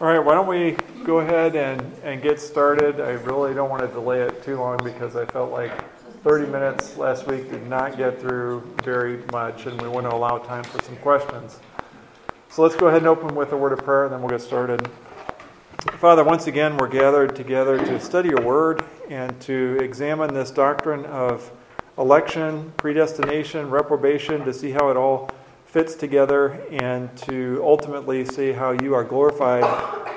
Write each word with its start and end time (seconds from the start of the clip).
All 0.00 0.06
right, 0.06 0.20
why 0.20 0.34
don't 0.34 0.46
we 0.46 0.76
go 1.02 1.18
ahead 1.18 1.56
and, 1.56 1.82
and 2.04 2.22
get 2.22 2.38
started? 2.38 3.00
I 3.00 3.14
really 3.24 3.52
don't 3.52 3.68
want 3.68 3.82
to 3.82 3.88
delay 3.88 4.20
it 4.20 4.44
too 4.44 4.56
long 4.56 4.78
because 4.84 5.16
I 5.16 5.26
felt 5.26 5.50
like 5.50 5.72
30 6.22 6.46
minutes 6.52 6.96
last 6.96 7.26
week 7.26 7.50
did 7.50 7.66
not 7.66 7.96
get 7.96 8.20
through 8.20 8.60
very 8.84 9.24
much, 9.32 9.66
and 9.66 9.82
we 9.82 9.88
want 9.88 10.08
to 10.08 10.14
allow 10.14 10.38
time 10.38 10.62
for 10.62 10.80
some 10.84 10.94
questions. 10.98 11.58
So 12.48 12.62
let's 12.62 12.76
go 12.76 12.86
ahead 12.86 12.98
and 12.98 13.08
open 13.08 13.34
with 13.34 13.50
a 13.50 13.56
word 13.56 13.72
of 13.72 13.80
prayer, 13.80 14.04
and 14.04 14.12
then 14.14 14.20
we'll 14.22 14.30
get 14.30 14.40
started. 14.40 14.88
Father, 15.98 16.22
once 16.22 16.46
again, 16.46 16.76
we're 16.76 16.86
gathered 16.86 17.34
together 17.34 17.76
to 17.76 17.98
study 17.98 18.28
your 18.28 18.42
word 18.42 18.84
and 19.10 19.40
to 19.40 19.80
examine 19.80 20.32
this 20.32 20.52
doctrine 20.52 21.06
of 21.06 21.50
election, 21.98 22.72
predestination, 22.76 23.68
reprobation, 23.68 24.44
to 24.44 24.54
see 24.54 24.70
how 24.70 24.90
it 24.90 24.96
all 24.96 25.28
fits 25.68 25.94
together 25.94 26.60
and 26.70 27.14
to 27.16 27.60
ultimately 27.62 28.24
see 28.24 28.52
how 28.52 28.70
you 28.70 28.94
are 28.94 29.04
glorified 29.04 29.64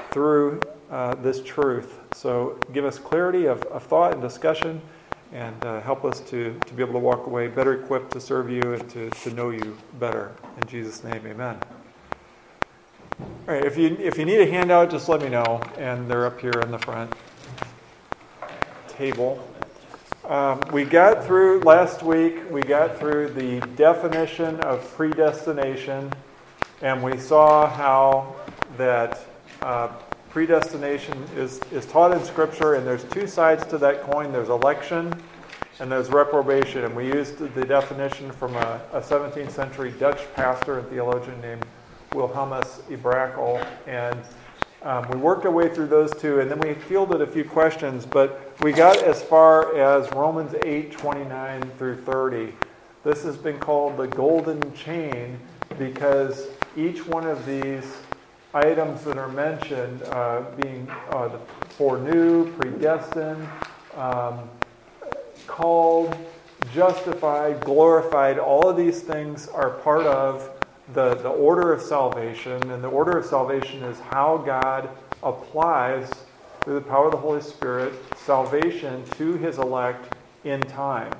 through 0.09 0.61
uh, 0.89 1.13
this 1.15 1.43
truth. 1.43 1.99
So 2.13 2.57
give 2.73 2.85
us 2.85 2.97
clarity 2.97 3.45
of, 3.45 3.61
of 3.63 3.83
thought 3.83 4.13
and 4.13 4.21
discussion 4.21 4.81
and 5.33 5.65
uh, 5.65 5.81
help 5.81 6.05
us 6.05 6.21
to, 6.21 6.57
to 6.65 6.73
be 6.73 6.81
able 6.81 6.93
to 6.93 6.99
walk 6.99 7.27
away 7.27 7.47
better 7.47 7.73
equipped 7.73 8.11
to 8.11 8.21
serve 8.21 8.49
you 8.49 8.61
and 8.73 8.89
to, 8.91 9.09
to 9.09 9.33
know 9.33 9.49
you 9.49 9.77
better. 9.99 10.31
In 10.61 10.67
Jesus' 10.67 11.03
name, 11.03 11.21
amen. 11.25 11.57
All 13.20 13.27
right, 13.47 13.65
if 13.65 13.77
you, 13.77 13.97
if 13.99 14.17
you 14.17 14.25
need 14.25 14.39
a 14.39 14.49
handout, 14.49 14.89
just 14.89 15.09
let 15.09 15.21
me 15.21 15.29
know, 15.29 15.61
and 15.77 16.09
they're 16.09 16.25
up 16.25 16.39
here 16.39 16.59
in 16.63 16.71
the 16.71 16.79
front 16.79 17.13
table. 18.87 19.45
Um, 20.31 20.62
we 20.71 20.85
got 20.85 21.26
through 21.26 21.59
last 21.63 22.03
week, 22.03 22.49
we 22.49 22.62
got 22.62 22.98
through 22.98 23.31
the 23.31 23.59
definition 23.76 24.57
of 24.62 24.81
predestination, 24.95 26.09
and 26.81 27.04
we 27.04 27.17
saw 27.17 27.67
how 27.67 28.38
that 28.77 29.26
uh, 29.62 29.90
predestination 30.30 31.21
is, 31.35 31.60
is 31.73 31.85
taught 31.85 32.13
in 32.13 32.23
Scripture, 32.23 32.76
and 32.76 32.88
there's 32.88 33.04
two 33.04 33.27
sides 33.27 33.65
to 33.65 33.77
that 33.79 34.04
coin 34.04 34.32
there's 34.32 34.48
election 34.48 35.13
and 35.82 35.91
there's 35.91 36.07
reprobation. 36.10 36.85
And 36.85 36.95
we 36.95 37.07
used 37.07 37.38
the 37.54 37.66
definition 37.66 38.32
from 38.32 38.55
a, 38.55 38.79
a 38.93 39.01
17th 39.01 39.51
century 39.51 39.91
Dutch 39.99 40.34
pastor 40.34 40.79
and 40.79 40.88
theologian 40.88 41.41
named 41.41 41.66
Wilhelmus 42.13 42.79
à 42.90 42.98
Brakel. 42.98 43.68
And 43.85 44.18
um, 44.84 45.07
we 45.10 45.18
worked 45.18 45.46
our 45.46 45.51
way 45.51 45.74
through 45.74 45.87
those 45.87 46.12
two, 46.20 46.40
and 46.40 46.49
then 46.49 46.60
we 46.60 46.74
fielded 46.74 47.21
a 47.21 47.27
few 47.27 47.43
questions, 47.43 48.05
but 48.05 48.51
we 48.62 48.71
got 48.71 49.04
as 49.04 49.21
far 49.21 49.76
as 49.76 50.12
Romans 50.13 50.55
8 50.63 50.91
29 50.91 51.62
through 51.77 52.01
30. 52.01 52.54
This 53.04 53.23
has 53.23 53.38
been 53.38 53.60
called 53.60 53.98
the 53.98 54.07
golden 54.07 54.73
chain 54.73 55.40
because 55.77 56.48
each 56.76 57.05
one 57.05 57.27
of 57.27 57.46
these 57.46 57.98
items 58.54 59.04
that 59.04 59.18
are 59.18 59.29
mentioned, 59.29 60.01
uh, 60.04 60.43
being 60.60 60.90
uh, 61.12 61.27
the 61.27 61.40
foreknew, 61.70 62.51
predestined, 62.54 63.48
um, 63.95 64.50
called, 65.47 66.16
justified, 66.73 67.62
glorified, 67.62 68.38
all 68.40 68.68
of 68.68 68.78
these 68.78 69.01
things 69.01 69.47
are 69.47 69.69
part 69.69 70.06
of 70.06 70.50
the, 70.94 71.16
the 71.16 71.29
order 71.29 71.72
of 71.72 71.81
salvation, 71.81 72.69
and 72.69 72.84
the 72.84 72.89
order 72.89 73.17
of 73.17 73.25
salvation 73.25 73.84
is 73.84 74.00
how 74.00 74.38
God 74.38 74.89
applies, 75.23 76.09
through 76.61 76.75
the 76.75 76.81
power 76.81 77.06
of 77.06 77.11
the 77.11 77.17
Holy 77.17 77.41
Spirit, 77.41 77.94
salvation 78.17 79.03
to 79.17 79.33
his 79.38 79.57
elect 79.57 80.16
in 80.44 80.61
time. 80.61 81.11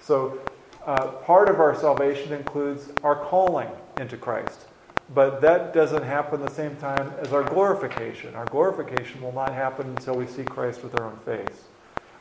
So, 0.00 0.38
uh, 0.86 1.08
part 1.08 1.48
of 1.48 1.58
our 1.58 1.74
salvation 1.74 2.32
includes 2.32 2.88
our 3.02 3.16
calling 3.16 3.68
into 3.98 4.16
Christ. 4.16 4.66
But 5.14 5.40
that 5.40 5.72
doesn't 5.72 6.02
happen 6.02 6.40
the 6.40 6.50
same 6.50 6.76
time 6.76 7.12
as 7.20 7.32
our 7.32 7.42
glorification. 7.42 8.34
Our 8.34 8.46
glorification 8.46 9.20
will 9.20 9.32
not 9.32 9.52
happen 9.52 9.86
until 9.88 10.16
we 10.16 10.26
see 10.26 10.44
Christ 10.44 10.82
with 10.82 10.98
our 10.98 11.06
own 11.06 11.18
face. 11.18 11.64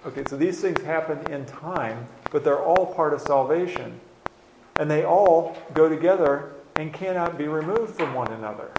Okay, 0.06 0.23
so 0.28 0.38
these 0.38 0.62
things 0.62 0.81
happen 0.81 1.31
in 1.31 1.46
time, 1.46 2.07
but 2.31 2.44
they're 2.44 2.62
all 2.62 2.94
part 2.94 3.13
of 3.13 3.22
salvation. 3.22 4.00
And 4.78 4.90
they 4.90 5.03
all 5.03 5.57
go 5.74 5.90
together 5.90 6.55
and 6.75 6.94
cannot 6.94 7.38
be 7.38 7.47
removed 7.47 7.96
from 7.96 8.13
one 8.13 8.31
another. 8.31 8.69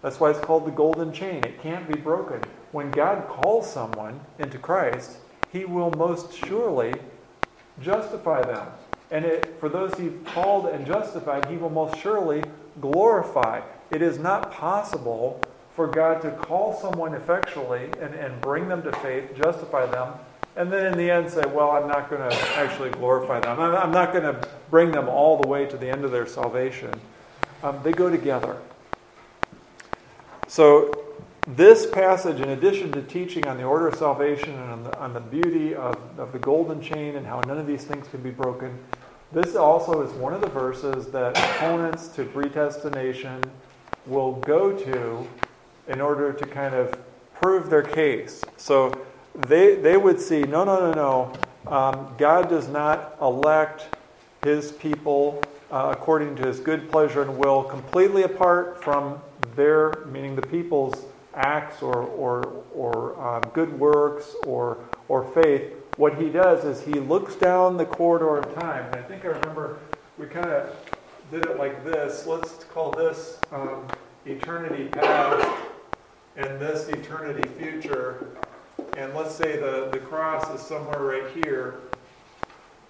That's 0.00 0.18
why 0.18 0.30
it's 0.30 0.40
called 0.40 0.66
the 0.66 0.70
golden 0.70 1.12
chain. 1.12 1.44
It 1.44 1.62
can't 1.62 1.86
be 1.88 1.98
broken. 1.98 2.40
When 2.72 2.90
God 2.90 3.28
calls 3.28 3.70
someone 3.70 4.20
into 4.38 4.58
Christ, 4.58 5.18
he 5.52 5.64
will 5.64 5.90
most 5.92 6.32
surely 6.32 6.94
justify 7.80 8.42
them. 8.42 8.66
And 9.10 9.24
it, 9.24 9.56
for 9.60 9.68
those 9.68 9.94
he 9.98 10.10
called 10.24 10.66
and 10.66 10.86
justified, 10.86 11.46
he 11.46 11.56
will 11.56 11.70
most 11.70 11.98
surely 11.98 12.42
glorify. 12.80 13.60
It 13.90 14.02
is 14.02 14.18
not 14.18 14.50
possible 14.50 15.40
for 15.74 15.86
God 15.86 16.22
to 16.22 16.30
call 16.30 16.74
someone 16.74 17.14
effectually 17.14 17.90
and, 18.00 18.14
and 18.14 18.40
bring 18.40 18.68
them 18.68 18.82
to 18.82 18.92
faith, 18.92 19.34
justify 19.36 19.86
them, 19.86 20.14
and 20.56 20.72
then 20.72 20.86
in 20.86 20.98
the 20.98 21.10
end 21.10 21.30
say, 21.30 21.42
well, 21.46 21.70
I'm 21.70 21.88
not 21.88 22.10
going 22.10 22.28
to 22.28 22.36
actually 22.56 22.90
glorify 22.90 23.40
them. 23.40 23.58
I'm, 23.58 23.74
I'm 23.74 23.90
not 23.90 24.12
going 24.12 24.24
to 24.24 24.48
bring 24.70 24.90
them 24.92 25.08
all 25.08 25.40
the 25.40 25.48
way 25.48 25.66
to 25.66 25.76
the 25.76 25.88
end 25.88 26.04
of 26.04 26.10
their 26.10 26.26
salvation. 26.26 26.92
Um, 27.62 27.80
they 27.82 27.92
go 27.92 28.10
together. 28.10 28.58
So, 30.48 31.14
this 31.46 31.86
passage, 31.86 32.40
in 32.40 32.50
addition 32.50 32.92
to 32.92 33.02
teaching 33.02 33.48
on 33.48 33.56
the 33.56 33.64
order 33.64 33.88
of 33.88 33.96
salvation 33.96 34.50
and 34.50 34.70
on 34.70 34.84
the, 34.84 34.98
on 34.98 35.12
the 35.12 35.20
beauty 35.20 35.74
of, 35.74 35.96
of 36.18 36.32
the 36.32 36.38
golden 36.38 36.80
chain 36.80 37.16
and 37.16 37.26
how 37.26 37.40
none 37.40 37.58
of 37.58 37.66
these 37.66 37.84
things 37.84 38.06
can 38.08 38.22
be 38.22 38.30
broken, 38.30 38.78
this 39.32 39.56
also 39.56 40.02
is 40.02 40.12
one 40.12 40.34
of 40.34 40.40
the 40.40 40.48
verses 40.48 41.06
that 41.08 41.36
opponents 41.38 42.08
to 42.08 42.24
predestination 42.24 43.42
will 44.06 44.34
go 44.34 44.76
to 44.76 45.26
in 45.88 46.00
order 46.00 46.32
to 46.32 46.46
kind 46.46 46.74
of 46.74 46.96
prove 47.34 47.70
their 47.70 47.82
case. 47.82 48.42
So 48.56 48.92
they, 49.48 49.76
they 49.76 49.96
would 49.96 50.20
see 50.20 50.42
no, 50.42 50.64
no, 50.64 50.92
no, 50.92 50.92
no. 50.92 51.32
Um, 51.74 52.14
God 52.18 52.48
does 52.48 52.68
not 52.68 53.16
elect 53.20 53.86
his 54.44 54.72
people 54.72 55.42
uh, 55.72 55.88
according 55.90 56.36
to 56.36 56.46
his 56.46 56.60
good 56.60 56.90
pleasure 56.90 57.22
and 57.22 57.38
will, 57.38 57.64
completely 57.64 58.22
apart 58.22 58.84
from 58.84 59.20
their, 59.56 60.04
meaning 60.06 60.36
the 60.36 60.46
people's 60.46 61.06
acts 61.34 61.82
or, 61.82 62.02
or, 62.02 62.62
or 62.74 63.18
uh, 63.18 63.40
good 63.54 63.76
works 63.78 64.34
or, 64.44 64.78
or 65.08 65.24
faith. 65.32 65.72
What 65.96 66.20
he 66.20 66.28
does 66.28 66.64
is 66.64 66.84
he 66.84 67.00
looks 67.00 67.34
down 67.36 67.78
the 67.78 67.86
corridor 67.86 68.36
of 68.36 68.54
time. 68.54 68.84
And 68.86 68.96
I 68.96 69.02
think 69.02 69.24
I 69.24 69.28
remember 69.28 69.78
we 70.18 70.26
kind 70.26 70.50
of 70.50 70.76
did 71.30 71.46
it 71.46 71.58
like 71.58 71.84
this. 71.84 72.26
Let's 72.26 72.64
call 72.64 72.90
this 72.92 73.38
um, 73.50 73.86
eternity 74.26 74.88
past 74.88 75.48
and 76.36 76.60
this 76.60 76.88
eternity 76.88 77.48
future. 77.58 78.26
And 78.98 79.14
let's 79.14 79.34
say 79.34 79.56
the, 79.56 79.88
the 79.90 79.98
cross 79.98 80.54
is 80.54 80.66
somewhere 80.66 81.00
right 81.00 81.44
here. 81.44 81.76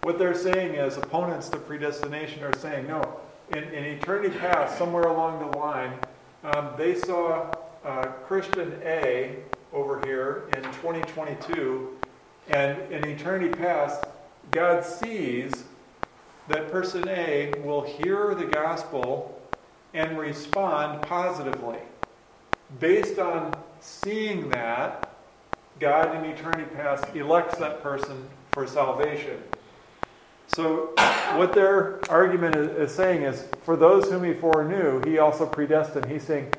What 0.03 0.19
they're 0.19 0.35
saying 0.35 0.75
is, 0.75 0.97
opponents 0.97 1.49
to 1.51 1.59
predestination 1.59 2.43
are 2.43 2.59
saying, 2.59 2.89
no, 2.89 3.21
in, 3.53 3.63
in 3.63 3.85
eternity 3.85 4.37
past, 4.37 4.77
somewhere 4.77 5.05
along 5.05 5.49
the 5.49 5.57
line, 5.57 5.93
um, 6.43 6.71
they 6.77 6.97
saw 6.97 7.55
uh, 7.85 8.07
Christian 8.27 8.81
A 8.85 9.37
over 9.73 10.05
here 10.05 10.49
in 10.57 10.65
2022, 10.65 11.97
and 12.49 12.81
in 12.93 13.07
eternity 13.07 13.49
past, 13.57 14.03
God 14.51 14.85
sees 14.85 15.53
that 16.49 16.73
person 16.73 17.09
A 17.09 17.55
will 17.63 17.83
hear 17.83 18.35
the 18.35 18.47
gospel 18.47 19.41
and 19.95 20.19
respond 20.19 21.01
positively. 21.03 21.79
Based 22.81 23.21
on 23.21 23.55
seeing 23.79 24.51
that, 24.51 25.15
God 25.79 26.17
in 26.17 26.29
eternity 26.29 26.65
past 26.75 27.05
elects 27.15 27.57
that 27.59 27.85
person 27.85 28.29
for 28.51 28.67
salvation. 28.67 29.41
So, 30.55 30.93
what 31.37 31.55
their 31.55 31.99
argument 32.11 32.57
is, 32.57 32.93
saying 32.95 33.23
is 33.23 33.47
for 33.63 33.75
those 33.75 34.11
whom 34.11 34.23
he 34.23 34.35
foreknew, 34.35 35.03
he 35.03 35.19
also 35.19 35.47
predestined. 35.47 36.05
He's 36.07 36.25
saying 36.25 36.53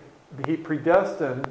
he 0.48 0.58
predestined 0.58 1.48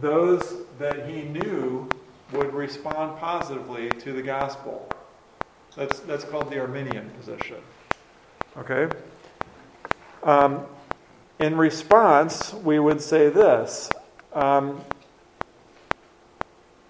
those 0.00 0.66
that 0.78 1.08
he 1.08 1.22
knew 1.22 1.88
would 2.32 2.54
respond 2.54 3.18
positively 3.18 3.88
to 3.90 4.12
the 4.12 4.22
gospel. 4.22 4.88
That's, 5.74 5.98
that's 6.00 6.24
called 6.24 6.50
the 6.50 6.60
Arminian 6.60 7.10
position. 7.10 7.56
Okay? 8.56 8.88
Um, 10.22 10.66
in 11.40 11.56
response, 11.56 12.52
we 12.54 12.78
would 12.78 13.00
say 13.00 13.30
this. 13.30 13.90
Um, 14.32 14.84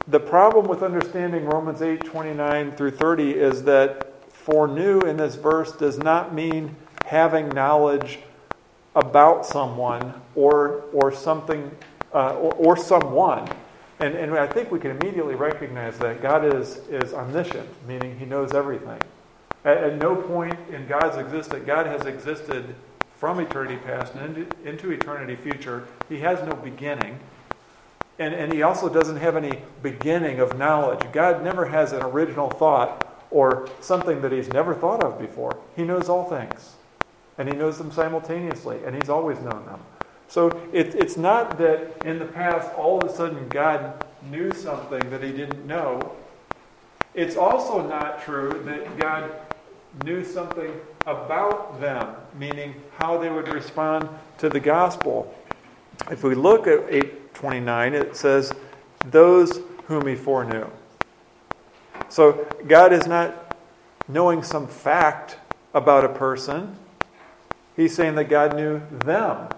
the 0.07 0.21
problem 0.21 0.67
with 0.67 0.83
understanding 0.83 1.47
Romans 1.47 1.81
8 1.81 2.05
29 2.05 2.73
through 2.73 2.91
30 2.91 3.31
is 3.31 3.63
that 3.63 4.10
foreknew 4.51 5.01
in 5.01 5.17
this 5.17 5.37
verse 5.37 5.73
does 5.73 5.99
not 5.99 6.35
mean 6.35 6.75
having 7.05 7.49
knowledge 7.51 8.19
about 8.97 9.47
someone 9.47 10.21
or, 10.35 10.83
or 10.93 11.13
something 11.13 11.71
uh, 12.13 12.35
or, 12.35 12.53
or, 12.55 12.77
someone. 12.77 13.49
And, 14.01 14.15
and 14.15 14.35
I 14.35 14.49
think 14.49 14.73
we 14.73 14.81
can 14.81 14.91
immediately 14.91 15.37
recognize 15.37 15.97
that 15.99 16.21
God 16.21 16.45
is, 16.45 16.79
is 16.89 17.15
omniscient, 17.15 17.69
meaning 17.87 18.19
he 18.19 18.25
knows 18.25 18.53
everything. 18.53 18.99
At, 19.65 19.77
at 19.77 19.97
no 19.97 20.17
point 20.17 20.59
in 20.73 20.89
God's 20.89 21.17
existence, 21.17 21.65
God 21.65 21.87
has 21.87 22.07
existed 22.07 22.75
from 23.17 23.39
eternity 23.39 23.77
past 23.77 24.15
and 24.15 24.37
into, 24.37 24.69
into 24.69 24.91
eternity 24.91 25.37
future. 25.37 25.87
He 26.09 26.19
has 26.21 26.43
no 26.43 26.57
beginning. 26.57 27.21
and, 28.19 28.35
and 28.35 28.53
he 28.53 28.63
also 28.63 28.89
doesn't 28.89 29.19
have 29.19 29.37
any 29.37 29.61
beginning 29.83 30.41
of 30.41 30.59
knowledge. 30.59 31.01
God 31.13 31.45
never 31.45 31.67
has 31.67 31.93
an 31.93 32.03
original 32.03 32.51
thought 32.51 33.10
or 33.31 33.69
something 33.81 34.21
that 34.23 34.33
he's 34.33 34.49
never 34.49 34.75
thought 34.75 35.03
of 35.03 35.19
before. 35.19 35.57
He 35.77 35.85
knows 35.85 36.09
all 36.09 36.25
things, 36.29 36.77
and 37.39 37.49
he 37.49 37.55
knows 37.55 37.79
them 37.79 37.93
simultaneously, 37.93 38.79
and 38.85 38.95
he's 38.95 39.09
always 39.09 39.39
known 39.39 39.65
them. 39.67 39.81
So 40.29 40.49
it, 40.73 40.95
it's 40.95 41.17
not 41.17 41.59
that 41.59 42.05
in 42.05 42.19
the 42.19 42.27
past 42.27 42.73
all 42.75 42.99
of 42.99 43.11
a 43.11 43.13
sudden 43.13 43.49
God 43.49 44.05
knew 44.31 44.53
something 44.53 45.11
that 45.11 45.23
he 45.23 45.33
didn't 45.33 45.67
know. 45.67 46.15
It's 47.15 47.37
also 47.37 47.87
not 47.87 48.23
true 48.23 48.63
that 48.65 48.97
God 48.97 49.33
knew 50.05 50.25
something 50.25 50.73
about 51.07 51.81
them, 51.81 52.15
meaning 52.39 52.75
how 52.99 53.19
they 53.19 53.29
would 53.29 53.49
respond 53.49 54.09
to 54.39 54.49
the 54.49 54.61
gospel. 54.61 55.35
If 56.11 56.23
we 56.23 56.35
look 56.35 56.67
at 56.67 56.81
829, 56.89 57.95
it 57.95 58.17
says, 58.17 58.53
Those 59.07 59.61
whom 59.87 60.07
he 60.07 60.15
foreknew. 60.15 60.67
So 62.11 62.47
God 62.67 62.93
is 62.93 63.07
not 63.07 63.57
knowing 64.09 64.43
some 64.43 64.67
fact 64.67 65.39
about 65.73 66.05
a 66.05 66.09
person. 66.09 66.77
He's 67.77 67.95
saying 67.95 68.17
that 68.17 68.25
God 68.25 68.57
knew 68.57 68.83
them 69.05 69.49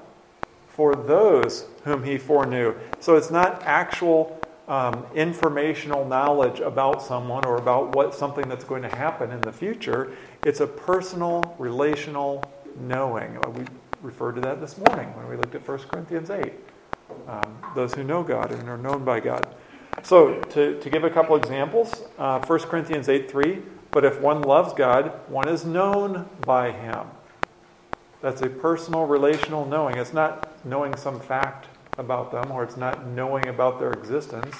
for 0.68 0.94
those 0.94 1.66
whom 1.84 2.04
he 2.04 2.18
foreknew. 2.18 2.74
So 3.00 3.16
it's 3.16 3.30
not 3.30 3.62
actual 3.64 4.38
um, 4.68 5.06
informational 5.14 6.06
knowledge 6.06 6.60
about 6.60 7.02
someone 7.02 7.44
or 7.46 7.56
about 7.56 7.94
what 7.94 8.14
something 8.14 8.48
that's 8.48 8.64
going 8.64 8.82
to 8.82 8.94
happen 8.96 9.30
in 9.30 9.40
the 9.40 9.52
future. 9.52 10.14
It's 10.44 10.60
a 10.60 10.66
personal, 10.66 11.56
relational 11.58 12.44
knowing. 12.80 13.38
We 13.54 13.64
referred 14.02 14.34
to 14.36 14.40
that 14.42 14.60
this 14.60 14.76
morning 14.76 15.14
when 15.16 15.26
we 15.28 15.36
looked 15.36 15.54
at 15.54 15.66
1 15.66 15.78
Corinthians 15.78 16.30
8. 16.30 16.52
Um, 17.28 17.58
those 17.74 17.94
who 17.94 18.04
know 18.04 18.22
God 18.22 18.52
and 18.52 18.68
are 18.68 18.78
known 18.78 19.04
by 19.04 19.20
God. 19.20 19.54
So, 20.02 20.40
to, 20.40 20.80
to 20.80 20.90
give 20.90 21.04
a 21.04 21.10
couple 21.10 21.36
examples, 21.36 22.02
uh, 22.18 22.40
1 22.40 22.58
Corinthians 22.60 23.08
8 23.08 23.30
3, 23.30 23.62
but 23.90 24.04
if 24.04 24.20
one 24.20 24.42
loves 24.42 24.72
God, 24.72 25.12
one 25.28 25.48
is 25.48 25.64
known 25.64 26.28
by 26.40 26.72
him. 26.72 27.06
That's 28.20 28.40
a 28.40 28.48
personal, 28.48 29.04
relational 29.04 29.66
knowing. 29.66 29.98
It's 29.98 30.12
not 30.12 30.64
knowing 30.64 30.96
some 30.96 31.20
fact 31.20 31.66
about 31.98 32.32
them 32.32 32.50
or 32.50 32.64
it's 32.64 32.76
not 32.76 33.06
knowing 33.06 33.48
about 33.48 33.78
their 33.78 33.92
existence. 33.92 34.56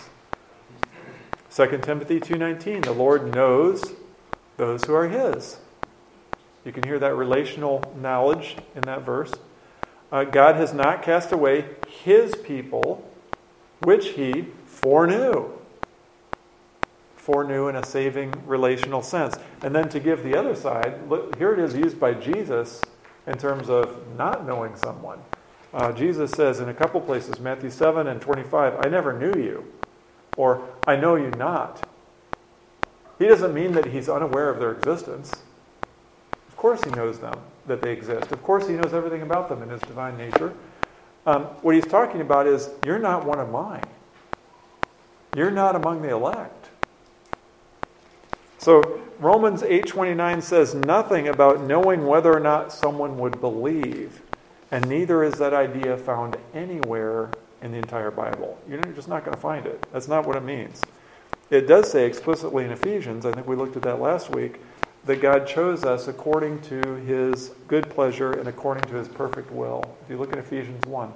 2 1.50 1.78
Timothy 1.82 2.20
2:19 2.20 2.82
The 2.82 2.92
Lord 2.92 3.34
knows 3.34 3.94
those 4.56 4.84
who 4.84 4.94
are 4.94 5.08
his. 5.08 5.58
You 6.64 6.72
can 6.72 6.82
hear 6.84 6.98
that 6.98 7.14
relational 7.14 7.82
knowledge 7.96 8.56
in 8.74 8.82
that 8.82 9.02
verse. 9.02 9.32
Uh, 10.10 10.24
God 10.24 10.56
has 10.56 10.74
not 10.74 11.02
cast 11.02 11.32
away 11.32 11.66
his 11.88 12.34
people 12.36 13.08
which 13.80 14.10
he 14.10 14.46
foreknew. 14.82 15.50
Foreknew 17.16 17.68
in 17.68 17.76
a 17.76 17.86
saving 17.86 18.34
relational 18.46 19.00
sense. 19.00 19.36
And 19.62 19.74
then 19.74 19.88
to 19.90 20.00
give 20.00 20.24
the 20.24 20.36
other 20.36 20.54
side, 20.54 21.08
look, 21.08 21.36
here 21.38 21.52
it 21.52 21.60
is 21.60 21.74
used 21.74 21.98
by 21.98 22.14
Jesus 22.14 22.82
in 23.26 23.38
terms 23.38 23.70
of 23.70 24.16
not 24.18 24.46
knowing 24.46 24.74
someone. 24.76 25.20
Uh, 25.72 25.92
Jesus 25.92 26.32
says 26.32 26.60
in 26.60 26.68
a 26.68 26.74
couple 26.74 27.00
places, 27.00 27.40
Matthew 27.40 27.70
7 27.70 28.06
and 28.06 28.20
25, 28.20 28.84
I 28.84 28.88
never 28.88 29.18
knew 29.18 29.40
you, 29.40 29.72
or 30.36 30.68
I 30.86 30.96
know 30.96 31.14
you 31.14 31.30
not. 31.30 31.88
He 33.18 33.26
doesn't 33.26 33.54
mean 33.54 33.72
that 33.72 33.86
he's 33.86 34.08
unaware 34.08 34.50
of 34.50 34.58
their 34.58 34.72
existence. 34.72 35.32
Of 36.48 36.56
course, 36.56 36.82
he 36.84 36.90
knows 36.90 37.20
them, 37.20 37.38
that 37.66 37.80
they 37.80 37.92
exist. 37.92 38.32
Of 38.32 38.42
course, 38.42 38.66
he 38.66 38.74
knows 38.74 38.92
everything 38.92 39.22
about 39.22 39.48
them 39.48 39.62
in 39.62 39.68
his 39.68 39.80
divine 39.82 40.18
nature. 40.18 40.52
Um, 41.24 41.44
what 41.62 41.74
he's 41.74 41.86
talking 41.86 42.20
about 42.20 42.46
is, 42.46 42.68
you're 42.84 42.98
not 42.98 43.24
one 43.24 43.38
of 43.38 43.48
mine. 43.48 43.84
You're 45.34 45.50
not 45.50 45.74
among 45.74 46.02
the 46.02 46.10
elect. 46.10 46.68
So 48.58 49.00
Romans 49.18 49.62
8:29 49.62 50.42
says 50.42 50.74
nothing 50.74 51.26
about 51.26 51.60
knowing 51.60 52.06
whether 52.06 52.32
or 52.32 52.40
not 52.40 52.72
someone 52.72 53.18
would 53.18 53.40
believe. 53.40 54.20
And 54.70 54.88
neither 54.88 55.22
is 55.24 55.34
that 55.34 55.52
idea 55.52 55.96
found 55.96 56.36
anywhere 56.54 57.30
in 57.62 57.72
the 57.72 57.78
entire 57.78 58.10
Bible. 58.10 58.58
You're 58.68 58.80
just 58.80 59.08
not 59.08 59.24
going 59.24 59.34
to 59.34 59.40
find 59.40 59.66
it. 59.66 59.86
That's 59.92 60.08
not 60.08 60.26
what 60.26 60.36
it 60.36 60.42
means. 60.42 60.80
It 61.50 61.66
does 61.66 61.90
say 61.90 62.06
explicitly 62.06 62.64
in 62.64 62.70
Ephesians, 62.70 63.26
I 63.26 63.32
think 63.32 63.46
we 63.46 63.56
looked 63.56 63.76
at 63.76 63.82
that 63.82 64.00
last 64.00 64.30
week, 64.30 64.60
that 65.04 65.20
God 65.20 65.46
chose 65.46 65.84
us 65.84 66.08
according 66.08 66.60
to 66.62 66.80
his 66.96 67.50
good 67.68 67.90
pleasure 67.90 68.32
and 68.32 68.48
according 68.48 68.84
to 68.84 68.94
his 68.94 69.08
perfect 69.08 69.50
will. 69.50 69.96
If 70.04 70.10
you 70.10 70.16
look 70.16 70.32
at 70.32 70.38
Ephesians 70.38 70.86
1, 70.86 71.12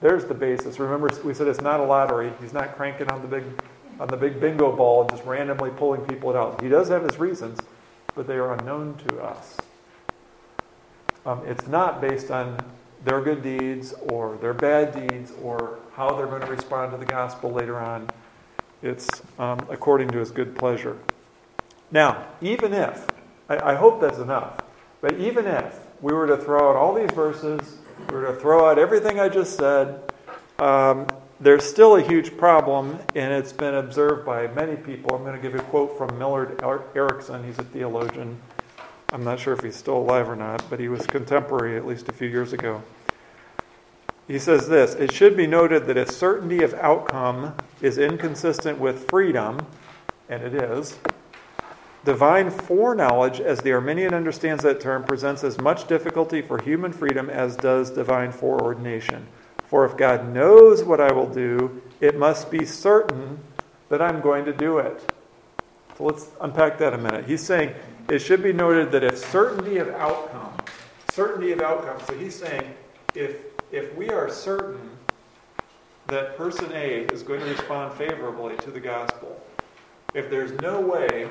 there's 0.00 0.24
the 0.24 0.34
basis. 0.34 0.78
Remember, 0.78 1.10
we 1.24 1.34
said 1.34 1.48
it's 1.48 1.60
not 1.60 1.80
a 1.80 1.84
lottery. 1.84 2.32
He's 2.40 2.52
not 2.52 2.76
cranking 2.76 3.10
on 3.10 3.22
the 3.22 3.28
big, 3.28 3.44
on 3.98 4.08
the 4.08 4.16
big 4.16 4.40
bingo 4.40 4.74
ball 4.74 5.02
and 5.02 5.10
just 5.10 5.24
randomly 5.24 5.70
pulling 5.70 6.02
people 6.02 6.36
out. 6.36 6.62
He 6.62 6.68
does 6.68 6.88
have 6.88 7.02
his 7.02 7.18
reasons, 7.18 7.58
but 8.14 8.26
they 8.26 8.36
are 8.36 8.54
unknown 8.54 8.96
to 9.08 9.20
us. 9.22 9.56
Um, 11.26 11.42
it's 11.46 11.66
not 11.66 12.00
based 12.00 12.30
on 12.30 12.58
their 13.04 13.20
good 13.20 13.42
deeds 13.42 13.92
or 14.08 14.36
their 14.40 14.54
bad 14.54 14.92
deeds 14.92 15.32
or 15.42 15.78
how 15.94 16.14
they're 16.14 16.26
going 16.26 16.42
to 16.42 16.46
respond 16.46 16.92
to 16.92 16.98
the 16.98 17.04
gospel 17.04 17.50
later 17.50 17.78
on. 17.78 18.08
It's 18.82 19.08
um, 19.38 19.58
according 19.68 20.10
to 20.10 20.18
his 20.18 20.30
good 20.30 20.56
pleasure. 20.56 20.96
Now, 21.90 22.28
even 22.40 22.72
if, 22.72 23.06
I, 23.48 23.72
I 23.72 23.74
hope 23.74 24.00
that's 24.00 24.18
enough, 24.18 24.60
but 25.00 25.18
even 25.18 25.46
if 25.46 25.80
we 26.00 26.12
were 26.12 26.26
to 26.26 26.36
throw 26.36 26.70
out 26.70 26.76
all 26.76 26.94
these 26.94 27.10
verses, 27.10 27.78
were 28.10 28.26
to 28.26 28.34
throw 28.34 28.68
out 28.68 28.78
everything 28.78 29.20
I 29.20 29.28
just 29.28 29.56
said, 29.56 30.00
um, 30.58 31.06
there's 31.40 31.64
still 31.64 31.96
a 31.96 32.02
huge 32.02 32.36
problem, 32.36 32.98
and 33.14 33.32
it's 33.32 33.52
been 33.52 33.74
observed 33.74 34.26
by 34.26 34.48
many 34.48 34.76
people. 34.76 35.14
I'm 35.14 35.22
going 35.22 35.36
to 35.36 35.42
give 35.42 35.54
a 35.54 35.62
quote 35.64 35.96
from 35.96 36.18
Millard 36.18 36.60
Erickson. 36.94 37.44
He's 37.44 37.58
a 37.58 37.64
theologian 37.64 38.40
I'm 39.10 39.24
not 39.24 39.40
sure 39.40 39.54
if 39.54 39.60
he's 39.60 39.76
still 39.76 39.96
alive 39.96 40.28
or 40.28 40.36
not, 40.36 40.68
but 40.68 40.78
he 40.78 40.88
was 40.88 41.06
contemporary 41.06 41.78
at 41.78 41.86
least 41.86 42.10
a 42.10 42.12
few 42.12 42.28
years 42.28 42.52
ago. 42.52 42.82
He 44.26 44.38
says 44.38 44.68
this 44.68 44.94
It 44.94 45.12
should 45.12 45.34
be 45.34 45.46
noted 45.46 45.86
that 45.86 45.96
if 45.96 46.10
certainty 46.10 46.62
of 46.62 46.74
outcome 46.74 47.54
is 47.80 47.96
inconsistent 47.96 48.78
with 48.78 49.08
freedom, 49.08 49.66
and 50.28 50.42
it 50.42 50.54
is, 50.54 50.98
divine 52.04 52.50
foreknowledge, 52.50 53.40
as 53.40 53.60
the 53.60 53.72
Arminian 53.72 54.14
understands 54.14 54.62
that 54.62 54.80
term, 54.80 55.04
presents 55.04 55.44
as 55.44 55.58
much 55.58 55.86
difficulty 55.86 56.42
for 56.42 56.62
human 56.62 56.92
freedom 56.92 57.28
as 57.28 57.56
does 57.56 57.90
divine 57.90 58.32
foreordination. 58.32 59.26
For 59.66 59.84
if 59.84 59.96
God 59.96 60.32
knows 60.32 60.82
what 60.82 61.00
I 61.00 61.12
will 61.12 61.28
do, 61.28 61.82
it 62.00 62.18
must 62.18 62.50
be 62.50 62.64
certain 62.64 63.38
that 63.88 64.00
I'm 64.00 64.20
going 64.20 64.44
to 64.46 64.52
do 64.52 64.78
it. 64.78 65.00
So 65.96 66.04
let's 66.04 66.28
unpack 66.40 66.78
that 66.78 66.94
a 66.94 66.98
minute. 66.98 67.26
He's 67.26 67.44
saying 67.44 67.74
it 68.08 68.20
should 68.20 68.42
be 68.42 68.52
noted 68.52 68.92
that 68.92 69.04
if 69.04 69.18
certainty 69.18 69.78
of 69.78 69.88
outcome, 69.90 70.54
certainty 71.10 71.52
of 71.52 71.60
outcome, 71.60 71.98
so 72.06 72.16
he's 72.16 72.34
saying 72.34 72.74
if, 73.14 73.36
if 73.72 73.94
we 73.96 74.10
are 74.10 74.30
certain 74.30 74.90
that 76.06 76.38
person 76.38 76.70
A 76.72 77.00
is 77.12 77.22
going 77.22 77.40
to 77.40 77.46
respond 77.46 77.92
favorably 77.94 78.56
to 78.58 78.70
the 78.70 78.80
gospel, 78.80 79.44
if 80.14 80.30
there's 80.30 80.52
no 80.62 80.80
way 80.80 81.28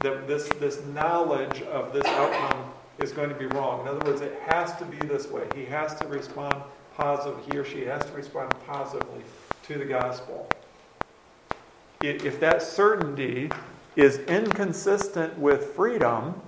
that 0.00 0.26
this, 0.26 0.48
this 0.60 0.84
knowledge 0.86 1.62
of 1.62 1.92
this 1.92 2.06
outcome 2.06 2.70
is 2.98 3.12
going 3.12 3.28
to 3.28 3.34
be 3.34 3.46
wrong, 3.46 3.82
in 3.82 3.88
other 3.88 4.04
words, 4.04 4.20
it 4.20 4.38
has 4.40 4.76
to 4.76 4.84
be 4.84 4.96
this 5.06 5.28
way. 5.28 5.44
He 5.54 5.64
has 5.66 5.98
to 6.00 6.06
respond 6.08 6.62
positively, 6.94 7.42
he 7.50 7.58
or 7.58 7.64
she 7.64 7.84
has 7.84 8.04
to 8.04 8.12
respond 8.12 8.52
positively 8.66 9.22
to 9.64 9.78
the 9.78 9.84
gospel. 9.84 10.48
If 12.02 12.40
that 12.40 12.62
certainty 12.62 13.50
is 13.96 14.18
inconsistent 14.20 15.38
with 15.38 15.64
freedom, 15.74 16.40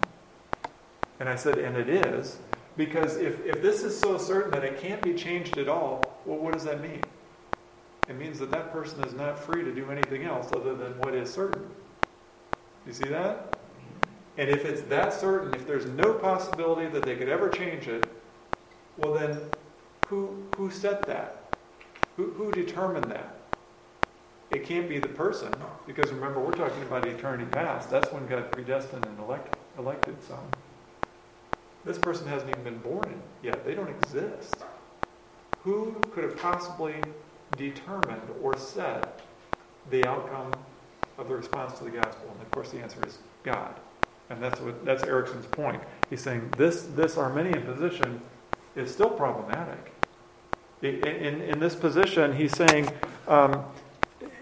and 1.20 1.28
I 1.28 1.36
said, 1.36 1.58
and 1.58 1.76
it 1.76 1.88
is, 1.88 2.38
because 2.76 3.16
if, 3.16 3.44
if 3.44 3.60
this 3.60 3.82
is 3.82 3.98
so 3.98 4.16
certain 4.16 4.50
that 4.52 4.64
it 4.64 4.80
can't 4.80 5.02
be 5.02 5.14
changed 5.14 5.58
at 5.58 5.68
all, 5.68 6.02
well, 6.24 6.38
what 6.38 6.54
does 6.54 6.64
that 6.64 6.80
mean? 6.80 7.02
It 8.08 8.16
means 8.16 8.38
that 8.38 8.50
that 8.50 8.72
person 8.72 9.04
is 9.04 9.12
not 9.12 9.38
free 9.38 9.62
to 9.62 9.74
do 9.74 9.90
anything 9.90 10.24
else 10.24 10.50
other 10.52 10.74
than 10.74 10.92
what 11.00 11.14
is 11.14 11.32
certain. 11.32 11.68
You 12.86 12.92
see 12.92 13.08
that? 13.08 13.58
And 14.38 14.48
if 14.48 14.64
it's 14.64 14.82
that 14.82 15.12
certain, 15.12 15.54
if 15.54 15.66
there's 15.66 15.86
no 15.86 16.14
possibility 16.14 16.88
that 16.88 17.04
they 17.04 17.16
could 17.16 17.28
ever 17.28 17.48
change 17.48 17.86
it, 17.86 18.04
well 18.96 19.12
then, 19.12 19.38
who, 20.06 20.42
who 20.56 20.70
set 20.70 21.06
that? 21.06 21.44
Who, 22.16 22.30
who 22.32 22.50
determined 22.52 23.10
that? 23.10 23.36
It 24.50 24.66
can't 24.66 24.88
be 24.88 24.98
the 24.98 25.08
person, 25.08 25.52
because 25.86 26.12
remember, 26.12 26.38
we're 26.40 26.52
talking 26.52 26.82
about 26.82 27.06
eternity 27.06 27.46
past. 27.50 27.90
That's 27.90 28.12
when 28.12 28.26
God 28.26 28.50
predestined 28.52 29.06
and 29.06 29.18
elect, 29.18 29.56
elected 29.78 30.22
some. 30.22 30.46
This 31.84 31.98
person 31.98 32.26
hasn't 32.26 32.50
even 32.50 32.62
been 32.62 32.78
born 32.78 33.20
yet. 33.42 33.64
They 33.64 33.74
don't 33.74 33.88
exist. 33.88 34.56
Who 35.62 35.96
could 36.12 36.24
have 36.24 36.36
possibly 36.36 36.94
determined 37.56 38.22
or 38.42 38.56
set 38.58 39.22
the 39.90 40.06
outcome 40.06 40.52
of 41.18 41.28
the 41.28 41.36
response 41.36 41.78
to 41.78 41.84
the 41.84 41.90
gospel? 41.90 42.28
And 42.32 42.40
of 42.40 42.50
course, 42.50 42.70
the 42.70 42.80
answer 42.80 43.00
is 43.06 43.18
God. 43.42 43.74
And 44.30 44.42
that's 44.42 44.60
what 44.60 44.84
that's 44.84 45.02
Erickson's 45.04 45.46
point. 45.46 45.82
He's 46.10 46.22
saying 46.22 46.52
this 46.56 46.82
this 46.94 47.16
Arminian 47.16 47.62
position 47.62 48.20
is 48.76 48.90
still 48.90 49.10
problematic. 49.10 49.92
In, 50.82 51.06
in, 51.06 51.40
in 51.42 51.58
this 51.60 51.74
position, 51.76 52.34
he's 52.34 52.56
saying 52.56 52.88
Um, 53.28 53.64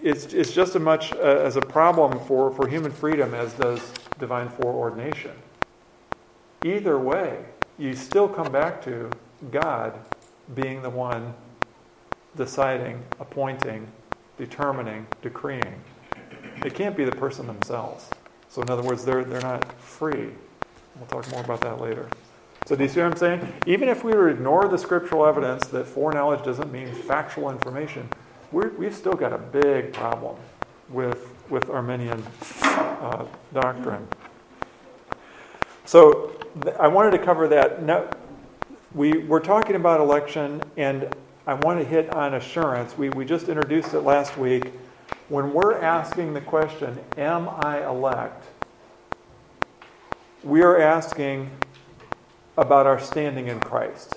it's, 0.03 0.33
it's 0.33 0.51
just 0.51 0.75
as 0.75 0.81
much 0.81 1.13
uh, 1.13 1.17
as 1.17 1.55
a 1.55 1.61
problem 1.61 2.19
for, 2.25 2.51
for 2.51 2.67
human 2.67 2.91
freedom 2.91 3.33
as 3.33 3.53
does 3.53 3.93
divine 4.19 4.49
foreordination. 4.49 5.31
Either 6.65 6.97
way, 6.97 7.45
you 7.77 7.95
still 7.95 8.27
come 8.27 8.51
back 8.51 8.83
to 8.83 9.09
God 9.51 9.93
being 10.55 10.81
the 10.81 10.89
one 10.89 11.33
deciding, 12.35 13.03
appointing, 13.19 13.87
determining, 14.37 15.05
decreeing. 15.21 15.81
It 16.65 16.75
can't 16.75 16.95
be 16.95 17.05
the 17.05 17.11
person 17.11 17.47
themselves. 17.47 18.09
So, 18.49 18.61
in 18.61 18.69
other 18.69 18.83
words, 18.83 19.05
they're, 19.05 19.23
they're 19.23 19.41
not 19.41 19.71
free. 19.81 20.29
We'll 20.97 21.07
talk 21.07 21.29
more 21.31 21.41
about 21.41 21.61
that 21.61 21.79
later. 21.79 22.07
So, 22.65 22.75
do 22.75 22.83
you 22.83 22.89
see 22.89 22.99
what 22.99 23.11
I'm 23.11 23.17
saying? 23.17 23.53
Even 23.65 23.89
if 23.89 24.03
we 24.03 24.13
were 24.13 24.29
to 24.29 24.35
ignore 24.35 24.67
the 24.67 24.77
scriptural 24.77 25.25
evidence 25.25 25.67
that 25.67 25.87
foreknowledge 25.87 26.43
doesn't 26.43 26.71
mean 26.71 26.93
factual 26.93 27.49
information, 27.49 28.07
we 28.51 28.85
have 28.85 28.93
still 28.93 29.13
got 29.13 29.33
a 29.33 29.37
big 29.37 29.93
problem 29.93 30.35
with, 30.89 31.29
with 31.49 31.69
Arminian 31.69 32.21
uh, 32.61 33.25
doctrine. 33.53 34.07
So, 35.85 36.35
th- 36.61 36.75
I 36.75 36.87
wanted 36.87 37.11
to 37.11 37.19
cover 37.19 37.47
that. 37.47 37.81
Now, 37.81 38.09
we, 38.93 39.19
we're 39.19 39.39
talking 39.39 39.75
about 39.75 40.01
election, 40.01 40.61
and 40.75 41.15
I 41.47 41.53
want 41.53 41.79
to 41.79 41.85
hit 41.85 42.09
on 42.11 42.33
assurance. 42.33 42.97
We, 42.97 43.09
we 43.09 43.25
just 43.25 43.47
introduced 43.47 43.93
it 43.93 44.01
last 44.01 44.37
week. 44.37 44.73
When 45.31 45.53
we're 45.53 45.79
asking 45.79 46.33
the 46.33 46.41
question, 46.41 46.99
Am 47.15 47.47
I 47.47 47.87
elect? 47.87 48.43
we 50.43 50.61
are 50.61 50.77
asking 50.77 51.49
about 52.57 52.85
our 52.85 52.99
standing 52.99 53.47
in 53.47 53.61
Christ. 53.61 54.15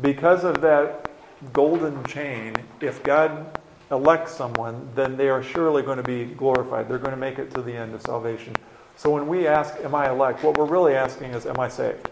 Because 0.00 0.42
of 0.42 0.62
that 0.62 1.10
golden 1.52 2.02
chain, 2.04 2.54
if 2.80 3.02
God 3.02 3.60
elects 3.90 4.32
someone, 4.32 4.88
then 4.94 5.18
they 5.18 5.28
are 5.28 5.42
surely 5.42 5.82
going 5.82 5.98
to 5.98 6.02
be 6.02 6.24
glorified. 6.24 6.88
They're 6.88 6.96
going 6.96 7.10
to 7.10 7.18
make 7.18 7.38
it 7.38 7.54
to 7.56 7.60
the 7.60 7.74
end 7.74 7.94
of 7.94 8.00
salvation. 8.00 8.54
So 8.96 9.10
when 9.10 9.26
we 9.26 9.46
ask, 9.46 9.74
Am 9.84 9.94
I 9.94 10.08
elect? 10.08 10.42
what 10.42 10.56
we're 10.56 10.64
really 10.64 10.94
asking 10.94 11.32
is, 11.32 11.44
Am 11.44 11.60
I 11.60 11.68
saved? 11.68 12.08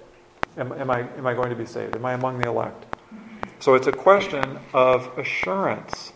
Am, 0.59 0.71
am, 0.73 0.91
I, 0.91 1.09
am 1.17 1.27
I 1.27 1.33
going 1.33 1.49
to 1.49 1.57
be 1.57 1.65
saved? 1.65 1.97
Am 1.97 2.05
I 2.05 2.13
among 2.13 2.41
the 2.41 2.51
elect? 2.51 2.85
So 3.61 3.73
it's 3.73 3.87
a 3.87 3.93
question 3.93 4.59
of 4.75 5.11
assurance. 5.17 6.13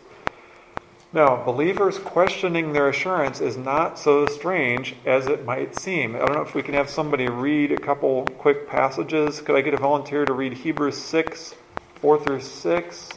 Now, 1.16 1.42
believers 1.42 1.98
questioning 1.98 2.74
their 2.74 2.90
assurance 2.90 3.40
is 3.40 3.56
not 3.56 3.98
so 3.98 4.26
strange 4.26 4.94
as 5.06 5.28
it 5.28 5.46
might 5.46 5.74
seem. 5.74 6.14
I 6.14 6.18
don't 6.18 6.34
know 6.34 6.42
if 6.42 6.54
we 6.54 6.62
can 6.62 6.74
have 6.74 6.90
somebody 6.90 7.26
read 7.26 7.72
a 7.72 7.78
couple 7.78 8.26
quick 8.36 8.68
passages. 8.68 9.40
Could 9.40 9.56
I 9.56 9.62
get 9.62 9.72
a 9.72 9.78
volunteer 9.78 10.26
to 10.26 10.34
read 10.34 10.52
Hebrews 10.52 10.98
6, 10.98 11.54
4 12.02 12.22
through 12.22 12.40
6? 12.42 13.08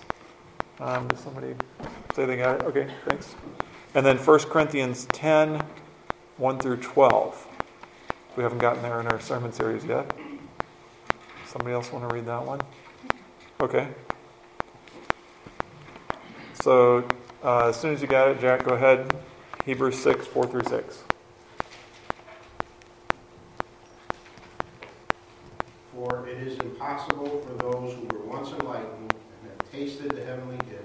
Um, 0.79 1.09
does 1.09 1.19
somebody 1.19 1.55
say 2.13 2.25
they 2.25 2.37
got 2.37 2.61
it? 2.61 2.67
Okay, 2.67 2.89
thanks. 3.05 3.35
And 3.93 4.05
then 4.05 4.17
1 4.17 4.39
Corinthians 4.43 5.05
10, 5.11 5.61
1 6.37 6.59
through 6.59 6.77
12. 6.77 7.47
We 8.37 8.43
haven't 8.43 8.59
gotten 8.59 8.81
there 8.81 9.01
in 9.01 9.07
our 9.07 9.19
sermon 9.19 9.51
series 9.51 9.83
yet. 9.83 10.09
Somebody 11.47 11.73
else 11.73 11.91
want 11.91 12.07
to 12.07 12.15
read 12.15 12.27
that 12.27 12.45
one? 12.45 12.61
Okay. 13.59 13.89
So, 16.63 17.05
uh, 17.43 17.69
as 17.69 17.79
soon 17.79 17.93
as 17.93 18.01
you 18.01 18.07
got 18.07 18.29
it, 18.29 18.39
Jack, 18.39 18.63
go 18.63 18.73
ahead. 18.73 19.05
Hebrews 19.65 19.97
6, 19.99 20.27
4 20.27 20.47
through 20.47 20.63
6. 20.63 21.03
For 25.93 26.27
it 26.27 26.37
is 26.39 26.59
impossible 26.59 27.41
for 27.41 27.53
those 27.53 27.93
who 27.93 28.07
were 28.07 28.23
once 28.25 28.49
enlightened 28.51 29.13
and 29.41 29.51
have 29.51 29.71
tasted 29.71 30.15
the 30.15 30.25
heavenly 30.25 30.57
gift, 30.69 30.83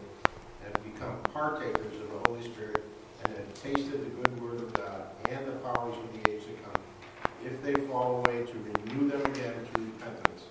and 0.64 0.72
have 0.72 0.94
become 0.94 1.16
partakers 1.32 1.94
of 2.00 2.10
the 2.10 2.18
Holy 2.18 2.42
Spirit, 2.42 2.84
and 3.24 3.34
have 3.36 3.62
tasted 3.62 3.92
the 3.92 4.10
good 4.22 4.42
word 4.42 4.62
of 4.62 4.76
God 4.76 5.06
and 5.30 5.46
the 5.46 5.52
powers 5.52 5.94
of 5.96 6.12
the 6.12 6.30
age 6.30 6.42
to 6.44 6.52
come, 6.62 6.80
if 7.44 7.62
they 7.62 7.74
fall 7.86 8.18
away, 8.18 8.44
to 8.44 8.52
renew 8.52 9.08
them 9.08 9.20
again 9.32 9.54
to 9.54 9.80
repentance 9.80 10.44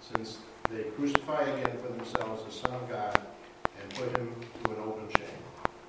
since 0.00 0.38
they 0.70 0.84
crucify 0.96 1.42
again 1.42 1.76
for 1.78 1.88
themselves 1.88 2.44
the 2.44 2.50
Son 2.50 2.74
of 2.74 2.88
God 2.88 3.16
and 3.80 3.94
put 3.94 4.10
him 4.12 4.34
to 4.62 4.70
an 4.70 4.76
open 4.80 5.08
shame. 5.16 5.28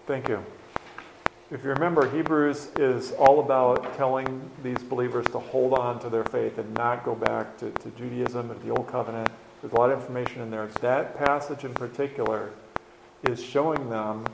Thank 0.08 0.30
you. 0.30 0.46
If 1.50 1.64
you 1.64 1.72
remember, 1.72 2.08
Hebrews 2.08 2.70
is 2.78 3.12
all 3.14 3.40
about 3.40 3.98
telling 3.98 4.52
these 4.62 4.78
believers 4.78 5.26
to 5.32 5.40
hold 5.40 5.74
on 5.74 6.00
to 6.02 6.10
their 6.10 6.24
faith 6.26 6.60
and 6.60 6.72
not 6.76 7.04
go 7.04 7.16
back 7.16 7.58
to, 7.58 7.72
to 7.72 7.90
Judaism 7.92 8.52
and 8.52 8.62
the 8.62 8.70
Old 8.70 8.88
Covenant. 8.88 9.30
There's 9.62 9.74
a 9.74 9.76
lot 9.76 9.90
of 9.90 10.00
information 10.00 10.44
in 10.44 10.52
there. 10.52 10.68
That 10.82 11.18
passage 11.18 11.64
in 11.64 11.74
particular 11.74 12.52
is 13.24 13.44
showing 13.44 13.90
them 13.90 14.28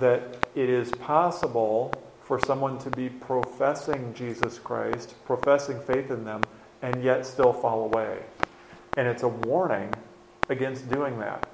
that 0.00 0.44
it 0.56 0.68
is 0.68 0.90
possible 0.90 1.94
for 2.24 2.40
someone 2.44 2.78
to 2.78 2.90
be 2.90 3.08
professing 3.08 4.14
Jesus 4.14 4.58
Christ, 4.58 5.14
professing 5.24 5.78
faith 5.78 6.10
in 6.10 6.24
them, 6.24 6.42
and 6.82 7.00
yet 7.04 7.26
still 7.26 7.52
fall 7.52 7.84
away. 7.84 8.24
And 8.96 9.06
it's 9.06 9.22
a 9.22 9.28
warning 9.28 9.94
against 10.48 10.90
doing 10.90 11.20
that. 11.20 11.48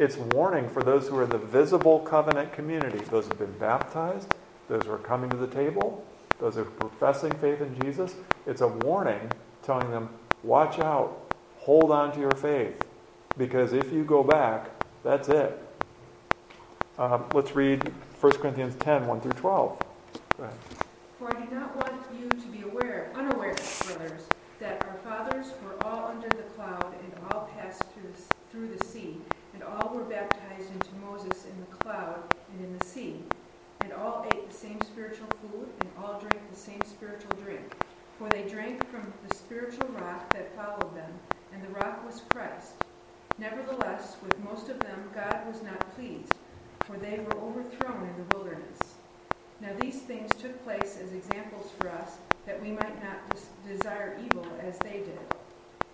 It's 0.00 0.16
warning 0.16 0.66
for 0.70 0.82
those 0.82 1.08
who 1.08 1.18
are 1.18 1.26
the 1.26 1.36
visible 1.36 1.98
covenant 1.98 2.54
community, 2.54 3.00
those 3.10 3.24
who 3.24 3.32
have 3.32 3.38
been 3.38 3.58
baptized, 3.58 4.32
those 4.66 4.86
who 4.86 4.92
are 4.92 4.98
coming 4.98 5.28
to 5.28 5.36
the 5.36 5.46
table, 5.46 6.02
those 6.38 6.54
who 6.54 6.62
are 6.62 6.64
professing 6.64 7.30
faith 7.34 7.60
in 7.60 7.78
Jesus. 7.82 8.14
It's 8.46 8.62
a 8.62 8.68
warning 8.68 9.30
telling 9.62 9.90
them, 9.90 10.08
watch 10.42 10.78
out, 10.78 11.34
hold 11.58 11.90
on 11.90 12.14
to 12.14 12.18
your 12.18 12.34
faith, 12.34 12.82
because 13.36 13.74
if 13.74 13.92
you 13.92 14.02
go 14.02 14.24
back, 14.24 14.70
that's 15.04 15.28
it. 15.28 15.62
Um, 16.98 17.26
let's 17.34 17.54
read 17.54 17.86
1 18.22 18.32
Corinthians 18.38 18.76
10 18.76 19.06
1 19.06 19.20
through 19.20 19.32
12. 19.32 19.82
Go 20.38 20.44
ahead. 20.44 20.54
For 21.18 21.36
I 21.36 21.44
do 21.44 21.54
not 21.54 21.76
want 21.76 21.92
you 22.18 22.26
to 22.26 22.46
be 22.48 22.62
aware, 22.62 23.12
unaware, 23.14 23.54
brothers, 23.84 24.22
that 24.60 24.84
our 24.88 24.96
fathers 25.02 25.52
were 25.64 25.82
all 25.86 26.08
under 26.08 26.28
the 26.28 26.42
cloud 26.54 26.94
and 27.02 27.12
all 27.30 27.50
passed 27.56 27.82
through 27.92 28.10
the, 28.12 28.22
through 28.50 28.76
the 28.76 28.84
sea, 28.84 29.16
and 29.54 29.62
all 29.62 29.94
were 29.94 30.04
baptized 30.04 30.70
into 30.72 30.94
Moses 31.06 31.46
in 31.46 31.58
the 31.60 31.76
cloud 31.76 32.22
and 32.52 32.64
in 32.66 32.78
the 32.78 32.84
sea, 32.84 33.22
and 33.80 33.92
all 33.94 34.26
ate 34.32 34.48
the 34.48 34.54
same 34.54 34.78
spiritual 34.82 35.28
food, 35.40 35.66
and 35.80 35.90
all 35.98 36.20
drank 36.20 36.50
the 36.50 36.56
same 36.56 36.80
spiritual 36.84 37.30
drink. 37.42 37.72
For 38.18 38.28
they 38.28 38.42
drank 38.42 38.86
from 38.90 39.10
the 39.26 39.34
spiritual 39.34 39.88
rock 39.98 40.30
that 40.34 40.54
followed 40.54 40.94
them, 40.94 41.10
and 41.54 41.62
the 41.62 41.80
rock 41.80 42.04
was 42.04 42.22
Christ. 42.28 42.72
Nevertheless, 43.38 44.16
with 44.22 44.38
most 44.44 44.68
of 44.68 44.78
them 44.80 45.08
God 45.14 45.46
was 45.46 45.62
not 45.62 45.94
pleased, 45.96 46.34
for 46.84 46.98
they 46.98 47.18
were 47.18 47.40
overthrown 47.40 48.06
in 48.06 48.14
the 48.16 48.36
wilderness. 48.36 48.78
Now 49.62 49.72
these 49.80 50.00
things 50.00 50.30
took 50.38 50.62
place 50.64 50.98
as 51.02 51.14
examples 51.14 51.70
for 51.78 51.88
us 51.88 52.18
that 52.46 52.60
we 52.62 52.70
might 52.70 53.02
not 53.02 53.28
des- 53.30 53.76
desire 53.76 54.18
evil 54.24 54.46
as 54.62 54.78
they 54.78 54.98
did. 54.98 55.18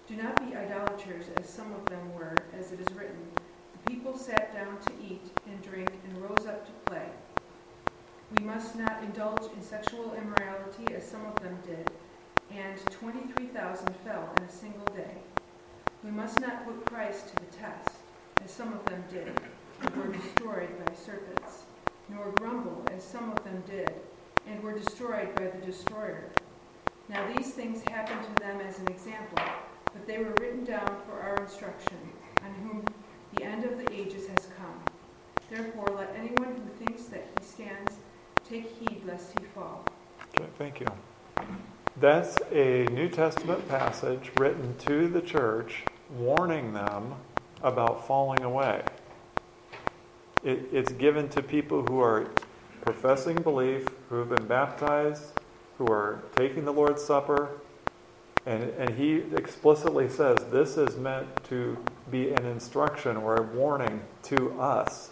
Do 0.09 0.17
not 0.17 0.37
be 0.37 0.57
idolaters, 0.57 1.27
as 1.37 1.49
some 1.49 1.73
of 1.73 1.85
them 1.87 2.15
were, 2.15 2.37
as 2.59 2.73
it 2.73 2.81
is 2.81 2.97
written. 2.97 3.27
The 3.73 3.91
people 3.91 4.17
sat 4.17 4.55
down 4.55 4.79
to 4.87 4.93
eat 5.05 5.23
and 5.47 5.61
drink 5.63 5.91
and 6.05 6.23
rose 6.23 6.47
up 6.47 6.65
to 6.65 6.73
play. 6.91 7.07
We 8.39 8.45
must 8.45 8.77
not 8.77 9.03
indulge 9.03 9.53
in 9.55 9.63
sexual 9.63 10.15
immorality, 10.15 10.95
as 10.95 11.05
some 11.05 11.27
of 11.27 11.37
them 11.43 11.59
did, 11.67 11.91
and 12.51 12.79
23,000 12.91 13.89
fell 14.05 14.29
in 14.39 14.45
a 14.45 14.51
single 14.51 14.87
day. 14.95 15.19
We 16.05 16.11
must 16.11 16.41
not 16.41 16.65
put 16.65 16.87
Christ 16.87 17.29
to 17.29 17.35
the 17.37 17.57
test, 17.57 17.91
as 18.45 18.51
some 18.51 18.73
of 18.73 18.85
them 18.87 19.03
did, 19.11 19.33
and 19.83 19.97
were 19.97 20.13
destroyed 20.13 20.71
by 20.85 20.95
serpents, 20.95 21.65
nor 22.09 22.31
grumble, 22.37 22.85
as 22.93 23.03
some 23.03 23.31
of 23.33 23.43
them 23.45 23.63
did, 23.69 23.93
and 24.47 24.63
were 24.63 24.79
destroyed 24.79 25.35
by 25.35 25.49
the 25.49 25.67
destroyer. 25.67 26.31
Now 27.09 27.27
these 27.37 27.53
things 27.53 27.83
happened 27.83 28.21
to 28.35 28.43
them 28.43 28.61
as 28.61 28.79
an 28.79 28.89
example, 28.89 29.39
but 29.93 30.07
they 30.07 30.19
were 30.19 30.35
written 30.41 30.65
down 30.65 30.97
for 31.07 31.21
our 31.21 31.37
instruction, 31.37 31.97
on 32.45 32.53
whom 32.55 32.85
the 33.35 33.45
end 33.45 33.65
of 33.65 33.79
the 33.79 33.93
ages 33.93 34.27
has 34.27 34.49
come. 34.59 34.81
Therefore, 35.51 35.87
let 35.97 36.15
anyone 36.17 36.55
who 36.55 36.85
thinks 36.85 37.05
that 37.05 37.27
he 37.39 37.45
stands 37.45 37.95
take 38.49 38.67
heed 38.67 39.03
lest 39.07 39.39
he 39.39 39.45
fall. 39.47 39.85
Okay, 40.35 40.49
thank 40.59 40.81
you. 40.81 40.87
That's 42.07 42.37
a 42.53 42.85
New 42.93 43.09
Testament 43.09 43.69
passage 43.69 44.31
written 44.39 44.77
to 44.87 45.09
the 45.09 45.21
church, 45.21 45.83
warning 46.09 46.73
them 46.73 47.17
about 47.65 48.07
falling 48.07 48.45
away. 48.45 48.85
It, 50.45 50.69
it's 50.71 50.93
given 50.93 51.29
to 51.31 51.43
people 51.43 51.83
who 51.83 51.99
are 51.99 52.31
professing 52.83 53.35
belief, 53.43 53.89
who 54.09 54.21
have 54.21 54.29
been 54.29 54.47
baptized, 54.47 55.25
who 55.79 55.89
are 55.89 56.23
taking 56.37 56.65
the 56.65 56.73
Lord's 56.73 57.03
Supper, 57.03 57.49
and, 58.47 58.63
and 58.79 58.91
he 58.91 59.25
explicitly 59.35 60.09
says 60.09 60.37
this 60.53 60.77
is 60.77 60.97
meant 60.97 61.27
to 61.49 61.77
be 62.09 62.31
an 62.31 62.47
instruction 62.47 63.17
or 63.17 63.35
a 63.35 63.43
warning 63.43 64.01
to 64.23 64.53
us 64.61 65.11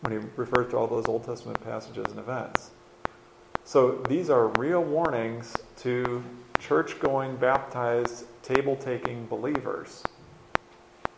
when 0.00 0.18
he 0.18 0.26
refers 0.36 0.70
to 0.70 0.78
all 0.78 0.86
those 0.86 1.04
Old 1.04 1.24
Testament 1.24 1.62
passages 1.62 2.06
and 2.08 2.18
events. 2.18 2.70
So 3.64 4.02
these 4.08 4.30
are 4.30 4.48
real 4.48 4.82
warnings 4.82 5.54
to 5.84 6.24
church 6.58 6.98
going, 6.98 7.36
baptized, 7.36 8.24
table 8.42 8.74
taking 8.74 9.26
believers. 9.26 10.02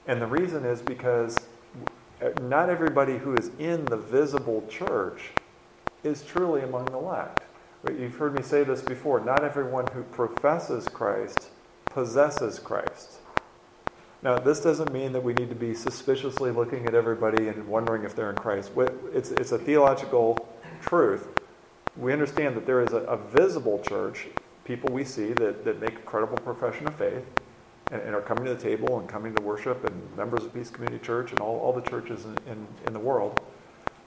And 0.06 0.20
the 0.20 0.26
reason 0.26 0.64
is 0.64 0.82
because 0.82 1.36
not 2.42 2.68
everybody 2.68 3.18
who 3.18 3.34
is 3.34 3.50
in 3.58 3.84
the 3.86 3.96
visible 3.96 4.66
church 4.68 5.30
is 6.04 6.22
truly 6.22 6.62
among 6.62 6.86
the 6.86 6.98
elect. 6.98 7.40
You've 7.88 8.16
heard 8.16 8.34
me 8.34 8.42
say 8.42 8.64
this 8.64 8.82
before 8.82 9.20
not 9.20 9.44
everyone 9.44 9.86
who 9.88 10.02
professes 10.02 10.86
Christ 10.88 11.48
possesses 11.86 12.58
Christ. 12.58 13.18
Now, 14.22 14.38
this 14.38 14.60
doesn't 14.60 14.92
mean 14.92 15.12
that 15.12 15.22
we 15.22 15.34
need 15.34 15.48
to 15.50 15.54
be 15.54 15.74
suspiciously 15.74 16.50
looking 16.50 16.86
at 16.86 16.94
everybody 16.94 17.48
and 17.48 17.68
wondering 17.68 18.02
if 18.02 18.16
they're 18.16 18.30
in 18.30 18.36
Christ. 18.36 18.72
It's, 19.12 19.30
it's 19.30 19.52
a 19.52 19.58
theological 19.58 20.48
truth. 20.80 21.28
We 21.96 22.12
understand 22.12 22.56
that 22.56 22.66
there 22.66 22.82
is 22.82 22.92
a, 22.92 22.98
a 22.98 23.16
visible 23.16 23.78
church, 23.78 24.26
people 24.66 24.90
we 24.90 25.04
see 25.04 25.32
that, 25.32 25.64
that 25.64 25.80
make 25.80 25.94
a 25.94 26.02
credible 26.02 26.38
profession 26.38 26.86
of 26.86 26.94
faith 26.96 27.24
and, 27.90 28.02
and, 28.02 28.14
are 28.14 28.20
coming 28.20 28.44
to 28.44 28.54
the 28.54 28.60
table 28.60 28.98
and 28.98 29.08
coming 29.08 29.32
to 29.32 29.40
worship 29.40 29.84
and 29.84 30.16
members 30.16 30.44
of 30.44 30.52
Peace 30.52 30.70
Community 30.70 31.04
Church 31.04 31.30
and 31.30 31.40
all, 31.40 31.58
all 31.60 31.72
the 31.72 31.82
churches 31.82 32.24
in, 32.24 32.36
in, 32.50 32.66
in 32.86 32.92
the 32.92 32.98
world. 32.98 33.44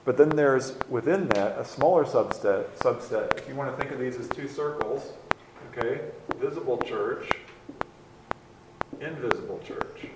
But 0.04 0.16
then 0.16 0.30
there's 0.30 0.74
within 0.88 1.28
that 1.28 1.58
a 1.58 1.64
smaller 1.64 2.04
subset, 2.04 2.70
subset. 2.76 3.38
If 3.38 3.48
you 3.48 3.54
want 3.54 3.70
to 3.70 3.76
think 3.76 3.92
of 3.92 3.98
these 3.98 4.16
as 4.16 4.28
two 4.28 4.48
circles, 4.48 5.12
okay, 5.70 6.00
visible 6.38 6.78
church, 6.78 7.30
invisible 9.00 9.60
church. 9.64 10.06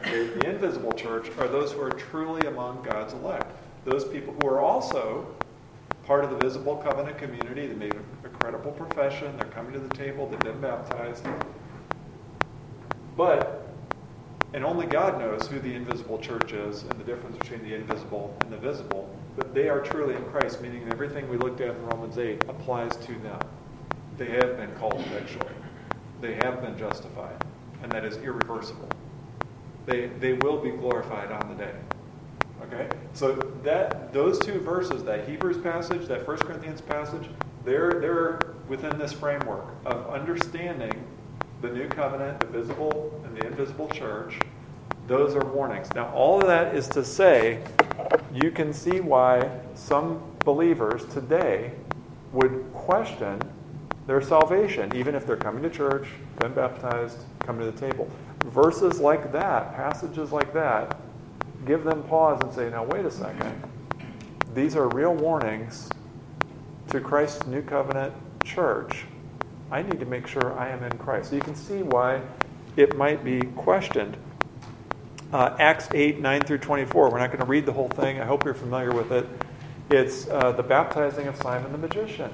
Okay, 0.00 0.26
the 0.28 0.48
invisible 0.48 0.92
church 0.92 1.28
are 1.38 1.46
those 1.46 1.72
who 1.72 1.82
are 1.82 1.90
truly 1.90 2.46
among 2.46 2.82
God's 2.82 3.12
elect. 3.12 3.46
Those 3.84 4.04
people 4.04 4.34
who 4.40 4.48
are 4.48 4.60
also 4.60 5.26
part 6.10 6.24
of 6.24 6.30
the 6.30 6.36
visible 6.38 6.74
covenant 6.74 7.16
community. 7.18 7.68
They 7.68 7.74
made 7.74 7.94
a, 7.94 8.28
credible 8.30 8.72
profession. 8.72 9.36
They're 9.36 9.46
coming 9.46 9.72
to 9.74 9.78
the 9.78 9.94
table. 9.94 10.26
They've 10.26 10.40
been 10.40 10.60
baptized. 10.60 11.24
But, 13.16 13.68
and 14.52 14.64
only 14.64 14.86
God 14.86 15.20
knows 15.20 15.46
who 15.46 15.60
the 15.60 15.72
invisible 15.72 16.18
church 16.18 16.52
is 16.52 16.82
and 16.82 16.98
the 16.98 17.04
difference 17.04 17.36
between 17.36 17.62
the 17.62 17.76
invisible 17.76 18.36
and 18.40 18.52
the 18.52 18.56
visible. 18.56 19.08
But 19.36 19.54
they 19.54 19.68
are 19.68 19.78
truly 19.78 20.16
in 20.16 20.24
Christ, 20.24 20.60
meaning 20.60 20.84
everything 20.90 21.28
we 21.28 21.36
looked 21.36 21.60
at 21.60 21.76
in 21.76 21.86
Romans 21.86 22.18
8 22.18 22.42
applies 22.48 22.96
to 22.96 23.12
them. 23.20 23.38
They 24.18 24.30
have 24.30 24.56
been 24.56 24.72
called 24.80 24.98
effectually. 25.02 25.54
They 26.20 26.34
have 26.42 26.60
been 26.60 26.76
justified. 26.76 27.40
And 27.84 27.92
that 27.92 28.04
is 28.04 28.16
irreversible. 28.16 28.88
They, 29.86 30.08
they 30.18 30.32
will 30.32 30.60
be 30.60 30.72
glorified 30.72 31.30
on 31.30 31.50
the 31.50 31.66
day. 31.66 31.74
Okay? 32.62 32.88
So 33.12 33.34
that 33.62 34.12
those 34.12 34.38
two 34.38 34.60
verses, 34.60 35.04
that 35.04 35.28
Hebrews 35.28 35.58
passage, 35.58 36.06
that 36.08 36.26
1 36.26 36.36
Corinthians 36.38 36.80
passage, 36.80 37.28
they're, 37.64 38.00
they're 38.00 38.54
within 38.68 38.98
this 38.98 39.12
framework 39.12 39.66
of 39.84 40.08
understanding 40.08 40.92
the 41.60 41.68
new 41.68 41.88
covenant, 41.88 42.40
the 42.40 42.46
visible 42.46 43.20
and 43.24 43.36
the 43.36 43.46
invisible 43.46 43.88
church. 43.88 44.38
Those 45.06 45.34
are 45.34 45.44
warnings. 45.44 45.88
Now, 45.94 46.08
all 46.14 46.40
of 46.40 46.46
that 46.46 46.74
is 46.74 46.88
to 46.90 47.04
say, 47.04 47.62
you 48.32 48.50
can 48.50 48.72
see 48.72 49.00
why 49.00 49.60
some 49.74 50.22
believers 50.44 51.04
today 51.06 51.72
would 52.32 52.64
question 52.72 53.40
their 54.06 54.22
salvation, 54.22 54.94
even 54.94 55.14
if 55.14 55.26
they're 55.26 55.36
coming 55.36 55.62
to 55.62 55.70
church, 55.70 56.06
been 56.38 56.52
baptized, 56.54 57.18
coming 57.40 57.66
to 57.66 57.70
the 57.70 57.92
table. 57.92 58.08
Verses 58.46 59.00
like 59.00 59.32
that, 59.32 59.74
passages 59.74 60.32
like 60.32 60.52
that, 60.54 60.96
give 61.66 61.84
them 61.84 62.02
pause 62.04 62.40
and 62.42 62.52
say, 62.52 62.70
now, 62.70 62.84
wait 62.84 63.04
a 63.04 63.10
second. 63.10 63.62
These 64.54 64.76
are 64.76 64.88
real 64.88 65.14
warnings 65.14 65.88
to 66.88 67.00
Christ's 67.00 67.46
new 67.46 67.62
covenant 67.62 68.14
church. 68.44 69.04
I 69.70 69.82
need 69.82 70.00
to 70.00 70.06
make 70.06 70.26
sure 70.26 70.58
I 70.58 70.68
am 70.68 70.82
in 70.82 70.96
Christ. 70.98 71.30
So 71.30 71.36
you 71.36 71.42
can 71.42 71.54
see 71.54 71.82
why 71.82 72.20
it 72.76 72.96
might 72.96 73.22
be 73.22 73.40
questioned. 73.40 74.16
Uh, 75.32 75.56
Acts 75.60 75.88
8, 75.94 76.18
9 76.18 76.40
through 76.42 76.58
24. 76.58 77.10
We're 77.10 77.18
not 77.18 77.28
going 77.28 77.38
to 77.38 77.46
read 77.46 77.66
the 77.66 77.72
whole 77.72 77.88
thing. 77.88 78.20
I 78.20 78.24
hope 78.24 78.44
you're 78.44 78.54
familiar 78.54 78.92
with 78.92 79.12
it. 79.12 79.26
It's 79.90 80.28
uh, 80.28 80.52
the 80.52 80.62
baptizing 80.62 81.28
of 81.28 81.36
Simon 81.36 81.70
the 81.70 81.78
magician. 81.78 82.30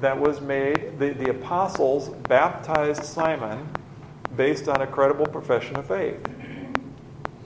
That 0.00 0.18
was 0.18 0.42
made, 0.42 0.98
the, 0.98 1.10
the 1.10 1.30
apostles 1.30 2.10
baptized 2.28 3.04
Simon 3.04 3.66
based 4.36 4.68
on 4.68 4.82
a 4.82 4.86
credible 4.86 5.26
profession 5.26 5.76
of 5.76 5.86
faith. 5.86 6.20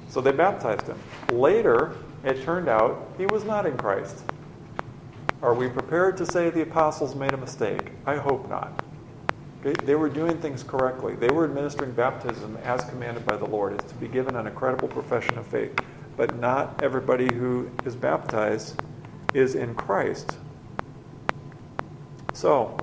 So 0.09 0.21
they 0.21 0.33
baptized 0.33 0.87
him. 0.87 0.99
Later, 1.31 1.97
it 2.25 2.43
turned 2.43 2.69
out 2.69 3.13
he 3.19 3.27
was 3.27 3.45
not 3.45 3.67
in 3.67 3.77
Christ. 3.77 4.23
Are 5.43 5.55
we 5.55 5.69
prepared 5.69 6.17
to 6.17 6.27
say 6.27 6.51
the 6.51 6.63
apostles 6.63 7.15
made 7.15 7.33
a 7.33 7.37
mistake? 7.37 7.93
I 8.07 8.17
hope 8.17 8.49
not. 8.49 8.85
Okay? 9.61 9.75
They 9.85 9.95
were 9.95 10.09
doing 10.09 10.39
things 10.39 10.63
correctly. 10.63 11.15
They 11.15 11.29
were 11.29 11.45
administering 11.45 11.93
baptism 11.93 12.57
as 12.65 12.85
commanded 12.87 13.25
by 13.25 13.37
the 13.37 13.47
Lord, 13.47 13.75
It's 13.75 13.93
to 13.93 13.95
be 13.95 14.09
given 14.09 14.35
an 14.35 14.47
incredible 14.47 14.89
profession 14.89 15.39
of 15.39 15.47
faith. 15.47 15.79
But 16.17 16.39
not 16.41 16.83
everybody 16.83 17.33
who 17.33 17.71
is 17.85 17.95
baptized 17.95 18.83
is 19.35 19.55
in 19.55 19.75
Christ. 19.75 20.37
So, 22.33 22.77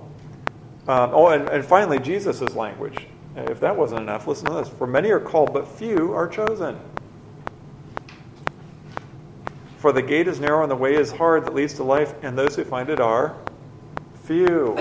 um, 0.88 1.10
oh, 1.12 1.28
and, 1.28 1.48
and 1.48 1.64
finally, 1.64 1.98
Jesus' 1.98 2.54
language. 2.54 3.06
If 3.36 3.60
that 3.60 3.76
wasn't 3.76 4.02
enough, 4.02 4.26
listen 4.26 4.46
to 4.46 4.54
this. 4.54 4.68
For 4.68 4.86
many 4.86 5.10
are 5.10 5.20
called, 5.20 5.52
but 5.52 5.68
few 5.68 6.14
are 6.14 6.26
chosen. 6.26 6.78
For 9.86 9.92
the 9.92 10.02
gate 10.02 10.26
is 10.26 10.40
narrow 10.40 10.62
and 10.62 10.68
the 10.68 10.74
way 10.74 10.96
is 10.96 11.12
hard 11.12 11.44
that 11.44 11.54
leads 11.54 11.74
to 11.74 11.84
life, 11.84 12.12
and 12.22 12.36
those 12.36 12.56
who 12.56 12.64
find 12.64 12.90
it 12.90 12.98
are 12.98 13.36
few. 14.24 14.76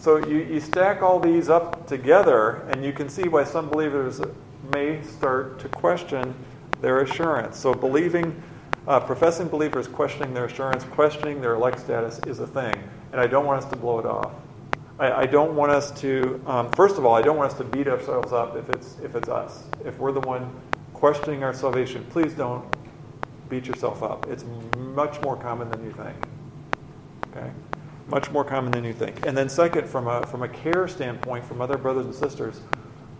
So 0.00 0.18
you, 0.18 0.40
you 0.40 0.60
stack 0.60 1.00
all 1.00 1.18
these 1.18 1.48
up 1.48 1.86
together, 1.86 2.56
and 2.68 2.84
you 2.84 2.92
can 2.92 3.08
see 3.08 3.26
why 3.26 3.44
some 3.44 3.70
believers 3.70 4.20
may 4.70 5.02
start 5.02 5.58
to 5.60 5.68
question 5.70 6.34
their 6.82 7.00
assurance. 7.00 7.58
So 7.58 7.72
believing, 7.72 8.42
uh, 8.86 9.00
professing 9.00 9.48
believers 9.48 9.88
questioning 9.88 10.34
their 10.34 10.44
assurance, 10.44 10.84
questioning 10.84 11.40
their 11.40 11.54
elect 11.54 11.80
status 11.80 12.20
is 12.26 12.38
a 12.40 12.46
thing, 12.46 12.74
and 13.12 13.18
I 13.18 13.26
don't 13.26 13.46
want 13.46 13.64
us 13.64 13.70
to 13.70 13.76
blow 13.78 13.98
it 13.98 14.04
off. 14.04 14.34
I, 14.98 15.24
don't 15.24 15.56
want 15.56 15.72
us 15.72 15.90
to. 16.02 16.38
Um, 16.46 16.70
first 16.72 16.98
of 16.98 17.06
all, 17.06 17.14
I 17.14 17.22
don't 17.22 17.38
want 17.38 17.50
us 17.50 17.56
to 17.56 17.64
beat 17.64 17.88
ourselves 17.88 18.30
up 18.30 18.56
if 18.56 18.68
it's 18.68 18.98
if 19.02 19.14
it's 19.14 19.30
us, 19.30 19.64
if 19.86 19.98
we're 19.98 20.12
the 20.12 20.20
one 20.20 20.54
questioning 20.92 21.42
our 21.42 21.54
salvation. 21.54 22.06
Please 22.10 22.34
don't 22.34 22.62
beat 23.52 23.66
yourself 23.66 24.02
up. 24.02 24.26
It's 24.30 24.46
much 24.78 25.20
more 25.20 25.36
common 25.36 25.70
than 25.70 25.84
you 25.84 25.92
think. 25.92 26.16
Okay? 27.30 27.50
Much 28.08 28.30
more 28.30 28.44
common 28.44 28.72
than 28.72 28.82
you 28.82 28.94
think. 28.94 29.26
And 29.26 29.36
then, 29.36 29.50
second, 29.50 29.86
from 29.86 30.08
a, 30.08 30.26
from 30.26 30.42
a 30.42 30.48
care 30.48 30.88
standpoint, 30.88 31.44
from 31.44 31.60
other 31.60 31.76
brothers 31.76 32.06
and 32.06 32.14
sisters, 32.14 32.62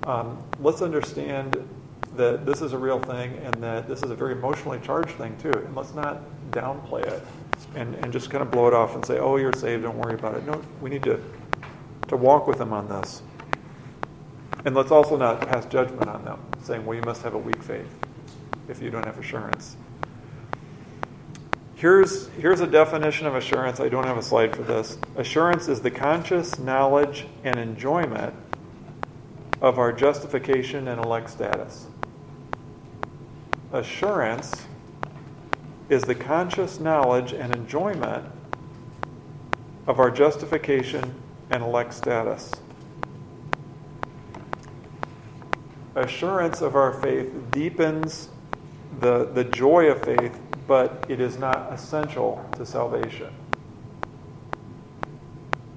um, 0.06 0.42
let's 0.58 0.80
understand 0.80 1.68
that 2.16 2.46
this 2.46 2.62
is 2.62 2.72
a 2.72 2.78
real 2.78 2.98
thing 2.98 3.36
and 3.44 3.54
that 3.62 3.86
this 3.86 4.02
is 4.02 4.10
a 4.10 4.14
very 4.14 4.32
emotionally 4.32 4.80
charged 4.80 5.10
thing, 5.10 5.36
too. 5.36 5.52
And 5.52 5.76
let's 5.76 5.92
not 5.92 6.22
downplay 6.50 7.06
it 7.06 7.22
and, 7.74 7.94
and 7.96 8.10
just 8.10 8.30
kind 8.30 8.40
of 8.40 8.50
blow 8.50 8.66
it 8.68 8.74
off 8.74 8.94
and 8.94 9.04
say, 9.04 9.18
oh, 9.18 9.36
you're 9.36 9.52
saved, 9.52 9.82
don't 9.82 9.98
worry 9.98 10.14
about 10.14 10.34
it. 10.34 10.46
No, 10.46 10.62
we 10.80 10.88
need 10.88 11.02
to, 11.02 11.22
to 12.08 12.16
walk 12.16 12.46
with 12.46 12.56
them 12.56 12.72
on 12.72 12.88
this. 12.88 13.20
And 14.64 14.74
let's 14.74 14.90
also 14.90 15.18
not 15.18 15.46
pass 15.46 15.66
judgment 15.66 16.08
on 16.08 16.24
them, 16.24 16.40
saying, 16.62 16.86
well, 16.86 16.96
you 16.96 17.02
must 17.02 17.22
have 17.22 17.34
a 17.34 17.38
weak 17.38 17.62
faith 17.62 17.94
if 18.68 18.80
you 18.80 18.88
don't 18.88 19.04
have 19.04 19.18
assurance. 19.18 19.76
Here's, 21.82 22.28
here's 22.38 22.60
a 22.60 22.66
definition 22.68 23.26
of 23.26 23.34
assurance. 23.34 23.80
I 23.80 23.88
don't 23.88 24.04
have 24.04 24.16
a 24.16 24.22
slide 24.22 24.54
for 24.54 24.62
this. 24.62 24.98
Assurance 25.16 25.66
is 25.66 25.80
the 25.80 25.90
conscious 25.90 26.56
knowledge 26.60 27.26
and 27.42 27.58
enjoyment 27.58 28.34
of 29.60 29.80
our 29.80 29.92
justification 29.92 30.86
and 30.86 31.04
elect 31.04 31.28
status. 31.28 31.88
Assurance 33.72 34.68
is 35.88 36.04
the 36.04 36.14
conscious 36.14 36.78
knowledge 36.78 37.32
and 37.32 37.52
enjoyment 37.52 38.26
of 39.88 39.98
our 39.98 40.12
justification 40.12 41.20
and 41.50 41.64
elect 41.64 41.94
status. 41.94 42.52
Assurance 45.96 46.60
of 46.60 46.76
our 46.76 46.92
faith 46.92 47.34
deepens 47.50 48.28
the, 49.00 49.24
the 49.24 49.42
joy 49.42 49.86
of 49.86 50.00
faith 50.04 50.38
but 50.72 51.04
it 51.06 51.20
is 51.20 51.36
not 51.36 51.70
essential 51.70 52.42
to 52.56 52.64
salvation. 52.64 53.28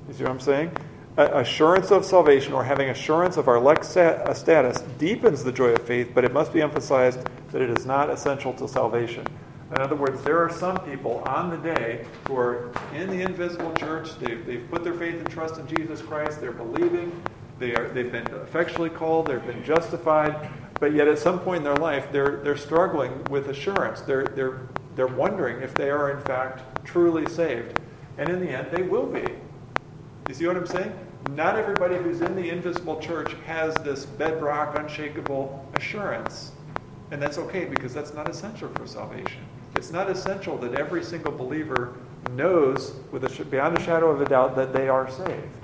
You 0.07 0.13
see 0.13 0.23
what 0.23 0.31
I'm 0.31 0.39
saying? 0.39 0.71
Assurance 1.17 1.91
of 1.91 2.05
salvation 2.05 2.53
or 2.53 2.63
having 2.63 2.87
assurance 2.87 3.35
of 3.35 3.49
our 3.49 3.57
elect 3.57 3.83
uh, 3.97 4.33
status 4.33 4.79
deepens 4.97 5.43
the 5.43 5.51
joy 5.51 5.71
of 5.71 5.81
faith, 5.81 6.11
but 6.15 6.23
it 6.23 6.31
must 6.31 6.53
be 6.53 6.61
emphasized 6.61 7.19
that 7.51 7.61
it 7.61 7.77
is 7.77 7.85
not 7.85 8.09
essential 8.09 8.53
to 8.53 8.69
salvation. 8.69 9.27
In 9.75 9.81
other 9.81 9.97
words, 9.97 10.23
there 10.23 10.41
are 10.41 10.49
some 10.49 10.79
people 10.85 11.21
on 11.25 11.49
the 11.49 11.57
day 11.57 12.05
who 12.29 12.37
are 12.37 12.71
in 12.93 13.09
the 13.09 13.21
invisible 13.21 13.73
church. 13.73 14.17
They've, 14.19 14.45
they've 14.45 14.65
put 14.71 14.85
their 14.85 14.93
faith 14.93 15.15
and 15.15 15.29
trust 15.29 15.57
in 15.57 15.67
Jesus 15.75 16.01
Christ. 16.01 16.39
They're 16.39 16.53
believing. 16.53 17.11
They 17.59 17.75
are, 17.75 17.89
they've 17.89 18.13
been 18.13 18.27
effectually 18.27 18.91
called. 18.91 19.27
They've 19.27 19.45
been 19.45 19.65
justified. 19.65 20.49
But 20.79 20.93
yet, 20.93 21.09
at 21.09 21.19
some 21.19 21.39
point 21.39 21.57
in 21.57 21.63
their 21.65 21.75
life, 21.75 22.07
they're, 22.13 22.37
they're 22.37 22.55
struggling 22.55 23.25
with 23.25 23.49
assurance. 23.49 23.99
They're, 23.99 24.25
they're 24.25 24.61
they're 24.95 25.07
wondering 25.07 25.61
if 25.61 25.73
they 25.73 25.89
are 25.89 26.11
in 26.11 26.21
fact 26.21 26.85
truly 26.85 27.27
saved. 27.27 27.79
And 28.17 28.29
in 28.29 28.39
the 28.39 28.49
end, 28.49 28.67
they 28.71 28.83
will 28.83 29.05
be. 29.05 29.25
You 30.29 30.33
see 30.33 30.47
what 30.47 30.55
I'm 30.55 30.65
saying? 30.65 30.93
Not 31.31 31.57
everybody 31.57 31.97
who's 31.97 32.21
in 32.21 32.35
the 32.35 32.49
invisible 32.49 32.99
church 32.99 33.33
has 33.45 33.73
this 33.75 34.05
bedrock, 34.05 34.77
unshakable 34.77 35.69
assurance. 35.75 36.51
And 37.11 37.21
that's 37.21 37.37
okay 37.37 37.65
because 37.65 37.93
that's 37.93 38.13
not 38.13 38.29
essential 38.29 38.69
for 38.69 38.87
salvation. 38.87 39.43
It's 39.75 39.91
not 39.91 40.09
essential 40.09 40.57
that 40.59 40.75
every 40.75 41.03
single 41.03 41.31
believer 41.31 41.95
knows 42.31 42.93
with 43.11 43.23
a, 43.25 43.45
beyond 43.45 43.77
a 43.77 43.81
shadow 43.81 44.09
of 44.09 44.21
a 44.21 44.25
doubt 44.25 44.55
that 44.55 44.71
they 44.71 44.87
are 44.87 45.09
saved. 45.11 45.57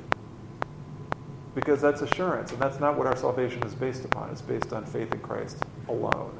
Because 1.55 1.81
that's 1.81 2.01
assurance, 2.01 2.51
and 2.51 2.61
that's 2.61 2.79
not 2.79 2.97
what 2.97 3.07
our 3.07 3.15
salvation 3.15 3.61
is 3.63 3.73
based 3.75 4.05
upon. 4.05 4.29
It's 4.29 4.41
based 4.41 4.71
on 4.73 4.85
faith 4.85 5.13
in 5.13 5.19
Christ 5.19 5.57
alone. 5.89 6.39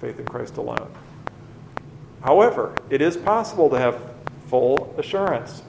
Faith 0.00 0.18
in 0.18 0.24
Christ 0.24 0.56
alone. 0.56 0.90
However, 2.22 2.74
it 2.90 3.00
is 3.00 3.16
possible 3.16 3.70
to 3.70 3.78
have 3.78 4.00
full 4.48 4.94
assurance. 4.98 5.62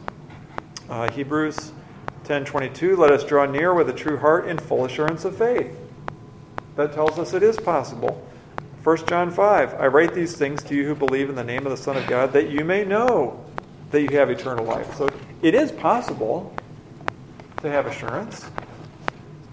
Uh, 0.90 1.10
Hebrews 1.12 1.72
10:22 2.24 2.98
let 2.98 3.12
us 3.12 3.24
draw 3.24 3.46
near 3.46 3.74
with 3.74 3.90
a 3.90 3.94
true 3.94 4.18
heart 4.18 4.48
in 4.48 4.58
full 4.58 4.86
assurance 4.86 5.26
of 5.26 5.36
faith. 5.36 5.78
That 6.76 6.94
tells 6.94 7.18
us 7.18 7.34
it 7.34 7.44
is 7.44 7.58
possible. 7.58 8.24
1 8.84 9.06
John 9.08 9.32
5 9.32 9.74
I 9.80 9.88
write 9.88 10.14
these 10.14 10.36
things 10.36 10.64
to 10.64 10.76
you 10.76 10.86
who 10.86 10.96
believe 10.96 11.30
in 11.30 11.36
the 11.36 11.44
name 11.44 11.66
of 11.66 11.72
the 11.72 11.78
Son 11.78 11.98
of 11.98 12.08
God 12.08 12.34
that 12.34 12.50
you 12.50 12.64
may 12.64 12.86
know 12.86 13.44
that 13.92 14.02
you 14.02 14.10
have 14.18 14.30
eternal 14.30 14.66
life. 14.66 14.96
So 14.96 15.10
it 15.42 15.54
is 15.54 15.72
possible 15.72 16.54
to 17.62 17.70
have 17.70 17.86
assurance. 17.88 18.46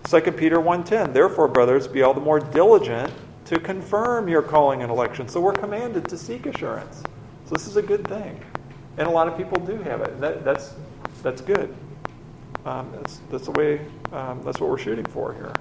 2 0.05 0.21
Peter 0.33 0.61
1:10 0.61 1.13
Therefore 1.13 1.49
brothers 1.49 1.89
be 1.89 2.03
all 2.03 2.15
the 2.15 2.21
more 2.21 2.39
diligent 2.39 3.13
to 3.47 3.61
confirm 3.61 4.29
your 4.29 4.43
calling 4.43 4.83
and 4.83 4.91
election. 4.91 5.29
So 5.29 5.41
we're 5.41 5.53
commanded 5.53 6.09
to 6.09 6.17
seek 6.17 6.47
assurance. 6.47 7.03
So 7.47 7.55
this 7.55 7.67
is 7.67 7.77
a 7.77 7.83
good 7.83 8.07
thing. 8.07 8.41
And 8.97 9.07
a 9.07 9.11
lot 9.11 9.29
of 9.29 9.37
people 9.37 9.59
do 9.61 9.77
have 9.83 10.01
it. 10.01 10.21
That, 10.21 10.45
that's, 10.45 10.75
that's 11.23 11.41
good. 11.41 11.75
Um, 12.65 12.91
that's, 12.93 13.21
that's 13.31 13.45
the 13.45 13.51
way, 13.51 13.81
um, 14.13 14.41
that's 14.43 14.61
what 14.61 14.71
we're 14.71 14.79
shooting 14.79 15.05
for 15.05 15.35
here. 15.35 15.53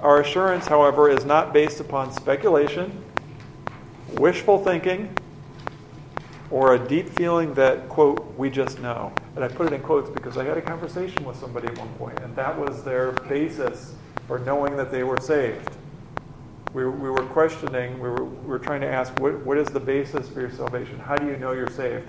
Our 0.00 0.20
assurance, 0.20 0.66
however, 0.66 1.08
is 1.08 1.24
not 1.24 1.52
based 1.52 1.80
upon 1.80 2.12
speculation, 2.12 3.02
wishful 4.14 4.62
thinking, 4.62 5.14
or 6.50 6.74
a 6.74 6.78
deep 6.78 7.08
feeling 7.10 7.54
that, 7.54 7.88
quote, 7.88 8.34
we 8.36 8.50
just 8.50 8.80
know. 8.80 9.12
And 9.34 9.44
I 9.44 9.48
put 9.48 9.66
it 9.66 9.72
in 9.72 9.82
quotes 9.82 10.10
because 10.10 10.36
I 10.36 10.44
had 10.44 10.56
a 10.56 10.62
conversation 10.62 11.24
with 11.24 11.36
somebody 11.36 11.68
at 11.68 11.78
one 11.78 11.88
point, 11.94 12.18
and 12.20 12.34
that 12.36 12.58
was 12.58 12.82
their 12.82 13.12
basis 13.12 13.94
for 14.26 14.38
knowing 14.40 14.76
that 14.76 14.90
they 14.90 15.04
were 15.04 15.20
saved. 15.20 15.70
We, 16.72 16.86
we 16.86 17.10
were 17.10 17.24
questioning, 17.24 17.94
we 18.00 18.08
were, 18.08 18.24
we 18.24 18.48
were 18.48 18.58
trying 18.58 18.80
to 18.82 18.88
ask, 18.88 19.18
what, 19.20 19.44
what 19.46 19.56
is 19.56 19.68
the 19.68 19.80
basis 19.80 20.28
for 20.28 20.40
your 20.40 20.50
salvation? 20.50 20.98
How 20.98 21.16
do 21.16 21.26
you 21.26 21.36
know 21.36 21.52
you're 21.52 21.70
saved? 21.70 22.08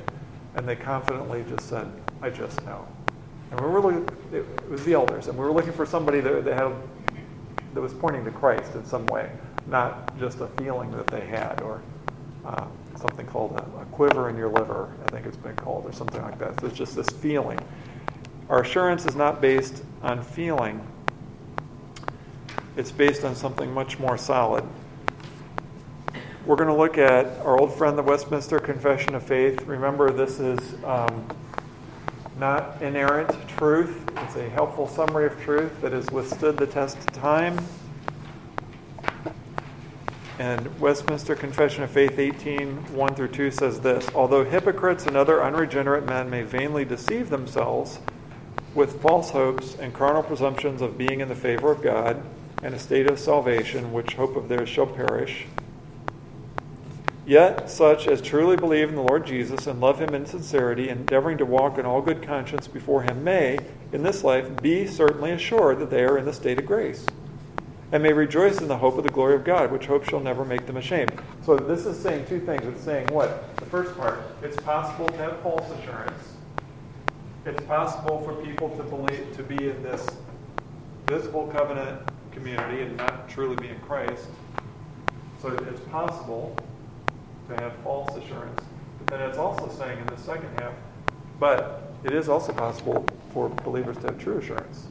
And 0.56 0.68
they 0.68 0.76
confidently 0.76 1.46
just 1.48 1.70
said, 1.70 1.90
I 2.22 2.30
just 2.30 2.64
know. 2.66 2.88
And 3.52 3.62
we 3.62 3.68
were 3.68 3.80
looking, 3.80 4.10
it 4.34 4.70
was 4.70 4.84
the 4.84 4.94
elders, 4.94 5.28
and 5.28 5.38
we 5.38 5.46
were 5.46 5.52
looking 5.52 5.72
for 5.72 5.86
somebody 5.86 6.20
that, 6.20 6.44
that, 6.44 6.54
had, 6.54 6.74
that 7.74 7.82
was 7.82 7.94
pointing 7.94 8.26
to 8.26 8.32
Christ 8.32 8.76
in 8.76 8.84
some 8.86 9.06
way, 9.08 9.32
not 9.68 10.18
just 10.20 10.42
a 10.42 10.48
feeling 10.48 10.92
that 10.92 11.08
they 11.08 11.22
had 11.22 11.62
or 11.62 11.82
uh, 12.46 12.66
something 12.98 13.26
called 13.28 13.52
a, 13.54 13.82
a, 13.82 13.86
quiver 13.86 14.30
in 14.30 14.38
your 14.38 14.50
liver, 14.50 14.92
I 15.06 15.12
think 15.12 15.26
it's 15.26 15.38
been 15.38 15.56
called, 15.56 15.86
or 15.86 15.94
something 15.94 16.22
like 16.22 16.40
that. 16.40 16.60
So 16.60 16.68
it's 16.68 16.78
just 16.78 16.96
this 16.96 17.10
feeling. 17.10 17.60
Our 18.50 18.62
assurance 18.62 19.06
is 19.06 19.16
not 19.16 19.42
based 19.42 19.84
on 20.02 20.24
feeling, 20.24 20.86
it's 22.78 22.92
based 22.92 23.24
on 23.24 23.36
something 23.36 23.74
much 23.74 23.98
more 23.98 24.18
solid. 24.18 24.64
We're 26.46 26.56
going 26.56 26.70
to 26.70 26.76
look 26.76 26.98
at 26.98 27.26
our 27.40 27.60
old 27.60 27.74
friend, 27.74 27.98
the 27.98 28.04
Westminster 28.04 28.60
Confession 28.60 29.16
of 29.16 29.24
Faith. 29.24 29.64
Remember, 29.64 30.12
this 30.12 30.40
is 30.40 30.60
um, 30.86 31.28
not 32.40 32.82
inerrant 32.82 33.36
truth, 33.50 34.00
it's 34.18 34.36
a 34.36 34.48
helpful 34.50 34.88
summary 34.88 35.26
of 35.26 35.42
truth 35.42 35.82
that 35.82 35.92
has 35.92 36.10
withstood 36.12 36.58
the 36.58 36.68
test 36.68 36.98
of 36.98 37.08
time. 37.08 37.58
And 40.40 40.80
Westminster 40.80 41.36
Confession 41.36 41.84
of 41.84 41.90
Faith 41.90 42.20
18 42.20 42.94
1 42.94 43.16
through 43.16 43.30
2 43.30 43.50
says 43.50 43.80
this 43.82 44.08
Although 44.14 44.46
hypocrites 44.46 45.08
and 45.08 45.18
other 45.18 45.44
unregenerate 45.44 46.06
men 46.06 46.30
may 46.30 46.44
vainly 46.44 46.86
deceive 46.86 47.32
themselves 47.32 48.00
with 48.76 49.02
false 49.02 49.32
hopes 49.32 49.76
and 49.80 49.96
carnal 49.96 50.22
presumptions 50.22 50.84
of 50.84 50.96
being 50.96 51.22
in 51.22 51.28
the 51.28 51.36
favor 51.36 51.72
of 51.72 51.82
God, 51.82 52.22
and 52.64 52.74
a 52.74 52.80
state 52.80 53.10
of 53.10 53.20
salvation, 53.20 53.94
which 53.94 54.14
hope 54.14 54.36
of 54.36 54.50
theirs 54.50 54.70
shall 54.70 54.88
perish. 54.88 55.46
Yet 57.28 57.70
such 57.70 58.08
as 58.08 58.22
truly 58.22 58.56
believe 58.56 58.88
in 58.88 58.96
the 58.96 59.04
Lord 59.04 59.28
Jesus 59.28 59.68
and 59.68 59.82
love 59.82 60.00
him 60.00 60.16
in 60.16 60.26
sincerity, 60.26 60.88
endeavoring 60.88 61.38
to 61.40 61.46
walk 61.46 61.78
in 61.78 61.86
all 61.86 62.02
good 62.02 62.24
conscience 62.24 62.68
before 62.68 63.04
him, 63.04 63.24
may, 63.24 63.60
in 63.92 64.02
this 64.02 64.24
life, 64.24 64.62
be 64.62 64.88
certainly 64.88 65.32
assured 65.32 65.80
that 65.80 65.90
they 65.90 66.06
are 66.06 66.18
in 66.18 66.24
the 66.24 66.32
state 66.32 66.58
of 66.58 66.66
grace, 66.66 67.06
and 67.92 68.02
may 68.02 68.14
rejoice 68.14 68.60
in 68.60 68.70
the 68.70 68.78
hope 68.78 68.98
of 68.98 69.04
the 69.04 69.10
glory 69.10 69.36
of 69.36 69.44
God, 69.44 69.74
which 69.74 69.88
hope 69.88 70.06
shall 70.06 70.22
never 70.22 70.46
make 70.46 70.66
them 70.66 70.78
ashamed. 70.78 71.12
So 71.46 71.58
this 71.58 71.86
is 71.86 72.00
saying 72.00 72.28
two 72.28 72.40
things. 72.40 72.66
It's 72.66 72.84
saying 72.84 73.08
what? 73.08 73.56
The 73.58 73.66
first 73.66 73.98
part, 73.98 74.22
it's 74.42 74.58
possible 74.62 75.08
to 75.08 75.18
have 75.18 75.40
false 75.42 75.70
assurance. 75.80 76.34
It's 77.46 77.64
possible 77.66 78.22
for 78.22 78.42
people 78.42 78.70
to 78.78 78.84
believe 78.84 79.36
to 79.36 79.44
be 79.44 79.70
in 79.70 79.84
this 79.84 80.06
visible 81.08 81.48
covenant 81.48 82.02
community 82.38 82.84
and 82.84 82.96
not 82.98 83.28
truly 83.28 83.56
be 83.56 83.70
in 83.70 83.80
Christ. 83.80 84.28
So 85.42 85.50
it's 85.50 85.82
possible 85.90 86.56
to 87.50 87.56
have 87.62 87.74
false 87.84 88.16
assurance. 88.18 88.62
But 89.00 89.08
then 89.08 89.30
it's 89.30 89.38
also 89.38 89.70
saying 89.70 90.00
in 90.00 90.06
the 90.08 90.18
second 90.18 90.50
half, 90.60 90.74
but 91.40 91.94
it 92.04 92.14
is 92.14 92.30
also 92.30 92.54
possible 92.54 93.06
for 93.34 93.50
believers 93.50 93.98
to 93.98 94.08
have 94.08 94.20
true 94.20 94.38
assurance. 94.38 94.88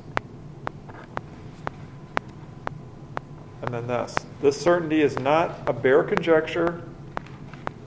And 3.63 3.75
then 3.75 3.87
this 3.87 4.15
this 4.41 4.61
certainty 4.61 5.03
is 5.03 5.19
not 5.19 5.59
a 5.67 5.73
bare 5.73 6.05
conjecture, 6.05 6.83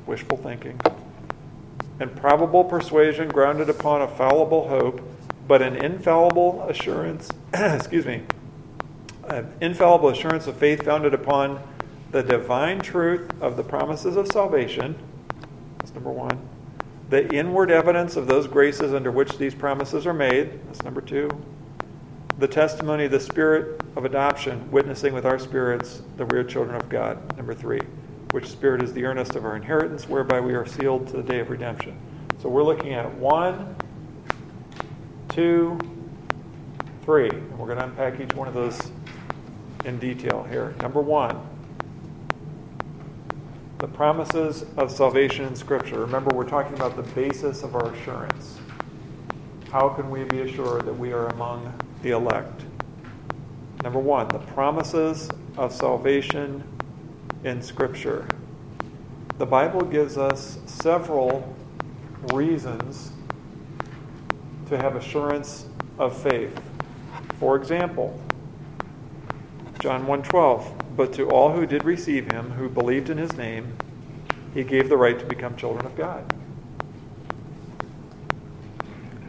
wishful 0.06 0.38
thinking, 0.38 0.80
and 2.00 2.16
probable 2.16 2.64
persuasion 2.64 3.30
grounded 3.30 3.70
upon 3.70 4.02
a 4.02 4.08
fallible 4.08 4.68
hope, 4.68 5.02
but 5.48 5.62
an 5.62 5.76
infallible 5.76 6.66
assurance, 6.68 7.30
excuse 7.54 8.06
me, 8.06 8.24
an 9.30 9.54
infallible 9.62 10.10
assurance 10.10 10.48
of 10.48 10.58
faith 10.58 10.84
founded 10.84 11.14
upon 11.14 11.62
the 12.12 12.24
divine 12.24 12.80
truth 12.80 13.30
of 13.42 13.58
the 13.58 13.64
promises 13.64 14.16
of 14.16 14.28
salvation. 14.32 14.96
That's 15.78 15.94
number 15.94 16.12
one. 16.12 16.40
The 17.10 17.28
inward 17.34 17.72
evidence 17.72 18.16
of 18.16 18.28
those 18.28 18.48
graces 18.48 18.94
under 18.94 19.12
which 19.12 19.38
these 19.38 19.54
promises 19.54 20.06
are 20.06 20.14
made. 20.14 20.60
That's 20.68 20.84
number 20.84 21.02
two. 21.02 21.30
The 22.38 22.48
testimony 22.48 23.06
of 23.06 23.12
the 23.12 23.20
Spirit 23.20 23.82
of 23.96 24.06
adoption, 24.06 24.70
witnessing 24.72 25.14
with 25.14 25.26
our 25.26 25.38
spirits 25.40 26.02
that 26.18 26.32
we 26.32 26.38
are 26.38 26.44
children 26.44 26.76
of 26.76 26.90
God. 26.90 27.36
Number 27.38 27.54
three. 27.54 27.82
Which 28.32 28.48
Spirit 28.48 28.84
is 28.84 28.94
the 28.94 29.06
earnest 29.06 29.36
of 29.36 29.44
our 29.44 29.56
inheritance, 29.56 30.08
whereby 30.08 30.40
we 30.40 30.54
are 30.54 30.66
sealed 30.66 31.08
to 31.08 31.18
the 31.18 31.24
day 31.24 31.40
of 31.40 31.50
redemption. 31.50 32.00
So 32.42 32.50
we're 32.50 32.64
looking 32.64 32.94
at 32.94 33.12
one, 33.16 33.76
two, 35.30 35.78
three. 37.04 37.30
And 37.30 37.58
we're 37.58 37.66
going 37.66 37.80
to 37.80 37.86
unpack 37.86 38.20
each 38.20 38.34
one 38.36 38.48
of 38.48 38.54
those 38.54 38.80
in 39.86 40.00
detail 40.00 40.44
here. 40.50 40.76
Number 40.82 41.02
one, 41.02 41.40
the 43.80 43.88
promises 43.88 44.66
of 44.76 44.92
salvation 44.92 45.46
in 45.46 45.56
Scripture. 45.56 46.00
Remember, 46.02 46.36
we're 46.36 46.50
talking 46.50 46.74
about 46.74 46.96
the 46.96 47.04
basis 47.14 47.64
of 47.64 47.76
our 47.76 47.94
assurance. 47.94 48.60
How 49.72 49.90
can 49.90 50.10
we 50.10 50.24
be 50.26 50.42
assured 50.42 50.86
that 50.86 50.94
we 50.94 51.14
are 51.14 51.28
among 51.28 51.74
the 52.02 52.12
elect? 52.12 52.66
Number 53.84 54.00
one, 54.00 54.28
the 54.28 54.40
promises 54.40 55.30
of 55.56 55.74
salvation 55.74 56.64
in 57.46 57.62
Scripture. 57.62 58.28
The 59.38 59.46
Bible 59.46 59.82
gives 59.82 60.18
us 60.18 60.60
several 60.66 61.56
reasons 62.34 63.14
to 64.68 64.78
have 64.78 64.98
assurance 64.98 65.68
of 65.98 66.18
faith. 66.22 66.60
For 67.40 67.56
example, 67.56 68.20
John 69.80 70.06
1:12 70.06 70.96
But 70.98 71.14
to 71.14 71.30
all 71.30 71.54
who 71.54 71.66
did 71.66 71.86
receive 71.86 72.32
him 72.32 72.52
who 72.52 72.68
believed 72.68 73.10
in 73.10 73.18
his 73.18 73.34
name 73.38 73.74
he 74.54 74.64
gave 74.64 74.90
the 74.90 74.98
right 74.98 75.18
to 75.18 75.26
become 75.26 75.56
children 75.56 75.86
of 75.86 75.96
God. 75.96 76.24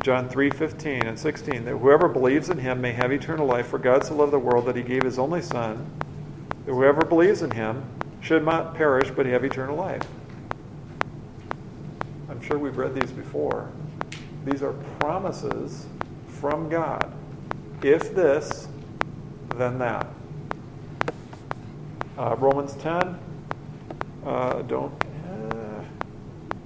John 0.03 0.29
3:15 0.29 1.07
and 1.07 1.19
16 1.19 1.65
that 1.67 1.77
whoever 1.77 2.09
believes 2.09 2.49
in 2.49 2.59
him 2.59 2.81
may 2.81 2.93
have 2.93 3.13
eternal 3.13 3.47
life 3.47 3.69
for 3.69 3.79
God 3.79 4.05
so 4.05 4.17
loved 4.17 4.33
the 4.33 4.39
world 4.39 4.67
that 4.67 4.75
he 4.75 4.83
gave 4.83 5.05
his 5.05 5.19
only 5.19 5.43
son 5.43 5.87
that 6.65 6.73
whoever 6.73 7.05
believes 7.05 7.43
in 7.43 7.53
him 7.53 7.85
should 8.21 8.45
not 8.45 8.75
perish 8.75 9.11
but 9.11 9.27
have 9.27 9.45
eternal 9.45 9.77
life. 9.77 10.03
I'm 12.29 12.41
sure 12.43 12.59
we've 12.59 12.77
read 12.77 12.95
these 12.95 13.13
before. 13.13 13.69
These 14.45 14.63
are 14.63 14.73
promises 14.99 15.87
from 16.29 16.69
God. 16.69 17.13
If 17.83 18.15
this, 18.15 18.69
then 19.57 19.79
that. 19.79 20.07
Uh, 22.21 22.37
Romans 22.37 22.75
10. 22.75 23.19
Uh, 24.27 24.61
don't. 24.63 24.93
Uh, 25.27 25.83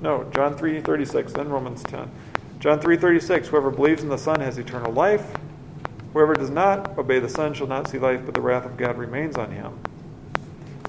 no, 0.00 0.28
John 0.34 0.56
3:36. 0.56 1.32
Then 1.32 1.48
Romans 1.48 1.84
10. 1.84 2.10
John 2.58 2.80
3:36. 2.80 3.46
Whoever 3.46 3.70
believes 3.70 4.02
in 4.02 4.08
the 4.08 4.18
Son 4.18 4.40
has 4.40 4.58
eternal 4.58 4.90
life. 4.90 5.24
Whoever 6.12 6.34
does 6.34 6.50
not 6.50 6.98
obey 6.98 7.20
the 7.20 7.28
Son 7.28 7.54
shall 7.54 7.68
not 7.68 7.86
see 7.86 8.00
life, 8.00 8.22
but 8.24 8.34
the 8.34 8.40
wrath 8.40 8.66
of 8.66 8.76
God 8.76 8.98
remains 8.98 9.36
on 9.36 9.52
him. 9.52 9.78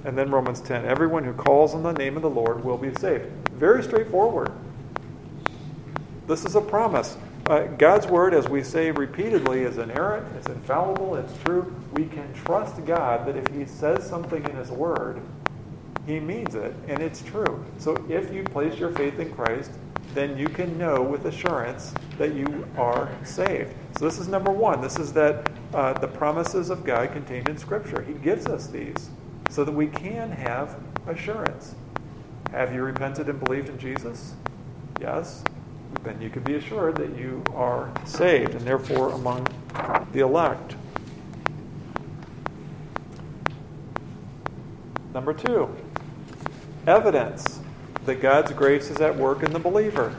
And 0.04 0.18
then 0.18 0.32
Romans 0.32 0.62
10 0.62 0.84
everyone 0.84 1.26
who 1.26 1.34
calls 1.34 1.76
on 1.76 1.84
the 1.84 1.94
name 1.94 2.16
of 2.16 2.24
the 2.24 2.30
Lord 2.32 2.66
will 2.66 2.80
be 2.80 2.92
saved. 2.96 3.28
Very 3.52 3.84
straightforward. 3.84 4.52
This 6.26 6.44
is 6.44 6.56
a 6.56 6.62
promise. 6.62 7.18
Uh, 7.48 7.68
God's 7.78 8.08
word, 8.08 8.34
as 8.34 8.50
we 8.50 8.64
say 8.64 8.90
repeatedly, 8.90 9.62
is 9.62 9.78
inerrant, 9.78 10.26
it's 10.36 10.48
infallible, 10.48 11.16
it's 11.16 11.34
true. 11.44 11.76
We 11.94 12.06
can 12.06 12.34
trust 12.34 12.84
God 12.86 13.28
that 13.28 13.36
if 13.36 13.48
He 13.54 13.66
says 13.66 14.08
something 14.08 14.44
in 14.44 14.56
His 14.56 14.72
word, 14.72 15.22
He 16.08 16.20
means 16.20 16.56
it, 16.56 16.74
and 16.88 17.04
it's 17.04 17.22
true. 17.22 17.64
So 17.78 18.04
if 18.10 18.34
you 18.34 18.44
place 18.44 18.80
your 18.80 18.90
faith 18.94 19.20
in 19.20 19.32
Christ, 19.32 19.70
then 20.16 20.36
you 20.40 20.48
can 20.48 20.76
know 20.80 21.04
with 21.04 21.26
assurance 21.26 21.94
that 22.18 22.34
you 22.34 22.68
are 22.78 23.12
saved. 23.24 23.76
So 24.00 24.06
this 24.06 24.18
is 24.18 24.28
number 24.28 24.52
one. 24.52 24.82
This 24.82 24.98
is 24.98 25.14
that 25.14 25.48
uh, 25.72 25.94
the 25.94 26.08
promises 26.08 26.72
of 26.72 26.84
God 26.84 27.12
contained 27.12 27.48
in 27.48 27.60
Scripture. 27.60 28.02
He 28.02 28.14
gives 28.14 28.48
us 28.48 28.68
these 28.68 29.12
so 29.52 29.64
that 29.64 29.72
we 29.72 29.86
can 29.86 30.32
have 30.32 30.80
assurance. 31.06 31.76
Have 32.50 32.74
you 32.74 32.82
repented 32.82 33.30
and 33.30 33.40
believed 33.44 33.70
in 33.70 33.78
Jesus? 33.78 34.34
Yes. 35.00 35.44
Then 36.06 36.22
you 36.22 36.30
can 36.30 36.44
be 36.44 36.54
assured 36.54 36.96
that 36.98 37.18
you 37.18 37.44
are 37.54 37.92
saved 38.06 38.54
and 38.54 38.62
therefore 38.62 39.10
among 39.12 39.48
the 40.14 40.20
elect. 40.20 40.76
Number 45.14 45.34
two, 45.34 45.76
evidence 46.86 47.60
that 48.06 48.22
God's 48.22 48.52
grace 48.52 48.92
is 48.92 48.98
at 49.02 49.16
work 49.16 49.42
in 49.42 49.52
the 49.52 49.60
believer. 49.60 50.16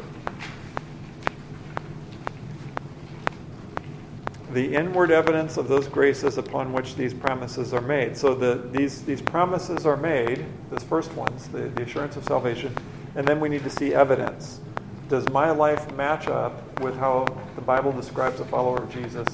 the 4.56 4.74
inward 4.74 5.10
evidence 5.10 5.58
of 5.58 5.68
those 5.68 5.86
graces 5.86 6.38
upon 6.38 6.72
which 6.72 6.94
these 6.94 7.12
promises 7.12 7.74
are 7.74 7.82
made. 7.82 8.16
So 8.16 8.34
the, 8.34 8.66
these, 8.72 9.02
these 9.02 9.20
promises 9.20 9.84
are 9.84 9.98
made, 9.98 10.46
this 10.70 10.82
first 10.82 11.12
ones, 11.12 11.48
the, 11.48 11.68
the 11.68 11.82
assurance 11.82 12.16
of 12.16 12.24
salvation, 12.24 12.74
and 13.16 13.28
then 13.28 13.38
we 13.38 13.50
need 13.50 13.64
to 13.64 13.70
see 13.70 13.92
evidence. 13.92 14.60
Does 15.08 15.28
my 15.30 15.50
life 15.50 15.92
match 15.94 16.28
up 16.28 16.80
with 16.80 16.96
how 16.96 17.26
the 17.54 17.60
Bible 17.60 17.92
describes 17.92 18.40
a 18.40 18.44
follower 18.44 18.82
of 18.82 18.92
Jesus 18.92 19.26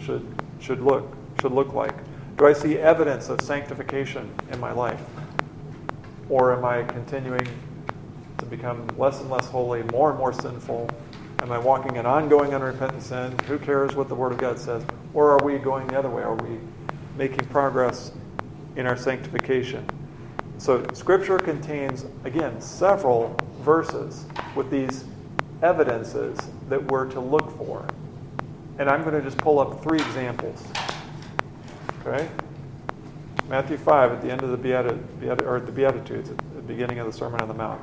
should, 0.00 0.26
should 0.60 0.80
look 0.80 1.14
should 1.40 1.52
look 1.52 1.72
like? 1.72 1.94
Do 2.36 2.46
I 2.46 2.52
see 2.52 2.78
evidence 2.78 3.28
of 3.28 3.40
sanctification 3.40 4.30
in 4.50 4.58
my 4.58 4.72
life? 4.72 5.02
Or 6.28 6.56
am 6.56 6.64
I 6.64 6.82
continuing 6.82 7.46
to 8.38 8.46
become 8.46 8.88
less 8.96 9.20
and 9.20 9.30
less 9.30 9.46
holy, 9.46 9.82
more 9.84 10.10
and 10.10 10.18
more 10.18 10.32
sinful, 10.32 10.90
Am 11.40 11.52
I 11.52 11.58
walking 11.58 11.96
in 11.96 12.04
ongoing 12.04 12.52
unrepentant 12.52 13.02
sin? 13.02 13.38
Who 13.46 13.58
cares 13.58 13.94
what 13.94 14.08
the 14.08 14.14
Word 14.14 14.32
of 14.32 14.38
God 14.38 14.58
says? 14.58 14.84
Or 15.14 15.30
are 15.30 15.44
we 15.44 15.56
going 15.58 15.86
the 15.86 15.96
other 15.96 16.10
way? 16.10 16.22
Are 16.22 16.34
we 16.34 16.58
making 17.16 17.46
progress 17.46 18.10
in 18.74 18.86
our 18.86 18.96
sanctification? 18.96 19.86
So, 20.58 20.84
Scripture 20.94 21.38
contains, 21.38 22.06
again, 22.24 22.60
several 22.60 23.36
verses 23.60 24.26
with 24.56 24.68
these 24.68 25.04
evidences 25.62 26.38
that 26.68 26.90
we're 26.90 27.10
to 27.10 27.20
look 27.20 27.56
for. 27.56 27.84
And 28.78 28.88
I'm 28.88 29.02
going 29.02 29.14
to 29.14 29.22
just 29.22 29.38
pull 29.38 29.58
up 29.58 29.82
three 29.82 29.98
examples. 29.98 30.62
Okay? 32.00 32.28
Matthew 33.48 33.76
5 33.76 34.12
at 34.12 34.22
the 34.22 34.30
end 34.30 34.42
of 34.42 34.50
the, 34.50 34.58
Beati- 34.58 35.46
or 35.46 35.58
the 35.60 35.72
Beatitudes, 35.72 36.30
at 36.30 36.38
the 36.54 36.62
beginning 36.62 36.98
of 36.98 37.06
the 37.06 37.12
Sermon 37.12 37.40
on 37.40 37.48
the 37.48 37.54
Mount. 37.54 37.80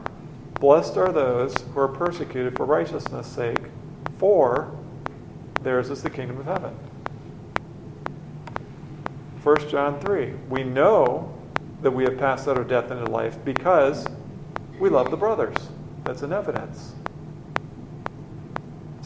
Blessed 0.59 0.95
are 0.95 1.11
those 1.11 1.53
who 1.73 1.79
are 1.79 1.87
persecuted 1.87 2.55
for 2.55 2.65
righteousness' 2.65 3.27
sake, 3.27 3.59
for 4.19 4.77
theirs 5.61 5.89
is 5.89 6.01
the 6.03 6.09
kingdom 6.09 6.37
of 6.37 6.45
heaven. 6.45 6.77
1 9.43 9.69
John 9.69 9.99
3. 9.99 10.33
We 10.49 10.63
know 10.63 11.33
that 11.81 11.91
we 11.91 12.03
have 12.03 12.17
passed 12.17 12.47
out 12.47 12.57
of 12.57 12.67
death 12.67 12.89
into 12.89 13.05
life 13.05 13.37
because 13.43 14.07
we 14.79 14.89
love 14.89 15.11
the 15.11 15.17
brothers. 15.17 15.55
That's 16.03 16.21
an 16.21 16.31
evidence. 16.31 16.93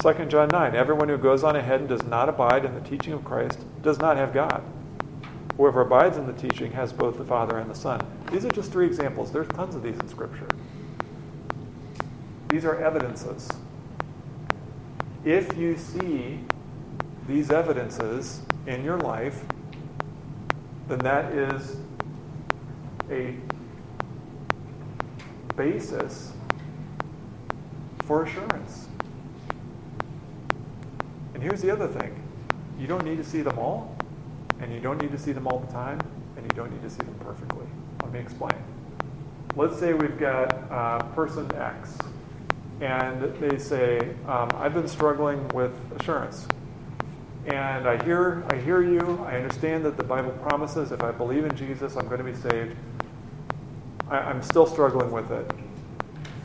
2 0.02 0.26
John 0.28 0.48
9. 0.48 0.76
Everyone 0.76 1.10
who 1.10 1.18
goes 1.18 1.44
on 1.44 1.58
ahead 1.58 1.82
and 1.82 1.90
does 1.90 2.04
not 2.04 2.30
abide 2.30 2.64
in 2.64 2.74
the 2.74 2.80
teaching 2.80 3.12
of 3.12 3.26
Christ 3.26 3.60
does 3.82 4.00
not 4.00 4.16
have 4.16 4.34
God. 4.34 4.64
Whoever 5.58 5.82
abides 5.82 6.16
in 6.16 6.26
the 6.26 6.32
teaching 6.32 6.72
has 6.72 6.94
both 6.94 7.18
the 7.18 7.26
Father 7.26 7.58
and 7.58 7.70
the 7.70 7.76
Son. 7.76 8.00
These 8.32 8.46
are 8.46 8.50
just 8.50 8.72
three 8.72 8.86
examples. 8.86 9.30
There's 9.30 9.50
tons 9.50 9.76
of 9.76 9.84
these 9.84 9.98
in 10.00 10.08
Scripture. 10.08 10.48
These 12.48 12.64
are 12.64 12.82
evidences. 12.82 13.50
If 15.26 15.58
you 15.58 15.78
see 15.78 16.40
these 17.28 17.52
evidences 17.52 18.42
in 18.68 18.86
your 18.86 19.00
life, 19.00 19.44
then 20.88 21.00
that 21.00 21.34
is 21.34 21.76
a 23.12 23.36
basis 25.58 26.32
for 28.06 28.24
assurance. 28.24 28.89
And 31.34 31.44
here's 31.44 31.62
the 31.62 31.72
other 31.72 31.88
thing 31.88 32.22
you 32.78 32.88
don't 32.88 33.04
need 33.04 33.18
to 33.18 33.24
see 33.24 33.42
them 33.42 33.60
all, 33.60 33.96
and 34.60 34.74
you 34.74 34.80
don't 34.80 35.02
need 35.02 35.12
to 35.12 35.20
see 35.20 35.32
them 35.32 35.48
all 35.48 35.60
the 35.60 35.72
time, 35.72 36.00
and 36.38 36.44
you 36.44 36.56
don't 36.56 36.72
need 36.72 36.82
to 36.82 36.90
see 36.90 37.04
them 37.04 37.16
perfectly. 37.20 37.66
Let 38.04 38.14
me 38.14 38.20
explain. 38.20 38.56
Let's 39.56 39.80
say 39.80 39.94
we've 39.94 40.18
got 40.18 40.54
uh, 40.72 41.00
person 41.14 41.54
X 41.56 41.98
and 42.82 43.22
they 43.42 43.58
say, 43.58 44.00
um, 44.26 44.50
I've 44.56 44.74
been 44.74 44.88
struggling 44.88 45.46
with 45.50 45.74
assurance. 46.00 46.48
And 47.46 47.88
I 47.88 48.02
hear, 48.04 48.44
I 48.50 48.56
hear 48.56 48.82
you. 48.82 49.26
I 49.28 49.36
understand 49.36 49.84
that 49.86 49.98
the 49.98 50.04
Bible 50.04 50.32
promises 50.32 50.92
if 50.92 51.02
I 51.02 51.12
believe 51.12 51.46
in 51.46 51.56
Jesus, 51.58 51.98
I'm 51.98 52.06
going 52.06 52.20
to 52.20 52.24
be 52.24 52.36
saved. 52.36 52.76
I, 54.10 54.20
I'm 54.20 54.42
still 54.42 54.66
struggling 54.66 55.12
with 55.12 55.30
it. 55.32 55.52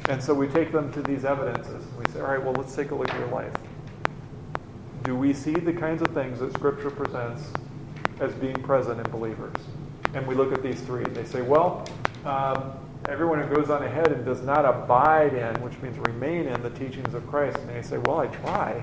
And 0.08 0.22
so 0.22 0.34
we 0.34 0.48
take 0.48 0.72
them 0.72 0.92
to 0.92 1.02
these 1.02 1.24
evidences. 1.24 1.84
And 1.86 1.98
we 1.98 2.12
say, 2.12 2.20
all 2.20 2.26
right, 2.26 2.42
well, 2.42 2.52
let's 2.54 2.74
take 2.74 2.90
a 2.90 2.94
look 2.94 3.08
at 3.08 3.18
your 3.18 3.28
life. 3.28 3.54
Do 5.04 5.14
we 5.14 5.32
see 5.32 5.52
the 5.52 5.72
kinds 5.72 6.02
of 6.02 6.08
things 6.08 6.40
that 6.40 6.52
Scripture 6.54 6.90
presents 6.90 7.42
as 8.20 8.32
being 8.34 8.54
present 8.62 8.98
in 8.98 9.12
believers? 9.12 9.54
And 10.14 10.26
we 10.26 10.34
look 10.34 10.52
at 10.52 10.62
these 10.62 10.80
three. 10.80 11.04
They 11.04 11.24
say, 11.24 11.42
well, 11.42 11.86
um, 12.24 12.72
everyone 13.08 13.42
who 13.42 13.54
goes 13.54 13.68
on 13.70 13.82
ahead 13.82 14.12
and 14.12 14.24
does 14.24 14.42
not 14.42 14.64
abide 14.64 15.34
in, 15.34 15.54
which 15.62 15.78
means 15.82 15.98
remain 15.98 16.46
in 16.46 16.62
the 16.62 16.70
teachings 16.70 17.12
of 17.14 17.26
Christ, 17.26 17.58
and 17.58 17.68
they 17.68 17.82
say, 17.82 17.98
Well, 17.98 18.20
I 18.20 18.28
try. 18.28 18.82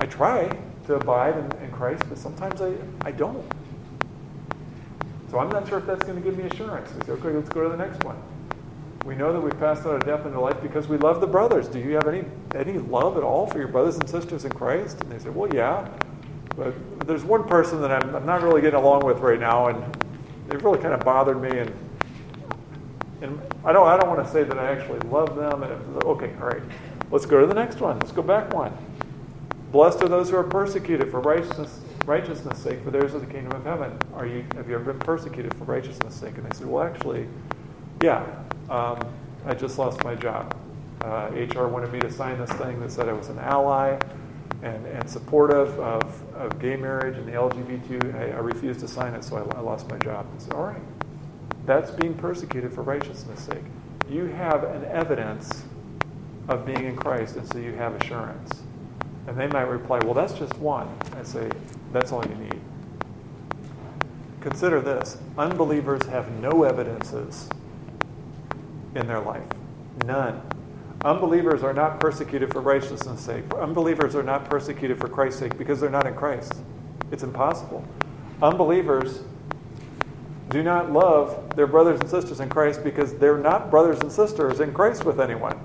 I 0.00 0.06
try 0.06 0.48
to 0.86 0.94
abide 0.94 1.36
in, 1.36 1.64
in 1.64 1.70
Christ, 1.70 2.02
but 2.08 2.18
sometimes 2.18 2.60
I, 2.60 2.74
I 3.02 3.10
don't. 3.12 3.50
So 5.30 5.38
I'm 5.38 5.48
not 5.48 5.68
sure 5.68 5.78
if 5.78 5.86
that's 5.86 6.02
going 6.02 6.16
to 6.16 6.22
give 6.22 6.36
me 6.36 6.44
assurance. 6.44 6.92
We 6.94 7.06
say, 7.06 7.12
Okay, 7.12 7.30
let's 7.30 7.48
go 7.48 7.62
to 7.62 7.68
the 7.70 7.76
next 7.76 8.04
one. 8.04 8.20
We 9.04 9.14
know 9.14 9.32
that 9.32 9.40
we've 9.40 9.58
passed 9.58 9.86
out 9.86 9.94
of 9.94 10.04
death 10.04 10.26
into 10.26 10.40
life 10.40 10.60
because 10.62 10.86
we 10.86 10.98
love 10.98 11.20
the 11.20 11.26
brothers. 11.26 11.68
Do 11.68 11.78
you 11.78 11.94
have 11.94 12.06
any, 12.06 12.24
any 12.54 12.78
love 12.78 13.16
at 13.16 13.22
all 13.22 13.46
for 13.46 13.58
your 13.58 13.68
brothers 13.68 13.96
and 13.96 14.08
sisters 14.08 14.44
in 14.44 14.52
Christ? 14.52 15.00
And 15.00 15.10
they 15.10 15.18
say, 15.18 15.30
Well, 15.30 15.52
yeah. 15.54 15.88
But 16.56 16.74
there's 17.06 17.24
one 17.24 17.48
person 17.48 17.80
that 17.80 17.90
I'm, 17.90 18.14
I'm 18.14 18.26
not 18.26 18.42
really 18.42 18.60
getting 18.60 18.78
along 18.78 19.06
with 19.06 19.18
right 19.18 19.40
now, 19.40 19.68
and 19.68 19.96
they've 20.48 20.62
really 20.62 20.80
kind 20.80 20.92
of 20.92 21.00
bothered 21.00 21.40
me, 21.40 21.58
and 21.58 21.72
and 23.22 23.40
I 23.64 23.72
don't, 23.72 23.86
I 23.86 23.96
don't 23.96 24.08
want 24.08 24.24
to 24.24 24.32
say 24.32 24.44
that 24.44 24.58
I 24.58 24.72
actually 24.72 24.98
love 25.10 25.36
them. 25.36 25.62
And 25.62 26.02
okay, 26.04 26.32
all 26.40 26.48
right. 26.48 26.62
Let's 27.10 27.26
go 27.26 27.40
to 27.40 27.46
the 27.46 27.54
next 27.54 27.80
one. 27.80 27.98
Let's 27.98 28.12
go 28.12 28.22
back 28.22 28.52
one. 28.54 28.72
Blessed 29.72 30.02
are 30.02 30.08
those 30.08 30.30
who 30.30 30.36
are 30.36 30.44
persecuted 30.44 31.10
for 31.10 31.20
righteousness, 31.20 31.80
righteousness' 32.06 32.58
sake, 32.58 32.82
for 32.82 32.90
theirs 32.90 33.14
is 33.14 33.20
the 33.20 33.26
kingdom 33.26 33.52
of 33.52 33.64
heaven. 33.64 33.96
Are 34.14 34.26
you, 34.26 34.44
have 34.56 34.68
you 34.68 34.74
ever 34.74 34.92
been 34.92 34.98
persecuted 34.98 35.54
for 35.54 35.64
righteousness' 35.64 36.14
sake? 36.14 36.36
And 36.36 36.44
they 36.44 36.56
said, 36.56 36.66
well, 36.66 36.82
actually, 36.82 37.28
yeah. 38.02 38.24
Um, 38.70 39.00
I 39.44 39.54
just 39.54 39.78
lost 39.78 40.04
my 40.04 40.14
job. 40.14 40.56
Uh, 41.02 41.30
HR 41.32 41.66
wanted 41.66 41.92
me 41.92 41.98
to 42.00 42.10
sign 42.10 42.38
this 42.38 42.50
thing 42.52 42.78
that 42.80 42.92
said 42.92 43.08
I 43.08 43.12
was 43.12 43.28
an 43.28 43.38
ally 43.38 43.98
and, 44.62 44.86
and 44.86 45.10
supportive 45.10 45.78
of, 45.80 46.34
of 46.34 46.58
gay 46.60 46.76
marriage 46.76 47.16
and 47.16 47.26
the 47.26 47.32
LGBT. 47.32 48.14
I, 48.14 48.36
I 48.36 48.38
refused 48.38 48.80
to 48.80 48.88
sign 48.88 49.14
it, 49.14 49.24
so 49.24 49.36
I, 49.36 49.56
I 49.56 49.60
lost 49.60 49.90
my 49.90 49.98
job. 49.98 50.26
I 50.34 50.40
said, 50.40 50.52
all 50.52 50.64
right. 50.64 50.82
That's 51.66 51.90
being 51.90 52.14
persecuted 52.14 52.72
for 52.72 52.82
righteousness' 52.82 53.40
sake. 53.40 53.64
You 54.08 54.26
have 54.26 54.64
an 54.64 54.84
evidence 54.86 55.64
of 56.48 56.64
being 56.64 56.84
in 56.84 56.96
Christ, 56.96 57.36
and 57.36 57.50
so 57.52 57.58
you 57.58 57.72
have 57.72 57.94
assurance. 57.94 58.62
And 59.26 59.36
they 59.36 59.46
might 59.46 59.68
reply, 59.68 60.00
Well, 60.04 60.14
that's 60.14 60.32
just 60.32 60.56
one. 60.56 60.88
I 61.16 61.22
say, 61.22 61.48
That's 61.92 62.12
all 62.12 62.24
you 62.26 62.34
need. 62.34 62.60
Consider 64.40 64.80
this 64.80 65.18
unbelievers 65.36 66.06
have 66.06 66.30
no 66.40 66.64
evidences 66.64 67.48
in 68.94 69.06
their 69.06 69.20
life. 69.20 69.46
None. 70.04 70.40
Unbelievers 71.04 71.62
are 71.62 71.72
not 71.72 71.98
persecuted 71.98 72.52
for 72.52 72.60
righteousness' 72.60 73.20
sake. 73.20 73.44
Unbelievers 73.54 74.14
are 74.14 74.22
not 74.22 74.50
persecuted 74.50 74.98
for 74.98 75.08
Christ's 75.08 75.40
sake 75.40 75.56
because 75.56 75.80
they're 75.80 75.88
not 75.88 76.06
in 76.06 76.14
Christ. 76.14 76.52
It's 77.10 77.22
impossible. 77.22 77.84
Unbelievers 78.42 79.20
do 80.50 80.62
not 80.62 80.92
love 80.92 81.54
their 81.56 81.66
brothers 81.66 82.00
and 82.00 82.10
sisters 82.10 82.40
in 82.40 82.48
Christ 82.48 82.84
because 82.84 83.14
they're 83.14 83.38
not 83.38 83.70
brothers 83.70 84.00
and 84.00 84.10
sisters 84.10 84.60
in 84.60 84.74
Christ 84.74 85.04
with 85.04 85.20
anyone. 85.20 85.58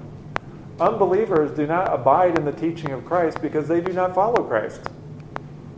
Unbelievers 0.80 1.52
do 1.52 1.66
not 1.66 1.94
abide 1.94 2.38
in 2.38 2.46
the 2.46 2.52
teaching 2.52 2.92
of 2.92 3.06
Christ 3.06 3.42
because 3.42 3.68
they 3.68 3.82
do 3.82 3.94
not 3.94 4.14
follow 4.14 4.44
Christ. 4.44 4.82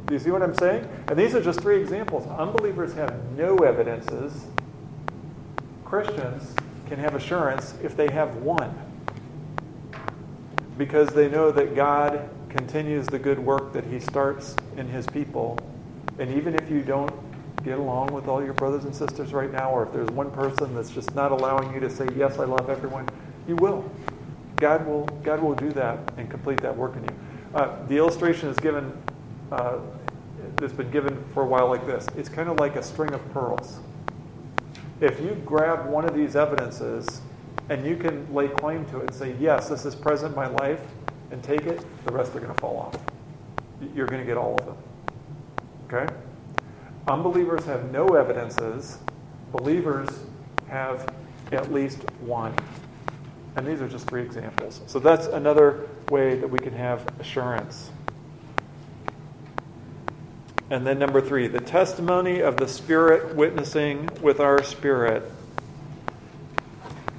Do 0.08 0.14
you 0.14 0.20
see 0.20 0.32
what 0.32 0.42
I'm 0.42 0.56
saying? 0.56 0.88
And 1.08 1.18
these 1.18 1.36
are 1.36 1.42
just 1.42 1.62
three 1.62 1.80
examples. 1.80 2.28
Unbelievers 2.28 2.94
have 2.94 3.14
no 3.32 3.58
evidences. 3.58 4.46
Christians 5.84 6.54
can 6.88 7.00
have 7.00 7.16
assurance 7.16 7.74
if 7.84 7.96
they 7.96 8.10
have 8.12 8.38
one. 8.38 8.74
Because 10.78 11.10
they 11.10 11.28
know 11.28 11.52
that 11.52 11.76
God 11.76 12.30
continues 12.50 13.08
the 13.08 13.20
good 13.20 13.40
work 13.40 13.74
that 13.74 13.86
He 13.86 14.00
starts 14.00 14.56
in 14.78 14.88
His 14.88 15.06
people. 15.08 15.58
And 16.20 16.34
even 16.34 16.56
if 16.56 16.70
you 16.70 16.82
don't 16.82 17.14
get 17.64 17.78
along 17.80 18.14
with 18.14 18.28
all 18.28 18.44
your 18.44 18.54
brothers 18.54 18.86
and 18.86 18.96
sisters 18.96 19.34
right 19.34 19.52
now, 19.52 19.72
or 19.72 19.84
if 19.84 19.92
there's 19.92 20.10
one 20.10 20.32
person 20.32 20.74
that's 20.74 20.90
just 20.90 21.14
not 21.16 21.32
allowing 21.32 21.74
you 21.74 21.80
to 21.80 21.90
say, 21.90 22.08
Yes, 22.16 22.40
I 22.40 22.46
love 22.46 22.70
everyone, 22.70 23.08
you 23.48 23.56
will. 23.56 23.90
God 24.58 24.88
will, 24.88 25.06
God 25.24 25.42
will 25.42 25.54
do 25.54 25.72
that 25.74 26.00
and 26.18 26.30
complete 26.30 26.62
that 26.62 26.76
work 26.76 26.96
in 26.96 27.04
you. 27.04 27.10
Uh, 27.54 27.86
the 27.88 27.98
illustration 27.98 28.50
is 28.50 28.58
given, 28.58 28.92
uh, 29.52 29.78
that's 30.56 30.74
been 30.74 30.90
given 30.90 31.24
for 31.34 31.44
a 31.44 31.46
while 31.46 31.68
like 31.68 31.86
this. 31.86 32.08
It's 32.18 32.30
kind 32.30 32.50
of 32.50 32.60
like 32.60 32.76
a 32.76 32.84
string 32.84 33.14
of 33.14 33.34
pearls. 33.34 33.80
If 35.00 35.20
you 35.20 35.42
grab 35.46 35.88
one 35.88 36.06
of 36.06 36.16
these 36.16 36.36
evidences 36.36 37.22
and 37.70 37.86
you 37.86 37.96
can 37.96 38.34
lay 38.34 38.48
claim 38.48 38.86
to 38.86 38.98
it 39.00 39.08
and 39.08 39.14
say, 39.14 39.36
yes, 39.40 39.70
this 39.70 39.86
is 39.86 39.96
present 39.96 40.32
in 40.32 40.36
my 40.36 40.48
life, 40.48 40.82
and 41.32 41.44
take 41.44 41.66
it, 41.66 41.84
the 42.06 42.12
rest 42.12 42.36
are 42.36 42.40
going 42.40 42.54
to 42.54 42.60
fall 42.60 42.78
off. 42.78 42.98
You're 43.94 44.08
going 44.08 44.22
to 44.22 44.26
get 44.26 44.38
all 44.38 44.56
of 44.56 44.66
them. 44.66 44.78
Okay? 45.92 46.14
Unbelievers 47.08 47.66
have 47.66 47.92
no 47.92 48.16
evidences, 48.16 49.00
believers 49.52 50.08
have 50.68 51.14
at 51.52 51.72
least 51.72 52.00
one. 52.22 52.54
And 53.56 53.66
these 53.66 53.82
are 53.82 53.88
just 53.88 54.08
three 54.08 54.22
examples. 54.22 54.82
So 54.88 55.00
that's 55.00 55.28
another 55.28 55.88
way 56.10 56.36
that 56.36 56.48
we 56.48 56.60
can 56.60 56.74
have 56.74 57.06
assurance. 57.20 57.92
And 60.70 60.86
then 60.86 61.00
number 61.00 61.22
three, 61.22 61.48
the 61.48 61.62
testimony 61.62 62.42
of 62.42 62.58
the 62.58 62.68
Spirit 62.68 63.36
witnessing 63.36 64.10
with 64.22 64.40
our 64.40 64.62
spirit. 64.64 65.32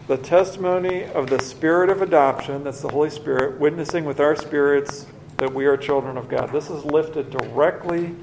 The 0.06 0.18
testimony 0.18 1.04
of 1.04 1.30
the 1.30 1.40
Spirit 1.40 1.88
of 1.88 2.02
adoption, 2.02 2.64
that's 2.64 2.82
the 2.82 2.88
Holy 2.88 3.10
Spirit, 3.10 3.58
witnessing 3.58 4.04
with 4.04 4.20
our 4.20 4.36
spirits 4.36 5.06
that 5.38 5.54
we 5.54 5.66
are 5.66 5.76
children 5.76 6.18
of 6.18 6.28
God. 6.28 6.52
This 6.52 6.68
is 6.68 6.84
lifted 6.84 7.30
directly 7.30 8.14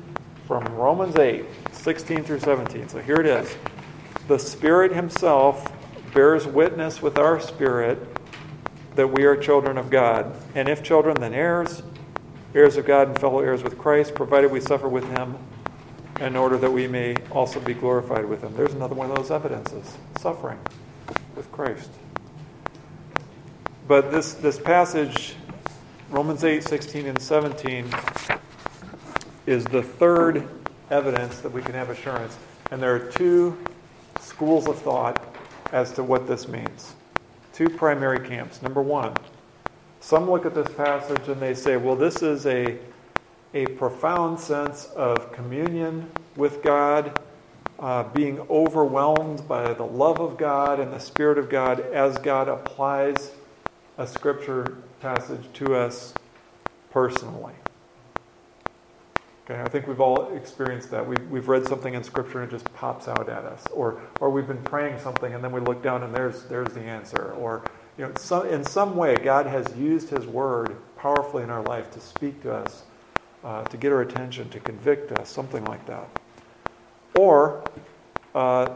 from 0.47 0.63
Romans 0.75 1.15
8, 1.15 1.45
16 1.71 2.23
through 2.23 2.39
17. 2.39 2.89
So 2.89 2.99
here 2.99 3.15
it 3.15 3.25
is. 3.25 3.55
The 4.27 4.38
Spirit 4.38 4.91
Himself 4.91 5.71
bears 6.13 6.45
witness 6.45 7.01
with 7.01 7.17
our 7.17 7.39
spirit 7.39 7.99
that 8.95 9.07
we 9.07 9.25
are 9.25 9.35
children 9.35 9.77
of 9.77 9.89
God. 9.89 10.35
And 10.55 10.69
if 10.69 10.83
children, 10.83 11.15
then 11.19 11.33
heirs, 11.33 11.83
heirs 12.56 12.78
of 12.78 12.86
God 12.86 13.10
and 13.10 13.20
fellow 13.20 13.39
heirs 13.39 13.62
with 13.62 13.78
Christ, 13.78 14.15
provided 14.15 14.50
we 14.50 14.62
suffer 14.62 14.88
with 14.88 15.08
him 15.10 15.38
in 16.22 16.38
order 16.38 16.58
that 16.58 16.72
we 16.72 16.88
may 16.88 17.15
also 17.32 17.60
be 17.60 17.74
glorified 17.74 18.26
with 18.26 18.41
him. 18.41 18.56
There's 18.56 18.74
another 18.74 18.96
one 18.96 19.12
of 19.12 19.18
those 19.18 19.30
evidences 19.30 19.98
suffering 20.20 20.58
with 21.36 21.52
Christ. 21.52 21.91
But 23.88 24.10
this, 24.12 24.34
this 24.36 24.58
passage, 24.58 25.36
Romans 26.10 26.44
8, 26.46 26.63
16, 26.63 27.08
and 27.08 27.22
17, 27.22 27.94
is 29.46 29.65
the 29.65 29.84
third 29.84 30.48
evidence 30.89 31.41
that 31.41 31.52
we 31.52 31.62
can 31.62 31.74
have 31.74 31.89
assurance. 31.89 32.38
And 32.72 32.82
there 32.82 32.96
are 32.96 33.12
two 33.12 33.58
schools 34.22 34.68
of 34.68 34.80
thought 34.80 35.36
as 35.72 35.91
to 35.94 36.04
what 36.04 36.26
this 36.26 36.48
means. 36.48 36.96
Two 37.54 37.70
primary 37.70 38.26
camps. 38.26 38.62
Number 38.62 38.82
one, 38.82 39.13
some 40.06 40.30
look 40.30 40.46
at 40.46 40.54
this 40.54 40.72
passage 40.76 41.28
and 41.30 41.41
they 41.41 41.56
say, 41.56 41.78
well, 41.78 41.96
this 41.96 42.22
is 42.22 42.46
a, 42.46 42.78
a 43.56 43.65
profound 43.65 44.39
sense 44.39 44.86
of 44.96 45.32
communion 45.32 46.12
with 46.36 46.62
God, 46.62 47.20
uh, 47.80 48.04
being 48.04 48.39
overwhelmed 48.48 49.48
by 49.48 49.74
the 49.74 49.84
love 49.84 50.20
of 50.20 50.38
God 50.38 50.80
and 50.80 50.94
the 50.94 51.00
Spirit 51.00 51.39
of 51.39 51.50
God 51.50 51.80
as 51.80 52.20
God 52.20 52.48
applies 52.48 53.32
a 53.98 54.06
scripture 54.06 54.78
passage 55.02 55.41
to 55.54 55.74
us 55.74 56.13
personally. 56.91 57.56
Okay, 59.46 59.60
I 59.60 59.68
think 59.70 59.88
we've 59.88 60.02
all 60.02 60.36
experienced 60.36 60.91
that. 60.91 61.08
We've, 61.08 61.32
we've 61.32 61.48
read 61.48 61.68
something 61.68 61.96
in 61.96 62.04
Scripture 62.04 62.44
and 62.44 62.52
it 62.52 62.56
just 62.56 62.72
pops 62.76 63.08
out 63.08 63.28
at 63.28 63.44
us. 63.44 63.63
Or, 63.74 64.02
or 64.20 64.30
we've 64.30 64.48
been 64.48 64.63
praying 64.63 65.00
something 65.00 65.34
and 65.34 65.44
then 65.44 65.52
we 65.52 65.62
look 65.62 65.82
down 65.82 66.04
and 66.04 66.13
there's, 66.13 66.44
there's 66.44 66.74
the 66.74 66.82
answer. 66.82 67.34
Or 67.34 67.63
you 67.97 68.05
know, 68.05 68.41
in 68.41 68.63
some 68.63 68.95
way, 68.95 69.15
God 69.15 69.45
has 69.45 69.73
used 69.77 70.10
His 70.10 70.25
Word 70.25 70.75
powerfully 70.97 71.43
in 71.43 71.49
our 71.49 71.63
life 71.63 71.91
to 71.91 71.99
speak 71.99 72.41
to 72.43 72.53
us, 72.53 72.84
uh, 73.43 73.63
to 73.63 73.77
get 73.77 73.91
our 73.91 74.01
attention, 74.01 74.49
to 74.49 74.60
convict 74.60 75.12
us, 75.13 75.29
something 75.29 75.63
like 75.65 75.86
that. 75.86 76.08
Or, 77.17 77.63
uh, 78.34 78.73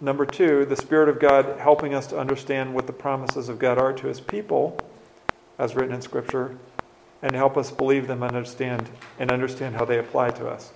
number 0.00 0.24
two, 0.24 0.64
the 0.64 0.76
Spirit 0.76 1.10
of 1.10 1.20
God 1.20 1.58
helping 1.58 1.94
us 1.94 2.06
to 2.08 2.18
understand 2.18 2.74
what 2.74 2.86
the 2.86 2.92
promises 2.92 3.50
of 3.50 3.58
God 3.58 3.76
are 3.78 3.92
to 3.92 4.06
His 4.06 4.20
people, 4.20 4.78
as 5.58 5.76
written 5.76 5.94
in 5.94 6.00
Scripture, 6.00 6.56
and 7.20 7.34
help 7.34 7.56
us 7.58 7.70
believe 7.70 8.06
them 8.06 8.22
and 8.22 8.34
understand 8.34 8.88
and 9.18 9.30
understand 9.30 9.74
how 9.74 9.84
they 9.84 9.98
apply 9.98 10.30
to 10.30 10.48
us. 10.48 10.72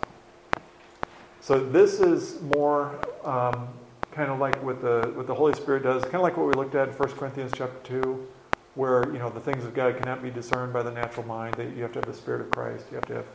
So 1.40 1.58
this 1.58 1.98
is 1.98 2.40
more 2.42 2.98
um, 3.24 3.68
kind 4.12 4.30
of 4.30 4.38
like 4.38 4.62
what 4.62 4.80
the 4.80 5.12
what 5.14 5.26
the 5.26 5.34
Holy 5.34 5.54
Spirit 5.54 5.82
does, 5.82 6.02
kind 6.04 6.16
of 6.16 6.22
like 6.22 6.36
what 6.36 6.46
we 6.46 6.54
looked 6.54 6.74
at 6.74 6.88
in 6.88 6.94
1 6.94 7.08
Corinthians 7.12 7.52
chapter 7.54 7.78
2, 7.84 8.26
where 8.74 9.10
you 9.12 9.18
know 9.18 9.30
the 9.30 9.40
things 9.40 9.64
of 9.64 9.74
God 9.74 9.96
cannot 9.98 10.22
be 10.22 10.30
discerned 10.30 10.72
by 10.72 10.82
the 10.82 10.90
natural 10.90 11.26
mind. 11.26 11.54
That 11.54 11.74
you 11.76 11.82
have 11.82 11.92
to 11.92 11.98
have 12.00 12.06
the 12.06 12.14
Spirit 12.14 12.42
of 12.42 12.50
Christ. 12.50 12.86
You 12.90 12.96
have 12.96 13.06
to 13.06 13.14
have 13.14 13.26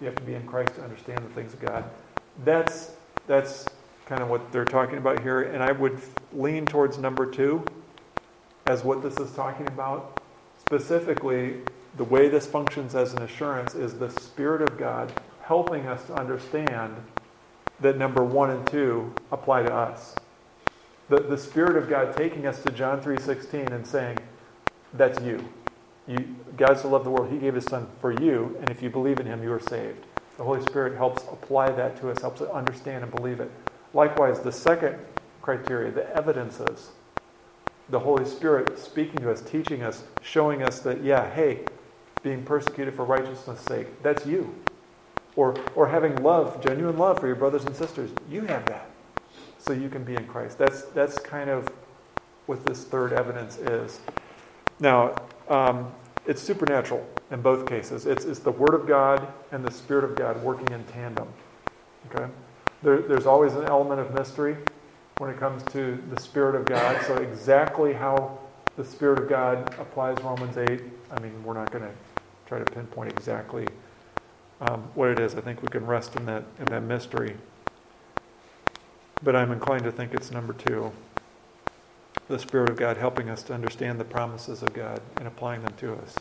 you 0.00 0.06
have 0.06 0.16
to 0.16 0.22
be 0.22 0.34
in 0.34 0.46
Christ 0.46 0.74
to 0.74 0.82
understand 0.82 1.24
the 1.24 1.34
things 1.34 1.54
of 1.54 1.60
God. 1.60 1.84
That's 2.44 2.92
that's 3.26 3.66
kind 4.06 4.22
of 4.22 4.28
what 4.28 4.52
they're 4.52 4.64
talking 4.64 4.98
about 4.98 5.22
here, 5.22 5.42
and 5.42 5.62
I 5.62 5.72
would 5.72 6.00
lean 6.32 6.66
towards 6.66 6.98
number 6.98 7.26
two 7.26 7.64
as 8.66 8.84
what 8.84 9.02
this 9.02 9.16
is 9.18 9.32
talking 9.32 9.66
about. 9.68 10.20
Specifically, 10.58 11.58
the 11.96 12.04
way 12.04 12.28
this 12.28 12.46
functions 12.46 12.94
as 12.94 13.14
an 13.14 13.22
assurance 13.22 13.74
is 13.74 13.94
the 13.94 14.10
Spirit 14.10 14.62
of 14.62 14.76
God 14.76 15.12
helping 15.42 15.86
us 15.86 16.04
to 16.06 16.14
understand 16.14 16.96
that 17.80 17.96
number 17.96 18.24
one 18.24 18.50
and 18.50 18.66
two 18.66 19.12
apply 19.30 19.62
to 19.62 19.72
us. 19.72 20.15
The, 21.08 21.20
the 21.20 21.38
Spirit 21.38 21.76
of 21.76 21.88
God 21.88 22.16
taking 22.16 22.46
us 22.46 22.62
to 22.62 22.72
John 22.72 23.00
3.16 23.00 23.72
and 23.72 23.86
saying, 23.86 24.18
that's 24.92 25.20
you. 25.22 25.44
you. 26.06 26.36
God 26.56 26.78
so 26.78 26.88
loved 26.88 27.04
the 27.04 27.10
world, 27.10 27.30
He 27.30 27.38
gave 27.38 27.54
His 27.54 27.64
Son 27.64 27.86
for 28.00 28.12
you, 28.12 28.56
and 28.60 28.70
if 28.70 28.82
you 28.82 28.90
believe 28.90 29.20
in 29.20 29.26
Him, 29.26 29.42
you 29.42 29.52
are 29.52 29.60
saved. 29.60 30.04
The 30.36 30.44
Holy 30.44 30.62
Spirit 30.62 30.96
helps 30.96 31.22
apply 31.24 31.72
that 31.72 31.98
to 32.00 32.10
us, 32.10 32.20
helps 32.20 32.40
us 32.40 32.50
understand 32.50 33.02
and 33.02 33.14
believe 33.14 33.40
it. 33.40 33.50
Likewise, 33.94 34.40
the 34.40 34.52
second 34.52 34.98
criteria, 35.42 35.90
the 35.90 36.14
evidences, 36.14 36.90
the 37.88 38.00
Holy 38.00 38.24
Spirit 38.24 38.78
speaking 38.78 39.18
to 39.20 39.30
us, 39.30 39.40
teaching 39.40 39.82
us, 39.82 40.04
showing 40.22 40.62
us 40.62 40.80
that, 40.80 41.02
yeah, 41.02 41.30
hey, 41.32 41.60
being 42.22 42.42
persecuted 42.42 42.94
for 42.94 43.04
righteousness' 43.04 43.60
sake, 43.60 44.02
that's 44.02 44.26
you. 44.26 44.54
Or, 45.36 45.54
or 45.74 45.86
having 45.86 46.16
love, 46.22 46.62
genuine 46.62 46.98
love 46.98 47.20
for 47.20 47.26
your 47.26 47.36
brothers 47.36 47.64
and 47.64 47.76
sisters, 47.76 48.10
you 48.30 48.42
have 48.42 48.66
that. 48.66 48.85
So 49.66 49.72
you 49.72 49.88
can 49.88 50.04
be 50.04 50.14
in 50.14 50.26
Christ. 50.26 50.58
That's, 50.58 50.82
that's 50.82 51.18
kind 51.18 51.50
of 51.50 51.68
what 52.46 52.64
this 52.64 52.84
third 52.84 53.12
evidence 53.12 53.58
is. 53.58 53.98
Now, 54.78 55.16
um, 55.48 55.92
it's 56.24 56.40
supernatural 56.40 57.04
in 57.32 57.42
both 57.42 57.66
cases. 57.66 58.06
It's, 58.06 58.24
it's 58.24 58.38
the 58.38 58.52
Word 58.52 58.74
of 58.74 58.86
God 58.86 59.26
and 59.50 59.64
the 59.64 59.72
Spirit 59.72 60.04
of 60.04 60.14
God 60.14 60.40
working 60.44 60.72
in 60.72 60.84
tandem. 60.84 61.26
Okay? 62.08 62.30
There, 62.84 63.02
there's 63.02 63.26
always 63.26 63.54
an 63.54 63.64
element 63.64 64.00
of 64.00 64.14
mystery 64.14 64.56
when 65.18 65.30
it 65.30 65.38
comes 65.40 65.64
to 65.72 66.00
the 66.14 66.20
Spirit 66.20 66.54
of 66.54 66.66
God. 66.66 67.04
So, 67.04 67.16
exactly 67.16 67.92
how 67.92 68.38
the 68.76 68.84
Spirit 68.84 69.18
of 69.18 69.28
God 69.28 69.74
applies 69.80 70.16
Romans 70.22 70.58
8, 70.58 70.80
I 71.10 71.20
mean, 71.20 71.42
we're 71.42 71.54
not 71.54 71.72
going 71.72 71.84
to 71.84 71.92
try 72.46 72.60
to 72.60 72.64
pinpoint 72.64 73.10
exactly 73.10 73.66
um, 74.60 74.82
what 74.94 75.08
it 75.08 75.18
is. 75.18 75.34
I 75.34 75.40
think 75.40 75.60
we 75.60 75.68
can 75.68 75.84
rest 75.84 76.14
in 76.14 76.24
that, 76.26 76.44
in 76.60 76.66
that 76.66 76.82
mystery. 76.84 77.36
But 79.22 79.34
I'm 79.34 79.52
inclined 79.52 79.84
to 79.84 79.92
think 79.92 80.14
it's 80.14 80.30
number 80.30 80.52
two 80.52 80.92
the 82.28 82.38
Spirit 82.38 82.68
of 82.70 82.76
God 82.76 82.96
helping 82.96 83.30
us 83.30 83.42
to 83.44 83.54
understand 83.54 84.00
the 84.00 84.04
promises 84.04 84.62
of 84.62 84.72
God 84.72 85.00
and 85.18 85.28
applying 85.28 85.62
them 85.62 85.74
to 85.78 85.94
us. 85.94 86.16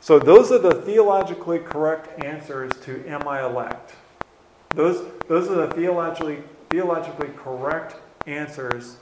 So, 0.00 0.18
those 0.18 0.52
are 0.52 0.58
the 0.58 0.74
theologically 0.82 1.58
correct 1.58 2.22
answers 2.24 2.72
to 2.84 3.04
Am 3.06 3.26
I 3.28 3.44
elect? 3.44 3.94
Those, 4.74 5.04
those 5.28 5.50
are 5.50 5.66
the 5.66 5.74
theologically, 5.74 6.38
theologically 6.70 7.28
correct 7.36 7.96
answers 8.26 8.96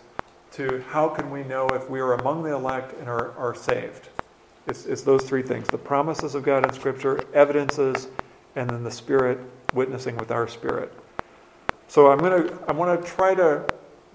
to 0.52 0.82
how 0.88 1.08
can 1.08 1.30
we 1.30 1.44
know 1.44 1.68
if 1.68 1.90
we 1.90 2.00
are 2.00 2.14
among 2.14 2.42
the 2.42 2.54
elect 2.54 2.98
and 2.98 3.08
are, 3.08 3.36
are 3.36 3.54
saved. 3.54 4.08
It's, 4.66 4.86
it's 4.86 5.02
those 5.02 5.22
three 5.22 5.42
things 5.42 5.68
the 5.68 5.78
promises 5.78 6.34
of 6.34 6.42
God 6.42 6.64
in 6.66 6.72
Scripture, 6.72 7.20
evidences, 7.34 8.08
and 8.56 8.68
then 8.68 8.82
the 8.82 8.90
Spirit 8.90 9.38
witnessing 9.74 10.16
with 10.16 10.30
our 10.30 10.48
spirit. 10.48 10.92
So 11.88 12.10
I'm 12.10 12.18
going 12.18 12.46
to 12.46 12.58
I 12.68 12.72
want 12.72 13.02
to 13.02 13.10
try 13.10 13.34
to 13.34 13.64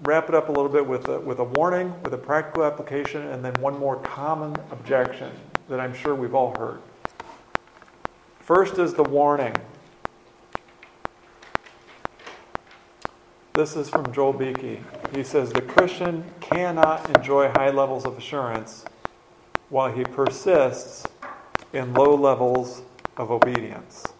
wrap 0.02 0.28
it 0.28 0.34
up 0.34 0.48
a 0.48 0.52
little 0.52 0.68
bit 0.68 0.86
with 0.86 1.08
a, 1.08 1.18
with 1.18 1.40
a 1.40 1.44
warning, 1.44 1.92
with 2.02 2.14
a 2.14 2.18
practical 2.18 2.64
application, 2.64 3.22
and 3.22 3.44
then 3.44 3.52
one 3.54 3.78
more 3.78 3.96
common 3.96 4.54
objection 4.70 5.32
that 5.68 5.80
I'm 5.80 5.92
sure 5.92 6.14
we've 6.14 6.34
all 6.34 6.56
heard. 6.56 6.80
First 8.38 8.78
is 8.78 8.94
the 8.94 9.02
warning. 9.02 9.54
This 13.54 13.74
is 13.74 13.88
from 13.88 14.12
Joel 14.12 14.34
Beeke. 14.34 14.80
He 15.12 15.24
says 15.24 15.50
the 15.50 15.62
Christian 15.62 16.24
cannot 16.40 17.08
enjoy 17.16 17.48
high 17.48 17.70
levels 17.70 18.04
of 18.04 18.16
assurance 18.18 18.84
while 19.68 19.90
he 19.90 20.04
persists 20.04 21.04
in 21.72 21.92
low 21.94 22.14
levels 22.14 22.82
of 23.16 23.30
obedience. 23.30 24.13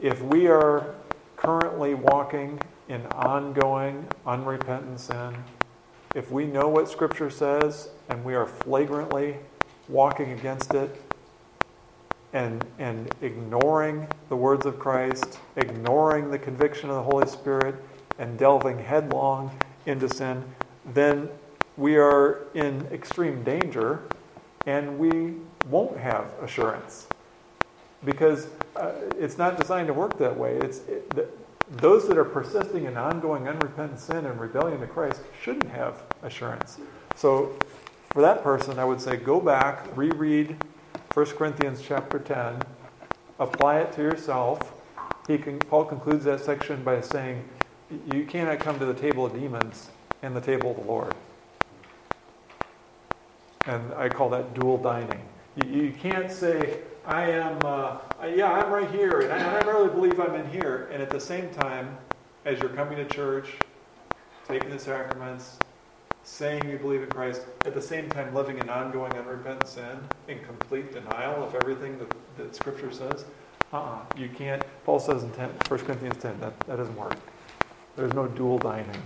If 0.00 0.22
we 0.22 0.46
are 0.46 0.94
currently 1.36 1.92
walking 1.94 2.58
in 2.88 3.04
ongoing, 3.06 4.08
unrepentant 4.26 4.98
sin, 4.98 5.34
if 6.14 6.30
we 6.30 6.46
know 6.46 6.68
what 6.68 6.88
Scripture 6.88 7.28
says 7.28 7.90
and 8.08 8.24
we 8.24 8.34
are 8.34 8.46
flagrantly 8.46 9.36
walking 9.90 10.32
against 10.32 10.72
it 10.72 11.02
and, 12.32 12.64
and 12.78 13.14
ignoring 13.20 14.06
the 14.30 14.36
words 14.36 14.64
of 14.64 14.78
Christ, 14.78 15.38
ignoring 15.56 16.30
the 16.30 16.38
conviction 16.38 16.88
of 16.88 16.96
the 16.96 17.02
Holy 17.02 17.26
Spirit, 17.26 17.74
and 18.18 18.38
delving 18.38 18.78
headlong 18.78 19.50
into 19.84 20.08
sin, 20.08 20.42
then 20.94 21.28
we 21.76 21.96
are 21.96 22.46
in 22.54 22.86
extreme 22.90 23.42
danger 23.44 24.00
and 24.64 24.98
we 24.98 25.34
won't 25.68 25.98
have 25.98 26.32
assurance 26.40 27.06
because 28.04 28.48
uh, 28.76 28.92
it's 29.18 29.38
not 29.38 29.58
designed 29.58 29.86
to 29.88 29.94
work 29.94 30.18
that 30.18 30.36
way. 30.36 30.56
It's 30.56 30.78
it, 30.80 31.10
the, 31.10 31.28
those 31.70 32.08
that 32.08 32.18
are 32.18 32.24
persisting 32.24 32.86
in 32.86 32.96
ongoing 32.96 33.46
unrepentant 33.46 34.00
sin 34.00 34.26
and 34.26 34.40
rebellion 34.40 34.80
to 34.80 34.86
Christ 34.86 35.20
shouldn't 35.40 35.70
have 35.70 36.02
assurance. 36.22 36.78
So, 37.14 37.56
for 38.12 38.22
that 38.22 38.42
person, 38.42 38.78
I 38.78 38.84
would 38.84 39.00
say 39.00 39.16
go 39.16 39.40
back, 39.40 39.96
reread 39.96 40.56
1 41.14 41.26
Corinthians 41.26 41.80
chapter 41.80 42.18
10, 42.18 42.62
apply 43.38 43.80
it 43.80 43.92
to 43.92 44.02
yourself. 44.02 44.72
He 45.28 45.38
can, 45.38 45.58
Paul 45.58 45.84
concludes 45.84 46.24
that 46.24 46.40
section 46.40 46.82
by 46.82 47.00
saying, 47.00 47.44
You 48.12 48.24
cannot 48.24 48.58
come 48.58 48.78
to 48.80 48.86
the 48.86 48.94
table 48.94 49.26
of 49.26 49.34
demons 49.34 49.90
and 50.22 50.34
the 50.34 50.40
table 50.40 50.72
of 50.72 50.76
the 50.78 50.84
Lord. 50.84 51.14
And 53.66 53.92
I 53.94 54.08
call 54.08 54.28
that 54.30 54.54
dual 54.54 54.78
dining. 54.78 55.20
You, 55.56 55.82
you 55.82 55.92
can't 55.92 56.30
say, 56.30 56.78
I 57.10 57.28
am, 57.28 57.58
uh, 57.64 57.96
yeah, 58.36 58.52
I'm 58.52 58.70
right 58.70 58.88
here, 58.88 59.22
and 59.22 59.32
I, 59.32 59.36
and 59.38 59.68
I 59.68 59.72
really 59.72 59.88
believe 59.88 60.20
I'm 60.20 60.36
in 60.36 60.48
here. 60.48 60.88
And 60.92 61.02
at 61.02 61.10
the 61.10 61.18
same 61.18 61.50
time, 61.50 61.98
as 62.44 62.60
you're 62.60 62.68
coming 62.68 62.96
to 62.98 63.04
church, 63.04 63.48
taking 64.46 64.70
the 64.70 64.78
sacraments, 64.78 65.58
saying 66.22 66.70
you 66.70 66.78
believe 66.78 67.02
in 67.02 67.08
Christ, 67.08 67.42
at 67.64 67.74
the 67.74 67.82
same 67.82 68.08
time 68.10 68.32
living 68.32 68.58
in 68.58 68.68
ongoing 68.68 69.12
unrepentant 69.14 69.66
sin, 69.66 69.98
in 70.28 70.38
complete 70.44 70.92
denial 70.92 71.42
of 71.42 71.56
everything 71.56 71.98
that, 71.98 72.14
that 72.36 72.54
Scripture 72.54 72.92
says, 72.92 73.24
uh-uh, 73.72 73.98
you 74.16 74.28
can't. 74.28 74.62
Paul 74.84 75.00
says 75.00 75.24
in 75.24 75.32
10, 75.32 75.50
1 75.66 75.80
Corinthians 75.80 76.16
10, 76.22 76.38
that, 76.38 76.60
that 76.60 76.76
doesn't 76.76 76.96
work. 76.96 77.16
There's 77.96 78.14
no 78.14 78.28
dual 78.28 78.58
dining. 78.58 79.02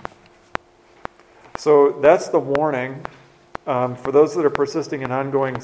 So 1.56 1.98
that's 2.02 2.28
the 2.28 2.38
warning. 2.38 3.02
Um, 3.66 3.96
for 3.96 4.12
those 4.12 4.34
that 4.34 4.44
are 4.44 4.50
persisting 4.50 5.00
in 5.00 5.10
ongoing 5.10 5.56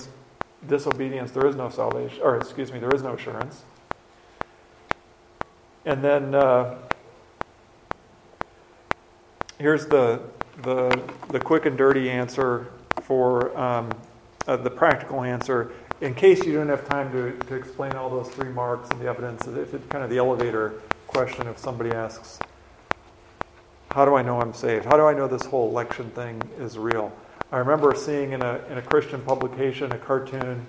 disobedience, 0.68 1.30
there 1.30 1.46
is 1.46 1.56
no 1.56 1.68
salvation, 1.68 2.18
or 2.22 2.36
excuse 2.36 2.72
me, 2.72 2.78
there 2.78 2.94
is 2.94 3.02
no 3.02 3.14
assurance. 3.14 3.64
And 5.86 6.04
then 6.04 6.34
uh, 6.34 6.76
here's 9.58 9.86
the, 9.86 10.20
the, 10.62 11.02
the 11.30 11.40
quick 11.40 11.66
and 11.66 11.76
dirty 11.76 12.10
answer 12.10 12.68
for 13.02 13.56
um, 13.58 13.90
uh, 14.46 14.56
the 14.56 14.70
practical 14.70 15.22
answer. 15.22 15.72
In 16.00 16.14
case 16.14 16.44
you 16.44 16.54
don't 16.54 16.68
have 16.68 16.88
time 16.88 17.10
to, 17.12 17.32
to 17.46 17.54
explain 17.54 17.92
all 17.92 18.10
those 18.10 18.28
three 18.28 18.50
marks 18.50 18.90
and 18.90 19.00
the 19.00 19.06
evidence, 19.06 19.46
if 19.46 19.74
it's 19.74 19.86
kind 19.88 20.04
of 20.04 20.10
the 20.10 20.18
elevator 20.18 20.80
question, 21.06 21.46
if 21.46 21.58
somebody 21.58 21.90
asks, 21.90 22.38
How 23.90 24.04
do 24.04 24.14
I 24.14 24.22
know 24.22 24.40
I'm 24.40 24.54
saved? 24.54 24.84
How 24.84 24.96
do 24.96 25.04
I 25.04 25.14
know 25.14 25.28
this 25.28 25.46
whole 25.46 25.68
election 25.68 26.10
thing 26.10 26.42
is 26.58 26.78
real? 26.78 27.12
I 27.52 27.58
remember 27.58 27.96
seeing 27.96 28.30
in 28.30 28.42
a, 28.42 28.60
in 28.70 28.78
a 28.78 28.82
Christian 28.82 29.20
publication 29.22 29.90
a 29.90 29.98
cartoon 29.98 30.64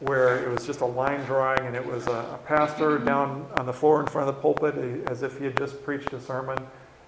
where 0.00 0.42
it 0.42 0.50
was 0.50 0.64
just 0.64 0.80
a 0.80 0.86
line 0.86 1.22
drawing 1.26 1.66
and 1.66 1.76
it 1.76 1.84
was 1.84 2.06
a, 2.06 2.10
a, 2.10 2.40
pastor 2.46 2.98
down 2.98 3.46
on 3.58 3.66
the 3.66 3.72
floor 3.72 4.00
in 4.00 4.06
front 4.06 4.26
of 4.26 4.34
the 4.34 4.40
pulpit 4.40 4.74
as 5.08 5.22
if 5.22 5.38
he 5.38 5.44
had 5.44 5.56
just 5.58 5.82
preached 5.84 6.14
a 6.14 6.20
sermon. 6.20 6.58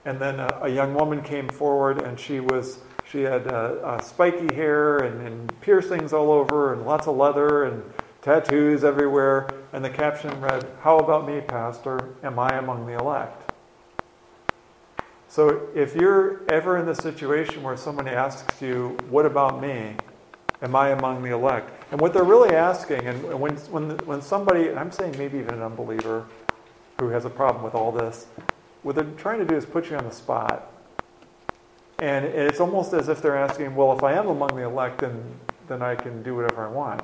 And 0.04 0.18
then 0.18 0.38
a, 0.38 0.61
a 0.62 0.68
young 0.68 0.92
woman 0.92 1.22
came 1.22 1.48
forward 1.48 2.02
and 2.02 2.20
she 2.20 2.40
was 2.40 2.80
she 3.11 3.22
had 3.22 3.46
uh, 3.46 3.98
spiky 4.02 4.54
hair 4.54 4.98
and, 4.98 5.26
and 5.26 5.61
piercings 5.62 6.12
all 6.12 6.30
over 6.30 6.74
and 6.74 6.84
lots 6.84 7.06
of 7.06 7.16
leather 7.16 7.64
and 7.64 7.82
tattoos 8.20 8.84
everywhere. 8.84 9.48
And 9.72 9.82
the 9.82 9.90
caption 9.90 10.38
read, 10.42 10.66
How 10.82 10.98
about 10.98 11.26
me, 11.26 11.40
Pastor? 11.40 12.14
Am 12.22 12.38
I 12.38 12.59
among 12.59 12.86
the 12.86 12.98
elect? 12.98 13.47
So 15.29 15.68
if 15.74 15.95
you're 15.95 16.41
ever 16.49 16.79
in 16.79 16.87
the 16.87 16.95
situation 16.95 17.62
where 17.62 17.76
somebody 17.76 18.11
asks 18.11 18.62
you, 18.62 18.97
What 19.11 19.26
about 19.26 19.61
me? 19.61 19.95
Am 20.62 20.74
I 20.74 20.91
among 20.91 21.22
the 21.22 21.33
elect? 21.33 21.70
And 21.93 22.01
what 22.01 22.12
they're 22.12 22.24
really 22.24 22.55
asking, 22.55 23.07
and 23.07 23.41
when, 23.41 23.55
when, 23.57 23.91
when 23.99 24.22
somebody, 24.22 24.70
I'm 24.70 24.91
saying 24.91 25.14
maybe 25.16 25.39
even 25.39 25.55
an 25.55 25.62
unbeliever 25.62 26.26
who 26.99 27.11
has 27.11 27.24
a 27.24 27.31
problem 27.31 27.62
with 27.62 27.74
all 27.74 27.93
this, 27.93 28.26
what 28.83 28.97
they're 28.97 29.05
trying 29.05 29.39
to 29.39 29.45
do 29.45 29.55
is 29.55 29.64
put 29.64 29.91
you 29.91 29.97
on 29.97 30.05
the 30.05 30.11
spot. 30.11 30.72
And 32.01 32.24
it's 32.24 32.59
almost 32.59 32.93
as 32.93 33.09
if 33.09 33.22
they're 33.22 33.37
asking, 33.37 33.76
well, 33.76 33.97
if 33.97 34.03
I 34.03 34.14
am 34.14 34.29
among 34.29 34.57
the 34.57 34.62
elect, 34.62 35.01
then, 35.01 35.22
then 35.68 35.83
I 35.83 35.95
can 35.95 36.22
do 36.22 36.35
whatever 36.35 36.66
I 36.66 36.70
want. 36.70 37.03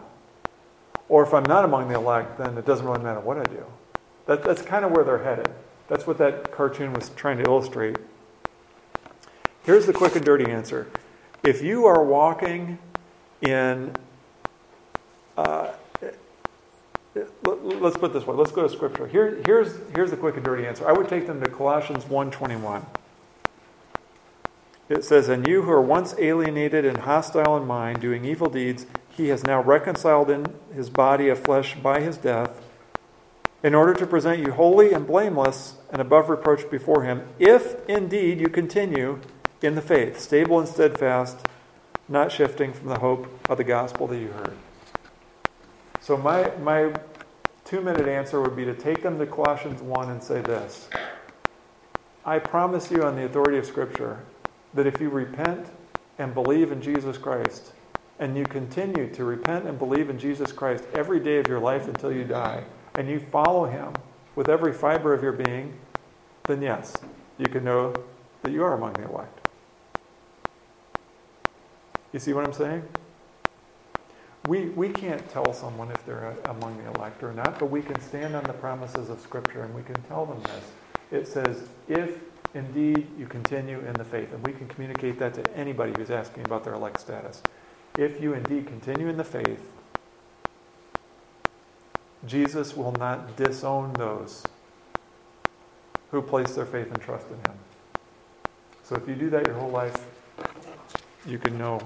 Or 1.08 1.22
if 1.22 1.34
I'm 1.34 1.44
not 1.44 1.64
among 1.64 1.88
the 1.88 1.94
elect, 1.94 2.38
then 2.38 2.56
it 2.56 2.64
doesn't 2.64 2.86
really 2.86 3.02
matter 3.02 3.20
what 3.20 3.36
I 3.36 3.44
do. 3.44 3.64
That, 4.26 4.42
that's 4.42 4.62
kind 4.62 4.84
of 4.84 4.92
where 4.92 5.04
they're 5.04 5.22
headed. 5.22 5.50
That's 5.88 6.06
what 6.06 6.18
that 6.18 6.50
cartoon 6.50 6.92
was 6.92 7.10
trying 7.10 7.38
to 7.38 7.44
illustrate. 7.44 7.98
Here's 9.64 9.86
the 9.86 9.94
quick 9.94 10.14
and 10.14 10.24
dirty 10.24 10.50
answer. 10.50 10.86
If 11.42 11.62
you 11.62 11.86
are 11.86 12.04
walking 12.04 12.78
in, 13.40 13.94
uh, 15.38 15.72
let's 17.42 17.96
put 17.96 18.12
this 18.12 18.26
way. 18.26 18.34
Let's 18.34 18.52
go 18.52 18.62
to 18.62 18.68
Scripture. 18.68 19.06
Here, 19.06 19.40
here's, 19.46 19.78
here's 19.94 20.10
the 20.10 20.18
quick 20.18 20.36
and 20.36 20.44
dirty 20.44 20.66
answer. 20.66 20.86
I 20.86 20.92
would 20.92 21.08
take 21.08 21.26
them 21.26 21.40
to 21.42 21.50
Colossians 21.50 22.04
1.21. 22.04 22.84
It 24.90 25.02
says, 25.02 25.30
And 25.30 25.46
you 25.46 25.62
who 25.62 25.70
are 25.70 25.80
once 25.80 26.14
alienated 26.18 26.84
and 26.84 26.98
hostile 26.98 27.56
in 27.56 27.66
mind, 27.66 28.02
doing 28.02 28.26
evil 28.26 28.50
deeds, 28.50 28.84
he 29.08 29.28
has 29.28 29.44
now 29.44 29.62
reconciled 29.62 30.28
in 30.28 30.46
his 30.74 30.90
body 30.90 31.30
of 31.30 31.38
flesh 31.38 31.74
by 31.74 32.00
his 32.00 32.18
death, 32.18 32.60
in 33.62 33.74
order 33.74 33.94
to 33.94 34.06
present 34.06 34.40
you 34.40 34.52
holy 34.52 34.92
and 34.92 35.06
blameless 35.06 35.76
and 35.90 36.02
above 36.02 36.28
reproach 36.28 36.70
before 36.70 37.04
him, 37.04 37.26
if 37.38 37.76
indeed 37.88 38.40
you 38.40 38.50
continue 38.50 39.20
in 39.64 39.74
the 39.74 39.82
faith, 39.82 40.20
stable 40.20 40.58
and 40.58 40.68
steadfast, 40.68 41.38
not 42.08 42.30
shifting 42.30 42.72
from 42.72 42.88
the 42.88 42.98
hope 42.98 43.26
of 43.48 43.56
the 43.56 43.64
gospel 43.64 44.06
that 44.06 44.18
you 44.18 44.28
heard. 44.28 44.56
So, 46.00 46.16
my, 46.18 46.54
my 46.56 46.92
two 47.64 47.80
minute 47.80 48.06
answer 48.06 48.40
would 48.40 48.54
be 48.54 48.66
to 48.66 48.74
take 48.74 49.02
them 49.02 49.18
to 49.18 49.26
Colossians 49.26 49.80
1 49.80 50.10
and 50.10 50.22
say 50.22 50.42
this 50.42 50.88
I 52.26 52.38
promise 52.38 52.90
you, 52.90 53.02
on 53.02 53.16
the 53.16 53.24
authority 53.24 53.58
of 53.58 53.64
Scripture, 53.64 54.20
that 54.74 54.86
if 54.86 55.00
you 55.00 55.08
repent 55.08 55.66
and 56.18 56.34
believe 56.34 56.70
in 56.70 56.82
Jesus 56.82 57.16
Christ, 57.16 57.72
and 58.18 58.36
you 58.36 58.44
continue 58.44 59.12
to 59.14 59.24
repent 59.24 59.66
and 59.66 59.78
believe 59.78 60.08
in 60.10 60.18
Jesus 60.18 60.52
Christ 60.52 60.84
every 60.94 61.20
day 61.20 61.38
of 61.38 61.48
your 61.48 61.58
life 61.58 61.88
until 61.88 62.12
you 62.12 62.24
die, 62.24 62.64
and 62.96 63.08
you 63.08 63.18
follow 63.18 63.64
Him 63.64 63.94
with 64.36 64.48
every 64.48 64.72
fiber 64.72 65.14
of 65.14 65.22
your 65.22 65.32
being, 65.32 65.74
then 66.44 66.60
yes, 66.60 66.94
you 67.38 67.46
can 67.46 67.64
know 67.64 67.94
that 68.42 68.52
you 68.52 68.62
are 68.62 68.74
among 68.74 68.92
the 68.92 69.08
elect. 69.08 69.43
You 72.14 72.20
see 72.20 72.32
what 72.32 72.44
I'm 72.44 72.52
saying? 72.52 72.84
We, 74.46 74.66
we 74.66 74.88
can't 74.88 75.28
tell 75.30 75.52
someone 75.52 75.90
if 75.90 76.06
they're 76.06 76.28
uh, 76.28 76.52
among 76.52 76.78
the 76.78 76.88
elect 76.92 77.24
or 77.24 77.32
not, 77.32 77.58
but 77.58 77.72
we 77.72 77.82
can 77.82 78.00
stand 78.00 78.36
on 78.36 78.44
the 78.44 78.52
promises 78.52 79.10
of 79.10 79.18
Scripture 79.20 79.62
and 79.62 79.74
we 79.74 79.82
can 79.82 80.00
tell 80.02 80.24
them 80.24 80.40
this. 80.44 80.70
It 81.10 81.26
says, 81.26 81.66
if 81.88 82.20
indeed 82.54 83.08
you 83.18 83.26
continue 83.26 83.80
in 83.80 83.94
the 83.94 84.04
faith, 84.04 84.32
and 84.32 84.46
we 84.46 84.52
can 84.52 84.68
communicate 84.68 85.18
that 85.18 85.34
to 85.34 85.56
anybody 85.56 85.92
who's 85.96 86.10
asking 86.10 86.44
about 86.44 86.62
their 86.62 86.74
elect 86.74 87.00
status. 87.00 87.42
If 87.98 88.22
you 88.22 88.34
indeed 88.34 88.68
continue 88.68 89.08
in 89.08 89.16
the 89.16 89.24
faith, 89.24 89.72
Jesus 92.26 92.76
will 92.76 92.92
not 92.92 93.36
disown 93.36 93.92
those 93.94 94.44
who 96.12 96.22
place 96.22 96.54
their 96.54 96.66
faith 96.66 96.86
and 96.86 97.00
trust 97.00 97.26
in 97.26 97.50
Him. 97.50 97.58
So 98.84 98.94
if 98.94 99.08
you 99.08 99.16
do 99.16 99.30
that 99.30 99.48
your 99.48 99.56
whole 99.56 99.70
life, 99.70 99.96
you 101.26 101.38
can 101.38 101.56
know 101.58 101.80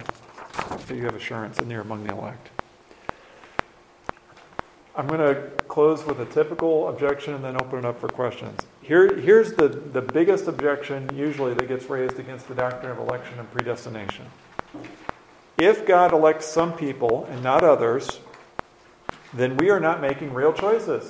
that 0.87 0.97
you 0.97 1.05
have 1.05 1.15
assurance 1.15 1.59
and 1.59 1.71
you're 1.71 1.83
among 1.83 2.05
the 2.05 2.13
elect. 2.13 2.51
I'm 4.97 5.07
going 5.07 5.21
to 5.21 5.49
close 5.69 6.05
with 6.05 6.19
a 6.19 6.27
typical 6.27 6.89
objection 6.89 7.35
and 7.35 7.45
then 7.45 7.55
open 7.55 7.79
it 7.79 7.85
up 7.85 8.01
for 8.01 8.09
questions. 8.09 8.61
Here, 8.83 9.15
here's 9.17 9.53
the, 9.53 9.69
the 9.69 10.03
biggest 10.03 10.49
objection 10.49 11.09
usually 11.15 11.55
that 11.55 11.69
gets 11.69 11.89
raised 11.89 12.19
against 12.19 12.49
the 12.49 12.55
doctrine 12.55 12.91
of 12.91 12.99
election 12.99 13.39
and 13.39 13.49
predestination. 13.53 14.27
If 15.57 15.87
God 15.87 16.13
elects 16.13 16.47
some 16.47 16.73
people 16.73 17.27
and 17.31 17.45
not 17.45 17.63
others, 17.63 18.19
then 19.33 19.57
we 19.57 19.71
are 19.71 19.79
not 19.79 20.01
making 20.01 20.35
real 20.35 20.53
choices. 20.53 21.09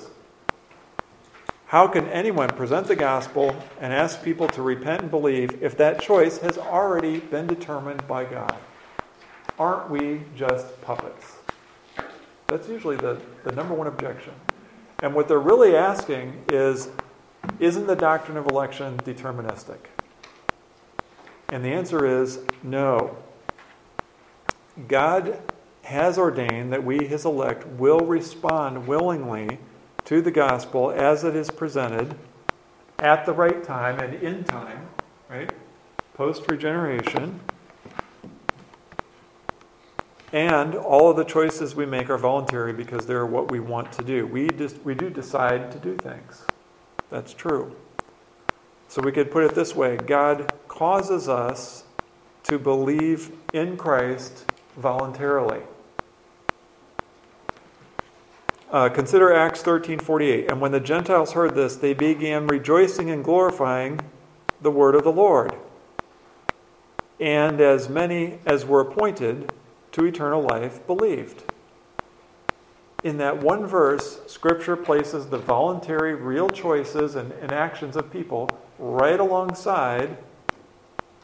How 1.68 1.86
can 1.86 2.08
anyone 2.08 2.48
present 2.48 2.86
the 2.86 2.96
gospel 2.96 3.54
and 3.78 3.92
ask 3.92 4.22
people 4.22 4.48
to 4.48 4.62
repent 4.62 5.02
and 5.02 5.10
believe 5.10 5.62
if 5.62 5.76
that 5.76 6.00
choice 6.00 6.38
has 6.38 6.56
already 6.56 7.20
been 7.20 7.46
determined 7.46 8.08
by 8.08 8.24
God? 8.24 8.56
Aren't 9.58 9.90
we 9.90 10.22
just 10.34 10.80
puppets? 10.80 11.36
That's 12.46 12.70
usually 12.70 12.96
the, 12.96 13.20
the 13.44 13.52
number 13.52 13.74
one 13.74 13.86
objection. 13.86 14.32
And 15.02 15.14
what 15.14 15.28
they're 15.28 15.38
really 15.38 15.76
asking 15.76 16.42
is 16.48 16.88
Isn't 17.60 17.86
the 17.86 17.96
doctrine 17.96 18.38
of 18.38 18.46
election 18.46 18.96
deterministic? 19.04 19.78
And 21.50 21.62
the 21.62 21.74
answer 21.74 22.06
is 22.22 22.40
no. 22.62 23.14
God 24.88 25.38
has 25.82 26.16
ordained 26.16 26.72
that 26.72 26.82
we, 26.82 27.06
his 27.06 27.26
elect, 27.26 27.66
will 27.66 28.00
respond 28.00 28.86
willingly 28.86 29.58
to 30.08 30.22
the 30.22 30.30
gospel 30.30 30.90
as 30.90 31.22
it 31.22 31.36
is 31.36 31.50
presented 31.50 32.14
at 32.98 33.26
the 33.26 33.32
right 33.34 33.62
time 33.62 34.00
and 34.00 34.14
in 34.14 34.42
time, 34.42 34.88
right? 35.28 35.52
Post 36.14 36.50
regeneration. 36.50 37.38
And 40.32 40.74
all 40.74 41.10
of 41.10 41.18
the 41.18 41.24
choices 41.24 41.74
we 41.74 41.84
make 41.84 42.08
are 42.08 42.16
voluntary 42.16 42.72
because 42.72 43.04
they're 43.04 43.26
what 43.26 43.50
we 43.50 43.60
want 43.60 43.92
to 43.92 44.02
do. 44.02 44.26
We, 44.26 44.48
just, 44.48 44.82
we 44.82 44.94
do 44.94 45.10
decide 45.10 45.70
to 45.72 45.78
do 45.78 45.94
things. 45.96 46.42
That's 47.10 47.34
true. 47.34 47.76
So 48.88 49.02
we 49.02 49.12
could 49.12 49.30
put 49.30 49.44
it 49.44 49.54
this 49.54 49.76
way 49.76 49.98
God 49.98 50.50
causes 50.68 51.28
us 51.28 51.84
to 52.44 52.58
believe 52.58 53.30
in 53.52 53.76
Christ 53.76 54.46
voluntarily. 54.74 55.60
Uh, 58.70 58.90
consider 58.90 59.32
Acts 59.32 59.62
13:48. 59.62 60.50
And 60.50 60.60
when 60.60 60.72
the 60.72 60.80
Gentiles 60.80 61.32
heard 61.32 61.54
this, 61.54 61.76
they 61.76 61.94
began 61.94 62.46
rejoicing 62.46 63.10
and 63.10 63.24
glorifying 63.24 64.00
the 64.60 64.70
word 64.70 64.94
of 64.94 65.04
the 65.04 65.12
Lord. 65.12 65.54
And 67.18 67.60
as 67.60 67.88
many 67.88 68.38
as 68.44 68.66
were 68.66 68.80
appointed 68.80 69.52
to 69.92 70.04
eternal 70.04 70.42
life 70.42 70.86
believed. 70.86 71.44
In 73.02 73.16
that 73.18 73.42
one 73.42 73.64
verse, 73.66 74.20
Scripture 74.26 74.76
places 74.76 75.26
the 75.26 75.38
voluntary, 75.38 76.14
real 76.14 76.48
choices 76.48 77.14
and, 77.14 77.32
and 77.32 77.52
actions 77.52 77.96
of 77.96 78.12
people 78.12 78.50
right 78.78 79.18
alongside 79.18 80.18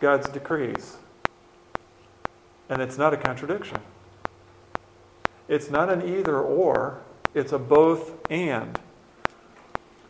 God's 0.00 0.28
decrees. 0.28 0.96
And 2.70 2.80
it's 2.80 2.96
not 2.96 3.12
a 3.12 3.16
contradiction. 3.16 3.78
It's 5.48 5.68
not 5.68 5.90
an 5.90 6.08
either 6.08 6.40
or, 6.40 7.02
it's 7.34 7.52
a 7.52 7.58
both 7.58 8.12
and. 8.30 8.78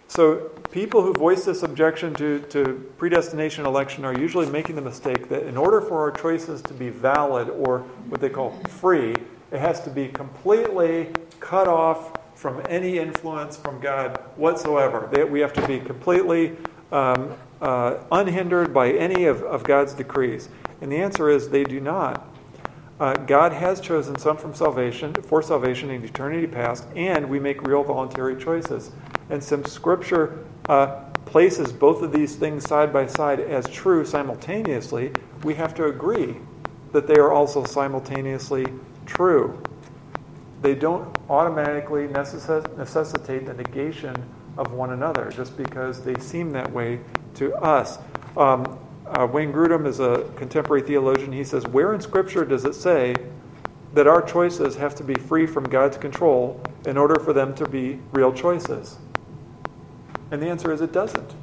So, 0.08 0.50
people 0.70 1.02
who 1.02 1.12
voice 1.12 1.44
this 1.44 1.62
objection 1.62 2.14
to, 2.14 2.40
to 2.50 2.88
predestination 2.98 3.66
election 3.66 4.04
are 4.04 4.16
usually 4.16 4.48
making 4.48 4.76
the 4.76 4.82
mistake 4.82 5.28
that 5.28 5.44
in 5.44 5.56
order 5.56 5.80
for 5.80 6.00
our 6.00 6.12
choices 6.12 6.62
to 6.62 6.74
be 6.74 6.88
valid 6.90 7.48
or 7.48 7.80
what 8.08 8.20
they 8.20 8.28
call 8.28 8.50
free, 8.68 9.14
it 9.50 9.58
has 9.58 9.80
to 9.80 9.90
be 9.90 10.08
completely 10.08 11.10
cut 11.40 11.68
off 11.68 12.12
from 12.34 12.62
any 12.68 12.98
influence 12.98 13.56
from 13.56 13.80
God 13.80 14.18
whatsoever. 14.36 15.08
They, 15.10 15.24
we 15.24 15.40
have 15.40 15.52
to 15.54 15.66
be 15.66 15.80
completely 15.80 16.56
um, 16.92 17.34
uh, 17.60 17.98
unhindered 18.12 18.74
by 18.74 18.92
any 18.92 19.24
of, 19.24 19.42
of 19.42 19.64
God's 19.64 19.94
decrees. 19.94 20.48
And 20.80 20.92
the 20.92 20.96
answer 20.96 21.30
is 21.30 21.48
they 21.48 21.64
do 21.64 21.80
not. 21.80 22.33
Uh, 23.00 23.14
God 23.14 23.52
has 23.52 23.80
chosen 23.80 24.16
some 24.18 24.36
from 24.36 24.54
salvation 24.54 25.12
for 25.14 25.42
salvation 25.42 25.90
in 25.90 26.04
eternity 26.04 26.46
past, 26.46 26.86
and 26.94 27.28
we 27.28 27.40
make 27.40 27.62
real 27.62 27.82
voluntary 27.82 28.40
choices. 28.40 28.92
And 29.30 29.42
since 29.42 29.72
Scripture 29.72 30.44
uh, 30.68 31.04
places 31.26 31.72
both 31.72 32.02
of 32.02 32.12
these 32.12 32.36
things 32.36 32.68
side 32.68 32.92
by 32.92 33.06
side 33.06 33.40
as 33.40 33.68
true 33.68 34.04
simultaneously, 34.04 35.10
we 35.42 35.54
have 35.54 35.74
to 35.74 35.86
agree 35.86 36.36
that 36.92 37.08
they 37.08 37.16
are 37.16 37.32
also 37.32 37.64
simultaneously 37.64 38.66
true. 39.06 39.60
They 40.62 40.76
don't 40.76 41.16
automatically 41.28 42.06
necess- 42.06 42.76
necessitate 42.78 43.46
the 43.46 43.54
negation 43.54 44.14
of 44.56 44.72
one 44.72 44.92
another 44.92 45.32
just 45.34 45.56
because 45.56 46.00
they 46.00 46.14
seem 46.20 46.50
that 46.50 46.70
way 46.72 47.00
to 47.34 47.54
us. 47.56 47.98
Um, 48.36 48.78
uh, 49.14 49.26
Wayne 49.26 49.52
Grudem 49.52 49.86
is 49.86 50.00
a 50.00 50.30
contemporary 50.36 50.82
theologian. 50.82 51.32
He 51.32 51.44
says, 51.44 51.66
Where 51.66 51.94
in 51.94 52.00
Scripture 52.00 52.44
does 52.44 52.64
it 52.64 52.74
say 52.74 53.14
that 53.94 54.06
our 54.06 54.20
choices 54.20 54.76
have 54.76 54.94
to 54.96 55.04
be 55.04 55.14
free 55.14 55.46
from 55.46 55.64
God's 55.64 55.96
control 55.96 56.60
in 56.84 56.96
order 56.96 57.20
for 57.20 57.32
them 57.32 57.54
to 57.54 57.68
be 57.68 58.00
real 58.12 58.32
choices? 58.32 58.98
And 60.30 60.42
the 60.42 60.48
answer 60.48 60.72
is 60.72 60.80
it 60.80 60.92
doesn't. 60.92 61.34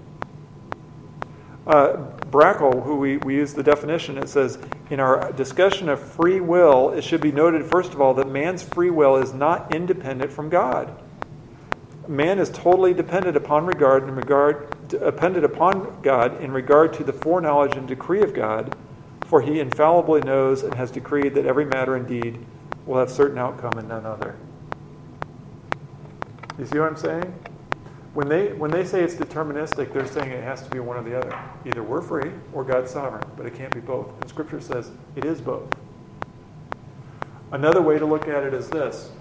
Uh, 1.65 2.07
Brakel, 2.29 2.83
who 2.83 2.97
we, 2.97 3.17
we 3.17 3.35
use 3.35 3.53
the 3.53 3.63
definition, 3.63 4.17
it 4.17 4.27
says, 4.27 4.57
in 4.89 4.99
our 4.99 5.31
discussion 5.33 5.87
of 5.87 6.01
free 6.01 6.41
will, 6.41 6.89
it 6.91 7.03
should 7.03 7.21
be 7.21 7.31
noted, 7.31 7.65
first 7.65 7.93
of 7.93 8.01
all, 8.01 8.13
that 8.15 8.27
man's 8.27 8.63
free 8.63 8.89
will 8.89 9.15
is 9.15 9.33
not 9.33 9.73
independent 9.73 10.31
from 10.31 10.49
God 10.49 10.93
man 12.07 12.39
is 12.39 12.49
totally 12.49 12.93
dependent 12.93 13.37
upon 13.37 13.65
regard 13.65 14.03
in 14.03 14.15
regard 14.15 14.67
dependent 14.87 15.45
upon 15.45 16.01
God 16.01 16.41
in 16.41 16.51
regard 16.51 16.93
to 16.93 17.03
the 17.03 17.13
foreknowledge 17.13 17.75
and 17.75 17.87
decree 17.87 18.21
of 18.21 18.33
God, 18.33 18.75
for 19.25 19.41
he 19.41 19.59
infallibly 19.59 20.21
knows 20.21 20.63
and 20.63 20.73
has 20.73 20.91
decreed 20.91 21.33
that 21.35 21.45
every 21.45 21.65
matter 21.65 21.95
indeed 21.95 22.45
will 22.85 22.99
have 22.99 23.09
certain 23.09 23.37
outcome 23.37 23.77
and 23.77 23.87
none 23.87 24.05
other. 24.05 24.35
You 26.59 26.65
see 26.65 26.79
what 26.79 26.89
I'm 26.89 26.97
saying? 26.97 27.33
When 28.13 28.27
they 28.27 28.51
when 28.53 28.71
they 28.71 28.83
say 28.83 29.01
it's 29.03 29.15
deterministic, 29.15 29.93
they're 29.93 30.05
saying 30.05 30.31
it 30.31 30.43
has 30.43 30.61
to 30.63 30.69
be 30.69 30.79
one 30.79 30.97
or 30.97 31.03
the 31.03 31.17
other. 31.17 31.39
Either 31.65 31.81
we're 31.81 32.01
free 32.01 32.31
or 32.51 32.65
God's 32.65 32.91
sovereign, 32.91 33.23
but 33.37 33.45
it 33.45 33.55
can't 33.55 33.73
be 33.73 33.79
both. 33.79 34.09
And 34.19 34.29
Scripture 34.29 34.59
says 34.59 34.91
it 35.15 35.23
is 35.23 35.39
both. 35.39 35.69
Another 37.53 37.81
way 37.81 37.97
to 37.99 38.05
look 38.05 38.27
at 38.27 38.43
it 38.43 38.53
is 38.53 38.69
this 38.69 39.11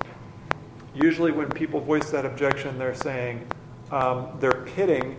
usually 0.94 1.32
when 1.32 1.48
people 1.48 1.80
voice 1.80 2.10
that 2.10 2.24
objection, 2.24 2.78
they're 2.78 2.94
saying 2.94 3.46
um, 3.90 4.28
they're 4.40 4.64
pitting 4.66 5.16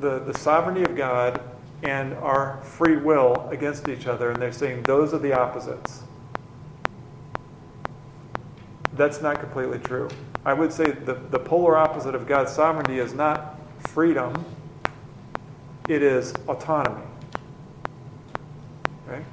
the, 0.00 0.18
the 0.20 0.36
sovereignty 0.38 0.82
of 0.82 0.96
God 0.96 1.40
and 1.82 2.14
our 2.14 2.62
free 2.62 2.96
will 2.96 3.48
against 3.50 3.88
each 3.88 4.06
other, 4.06 4.30
and 4.30 4.40
they're 4.40 4.52
saying 4.52 4.82
those 4.84 5.12
are 5.12 5.18
the 5.18 5.32
opposites. 5.32 6.02
That's 8.94 9.20
not 9.20 9.40
completely 9.40 9.78
true. 9.80 10.08
I 10.44 10.54
would 10.54 10.72
say 10.72 10.90
the, 10.90 11.14
the 11.14 11.38
polar 11.38 11.76
opposite 11.76 12.14
of 12.14 12.26
God's 12.26 12.52
sovereignty 12.52 12.98
is 12.98 13.12
not 13.12 13.58
freedom, 13.88 14.44
it 15.88 16.02
is 16.02 16.32
autonomy. 16.48 17.04
Right? 19.06 19.24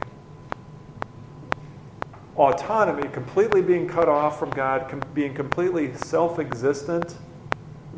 Autonomy, 2.36 3.08
completely 3.10 3.62
being 3.62 3.88
cut 3.88 4.08
off 4.08 4.40
from 4.40 4.50
God, 4.52 4.90
com- 4.90 5.02
being 5.14 5.34
completely 5.34 5.94
self 5.96 6.40
existent, 6.40 7.16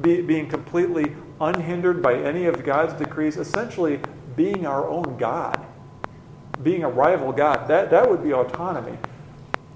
be- 0.02 0.22
being 0.22 0.48
completely 0.48 1.16
unhindered 1.40 2.02
by 2.02 2.16
any 2.16 2.46
of 2.46 2.64
God's 2.64 2.94
decrees, 2.94 3.38
essentially 3.38 4.00
being 4.36 4.66
our 4.66 4.88
own 4.88 5.18
God, 5.18 5.64
being 6.64 6.84
a 6.84 6.90
rival 6.90 7.32
God. 7.32 7.68
That, 7.68 7.90
that 7.92 8.10
would 8.10 8.24
be 8.24 8.34
autonomy. 8.34 8.98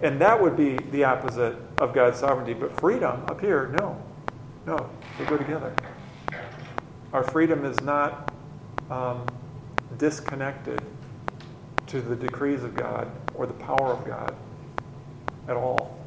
And 0.01 0.21
that 0.21 0.39
would 0.39 0.55
be 0.55 0.77
the 0.91 1.03
opposite 1.03 1.55
of 1.79 1.93
God's 1.93 2.19
sovereignty. 2.19 2.53
But 2.53 2.79
freedom 2.79 3.23
up 3.27 3.41
here, 3.41 3.75
no. 3.79 4.01
No, 4.65 4.89
they 5.17 5.25
go 5.25 5.37
together. 5.37 5.73
Our 7.13 7.23
freedom 7.23 7.63
is 7.63 7.79
not 7.81 8.33
um, 8.91 9.25
disconnected 9.97 10.81
to 11.87 12.01
the 12.01 12.15
decrees 12.15 12.63
of 12.63 12.75
God 12.75 13.09
or 13.33 13.47
the 13.47 13.53
power 13.53 13.93
of 13.93 14.05
God 14.05 14.35
at 15.47 15.55
all. 15.55 15.97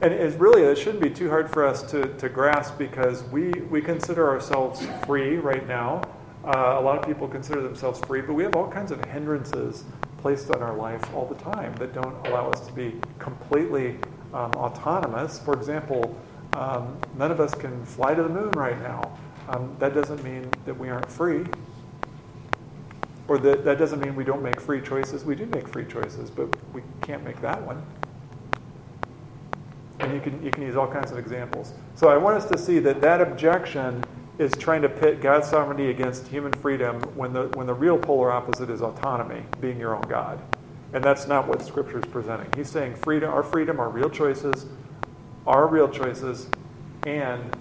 And 0.00 0.12
it's 0.12 0.34
really, 0.36 0.62
it 0.62 0.76
shouldn't 0.76 1.02
be 1.02 1.10
too 1.10 1.28
hard 1.28 1.48
for 1.48 1.64
us 1.64 1.82
to, 1.92 2.12
to 2.14 2.28
grasp 2.28 2.76
because 2.76 3.22
we, 3.24 3.50
we 3.70 3.80
consider 3.80 4.28
ourselves 4.28 4.84
free 5.06 5.36
right 5.36 5.66
now. 5.68 6.02
Uh, 6.44 6.76
a 6.76 6.80
lot 6.80 6.98
of 6.98 7.06
people 7.06 7.28
consider 7.28 7.62
themselves 7.62 8.00
free, 8.00 8.20
but 8.20 8.34
we 8.34 8.42
have 8.42 8.56
all 8.56 8.68
kinds 8.68 8.90
of 8.90 9.02
hindrances 9.04 9.84
placed 10.18 10.50
on 10.50 10.60
our 10.60 10.76
life 10.76 11.02
all 11.14 11.24
the 11.26 11.36
time 11.36 11.72
that 11.76 11.92
don't 11.92 12.26
allow 12.26 12.50
us 12.50 12.66
to 12.66 12.72
be 12.72 12.94
completely 13.20 13.96
um, 14.34 14.50
autonomous. 14.56 15.38
For 15.38 15.54
example, 15.54 16.18
um, 16.54 16.98
none 17.16 17.30
of 17.30 17.40
us 17.40 17.54
can 17.54 17.84
fly 17.86 18.14
to 18.14 18.22
the 18.24 18.28
moon 18.28 18.50
right 18.52 18.80
now. 18.82 19.16
Um, 19.48 19.76
that 19.78 19.94
doesn't 19.94 20.22
mean 20.24 20.50
that 20.64 20.76
we 20.76 20.90
aren't 20.90 21.10
free. 21.10 21.44
Or 23.32 23.38
that, 23.38 23.64
that 23.64 23.78
doesn't 23.78 23.98
mean 23.98 24.14
we 24.14 24.24
don't 24.24 24.42
make 24.42 24.60
free 24.60 24.82
choices. 24.82 25.24
We 25.24 25.34
do 25.34 25.46
make 25.46 25.66
free 25.66 25.86
choices, 25.86 26.28
but 26.28 26.54
we 26.74 26.82
can't 27.00 27.24
make 27.24 27.40
that 27.40 27.62
one. 27.62 27.82
And 30.00 30.12
you 30.12 30.20
can, 30.20 30.44
you 30.44 30.50
can 30.50 30.64
use 30.64 30.76
all 30.76 30.86
kinds 30.86 31.10
of 31.12 31.16
examples. 31.16 31.72
So 31.94 32.10
I 32.10 32.18
want 32.18 32.36
us 32.36 32.44
to 32.50 32.58
see 32.58 32.78
that 32.80 33.00
that 33.00 33.22
objection 33.22 34.04
is 34.38 34.52
trying 34.58 34.82
to 34.82 34.90
pit 34.90 35.22
God's 35.22 35.48
sovereignty 35.48 35.88
against 35.88 36.28
human 36.28 36.52
freedom 36.52 37.00
when 37.16 37.32
the, 37.32 37.44
when 37.54 37.66
the 37.66 37.72
real 37.72 37.96
polar 37.96 38.30
opposite 38.30 38.68
is 38.68 38.82
autonomy, 38.82 39.42
being 39.62 39.80
your 39.80 39.96
own 39.96 40.04
God. 40.10 40.38
And 40.92 41.02
that's 41.02 41.26
not 41.26 41.48
what 41.48 41.62
Scripture 41.62 42.00
is 42.00 42.04
presenting. 42.04 42.50
He's 42.54 42.68
saying 42.68 42.96
freedom, 42.96 43.32
our 43.32 43.42
freedom, 43.42 43.80
our 43.80 43.88
real 43.88 44.10
choices, 44.10 44.66
our 45.46 45.66
real 45.66 45.88
choices, 45.88 46.48
and 47.06 47.56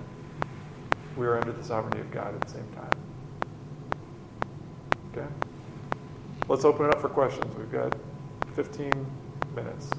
we 1.16 1.26
are 1.28 1.40
under 1.40 1.54
the 1.54 1.64
sovereignty 1.64 2.02
of 2.02 2.12
God 2.12 2.36
at 2.36 2.42
the 2.42 2.50
same 2.50 2.68
time. 2.76 2.92
Okay? 5.14 5.28
Let's 6.52 6.66
open 6.66 6.86
it 6.86 6.94
up 6.94 7.00
for 7.00 7.08
questions. 7.08 7.56
We've 7.56 7.72
got 7.72 7.96
15 8.56 8.92
minutes. 9.56 9.90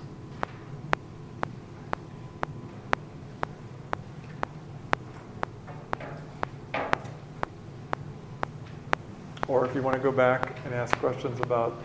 Or 9.48 9.64
if 9.64 9.74
you 9.74 9.80
want 9.80 9.96
to 9.96 10.02
go 10.02 10.12
back 10.12 10.54
and 10.66 10.74
ask 10.74 10.94
questions 10.98 11.40
about 11.40 11.82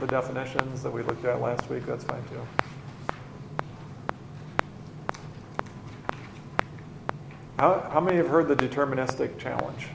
the 0.00 0.08
definitions 0.08 0.82
that 0.82 0.90
we 0.90 1.02
looked 1.02 1.24
at 1.24 1.40
last 1.40 1.70
week, 1.70 1.86
that's 1.86 2.02
fine 2.02 2.24
too. 2.24 2.40
How, 7.56 7.88
how 7.92 8.00
many 8.00 8.16
have 8.16 8.26
heard 8.26 8.48
the 8.48 8.56
deterministic 8.56 9.38
challenge? 9.38 9.90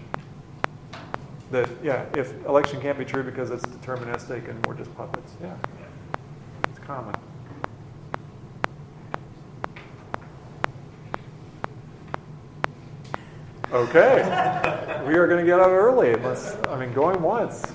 That, 1.53 1.69
yeah, 1.83 2.05
if 2.17 2.33
election 2.47 2.81
can't 2.81 2.97
be 2.97 3.05
true 3.05 3.21
because 3.21 3.51
it's 3.51 3.63
deterministic 3.65 4.49
and 4.49 4.65
we're 4.65 4.73
just 4.73 4.93
puppets. 4.95 5.33
Yeah, 5.39 5.55
it's 6.67 6.79
common. 6.79 7.13
Okay, 13.71 15.03
we 15.07 15.13
are 15.13 15.27
going 15.27 15.39
to 15.39 15.45
get 15.45 15.59
out 15.59 15.69
early 15.69 16.13
unless, 16.13 16.57
I 16.67 16.79
mean, 16.79 16.91
going 16.91 17.21
once. 17.21 17.71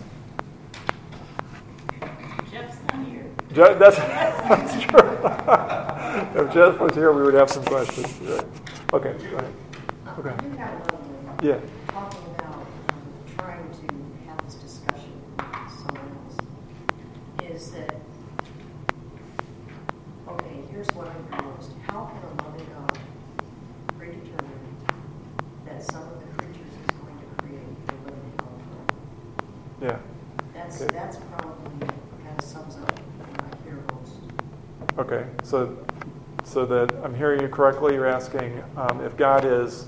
Jeff's 2.51 2.79
not 2.93 3.07
here. 3.07 3.26
Jeff, 3.53 3.79
that's, 3.79 3.97
that's 4.49 4.83
true. 4.85 5.18
if 6.45 6.53
Jeff 6.53 6.81
was 6.81 6.95
here, 6.95 7.12
we 7.12 7.22
would 7.22 7.35
have 7.35 7.49
some 7.49 7.64
questions. 7.64 8.12
Right. 8.22 8.45
Okay, 8.93 9.14
go 9.31 9.37
ahead. 9.37 9.55
Okay. 10.18 10.31
I 10.31 10.37
do 10.37 10.57
have 10.57 10.93
one 10.93 11.26
more. 11.26 11.37
Yeah. 11.43 11.61
Talking 11.89 12.24
about 12.39 12.55
um, 12.55 12.66
trying 13.37 13.70
to 13.70 14.29
have 14.29 14.39
this 14.45 14.55
discussion 14.55 15.12
with 15.37 15.72
someone 15.76 16.16
else, 16.24 16.37
is 17.51 17.70
that, 17.72 17.97
okay, 20.29 20.62
here's 20.70 20.89
what 20.89 21.09
I'm 21.09 21.24
proposed. 21.24 21.72
How 21.87 22.07
can 22.07 22.22
a 22.22 22.43
loving 22.43 22.66
God 22.72 22.99
predetermine 23.99 24.76
that 25.66 25.83
some 25.83 26.03
of 26.03 26.20
the 26.20 26.26
creatures 26.43 26.72
he's 26.81 26.97
going 26.97 27.18
to 27.18 27.43
create 27.43 27.62
will 27.62 28.05
live 28.07 28.14
in 28.14 28.33
hell 28.39 28.59
forever? 29.79 29.93
Yeah. 29.93 29.99
That's, 30.55 30.81
Okay. 30.83 30.95
that's 30.95 31.16
probably 31.16 31.87
kind 31.89 32.39
of 32.39 32.45
sums 32.45 32.76
up 32.76 32.99
what 32.99 33.45
I 33.45 33.64
hear 33.64 33.79
most. 33.93 34.14
Okay, 34.99 35.26
so 35.45 35.76
so 36.45 36.58
that 36.69 36.95
I'm 37.03 37.14
hearing 37.14 37.41
you 37.41 37.49
correctly, 37.49 37.95
you're 37.95 38.07
asking 38.07 38.62
um, 38.77 39.01
if 39.05 39.16
God 39.16 39.45
is 39.45 39.87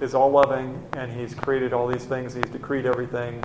is 0.00 0.14
all 0.14 0.30
loving 0.30 0.82
and 0.94 1.12
He's 1.12 1.34
created 1.34 1.72
all 1.72 1.86
these 1.86 2.04
things, 2.04 2.34
He's 2.34 2.44
decreed 2.44 2.86
everything. 2.86 3.42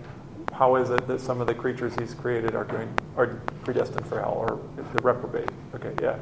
How 0.54 0.76
is 0.78 0.90
it 0.90 1.08
that 1.08 1.22
some 1.22 1.40
of 1.40 1.48
the 1.48 1.54
creatures 1.54 1.94
He's 2.00 2.14
created 2.14 2.56
are 2.56 2.66
going 2.66 2.94
are 3.16 3.42
predestined 3.64 4.08
for 4.08 4.20
hell 4.20 4.34
or 4.38 4.60
the 4.94 5.02
reprobate? 5.02 5.50
Okay, 5.76 5.94
yeah. 6.02 6.18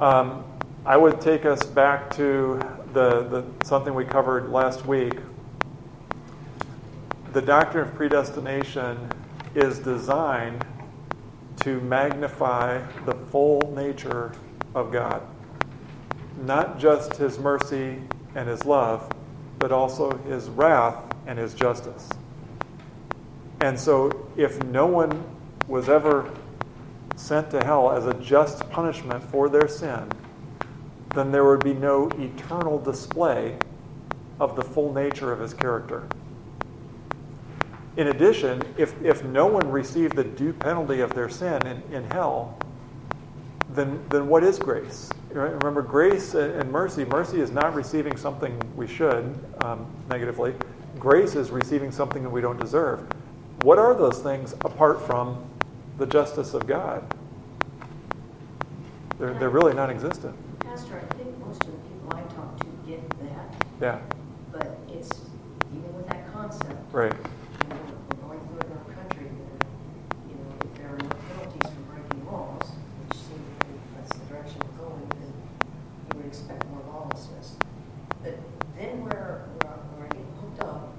Um, 0.00 0.44
I 0.86 0.96
would 0.96 1.20
take 1.20 1.44
us 1.44 1.62
back 1.66 2.14
to 2.16 2.58
the, 2.94 3.22
the 3.28 3.44
something 3.64 3.94
we 3.94 4.06
covered 4.06 4.50
last 4.50 4.86
week. 4.86 5.18
The 7.32 7.42
doctrine 7.42 7.86
of 7.86 7.94
predestination 7.94 9.10
is 9.54 9.78
designed 9.78 10.64
to 11.60 11.80
magnify 11.82 12.80
the 13.04 13.14
full 13.14 13.72
nature 13.76 14.32
of 14.74 14.92
God. 14.92 15.22
Not 16.42 16.78
just 16.78 17.16
his 17.16 17.38
mercy 17.38 18.00
and 18.34 18.48
his 18.48 18.64
love, 18.64 19.10
but 19.58 19.72
also 19.72 20.16
his 20.18 20.48
wrath 20.48 21.04
and 21.26 21.38
his 21.38 21.54
justice. 21.54 22.08
And 23.60 23.78
so, 23.78 24.28
if 24.36 24.62
no 24.64 24.86
one 24.86 25.22
was 25.68 25.88
ever 25.88 26.32
sent 27.16 27.50
to 27.50 27.62
hell 27.62 27.92
as 27.92 28.06
a 28.06 28.14
just 28.14 28.68
punishment 28.70 29.22
for 29.22 29.48
their 29.48 29.68
sin, 29.68 30.10
then 31.14 31.30
there 31.30 31.44
would 31.44 31.62
be 31.62 31.74
no 31.74 32.08
eternal 32.18 32.78
display 32.78 33.58
of 34.38 34.56
the 34.56 34.62
full 34.62 34.92
nature 34.92 35.32
of 35.32 35.40
his 35.40 35.52
character. 35.52 36.06
In 37.96 38.08
addition, 38.08 38.62
if, 38.78 38.94
if 39.02 39.22
no 39.24 39.46
one 39.46 39.70
received 39.70 40.16
the 40.16 40.24
due 40.24 40.54
penalty 40.54 41.00
of 41.00 41.12
their 41.14 41.28
sin 41.28 41.66
in, 41.66 41.82
in 41.92 42.04
hell, 42.10 42.56
then, 43.74 44.02
then 44.10 44.28
what 44.28 44.42
is 44.42 44.58
grace? 44.58 45.10
Remember, 45.32 45.82
grace 45.82 46.34
and 46.34 46.70
mercy, 46.72 47.04
mercy 47.04 47.40
is 47.40 47.50
not 47.50 47.74
receiving 47.74 48.16
something 48.16 48.60
we 48.76 48.86
should 48.86 49.38
um, 49.58 49.86
negatively. 50.08 50.54
Grace 50.98 51.36
is 51.36 51.50
receiving 51.50 51.92
something 51.92 52.22
that 52.22 52.30
we 52.30 52.40
don't 52.40 52.58
deserve. 52.58 53.06
What 53.62 53.78
are 53.78 53.94
those 53.94 54.18
things 54.20 54.52
apart 54.64 55.00
from 55.06 55.44
the 55.98 56.06
justice 56.06 56.54
of 56.54 56.66
God? 56.66 57.04
They're, 59.18 59.34
they're 59.34 59.50
really 59.50 59.74
non 59.74 59.90
existent. 59.90 60.34
Pastor, 60.60 61.00
I 61.10 61.14
think 61.14 61.38
most 61.46 61.62
of 61.64 61.72
the 61.72 61.78
people 61.88 62.12
I 62.12 62.22
talk 62.34 62.58
to 62.60 62.66
get 62.88 63.08
that, 63.20 63.54
Yeah, 63.80 63.98
but 64.50 64.78
it's, 64.88 65.10
even 65.72 65.94
with 65.94 66.08
that 66.08 66.32
concept, 66.32 66.92
right. 66.92 67.12
you 67.12 67.68
know, 67.68 67.76
we're 68.10 68.28
going 68.28 68.40
through 68.48 68.58
it 68.60 68.66
in 68.66 68.72
our 68.72 68.94
country 68.96 69.26
where, 69.26 69.60
you 70.28 70.34
know, 70.34 70.50
if 70.64 70.74
there 70.78 70.88
are 70.88 70.96
no 70.98 71.08
penalties 71.28 71.70
for 71.70 71.92
breaking 71.92 72.26
laws, 72.26 72.70
which 73.04 73.18
seems 73.18 73.44
to 73.60 73.66
be 73.66 73.72
that's 73.96 74.16
the 74.16 74.24
direction 74.32 74.56
we're 74.64 74.88
going, 74.88 75.08
then 75.20 75.32
you 76.08 76.16
would 76.16 76.26
expect 76.26 76.64
more 76.70 76.82
lawlessness. 76.88 77.56
But 78.22 78.38
then 78.78 79.04
where, 79.04 79.44
where 79.60 79.72
I- 79.74 79.84
where 80.00 80.06
I 80.06 80.12
get 80.16 80.24
hooked 80.40 80.62
up 80.64 80.94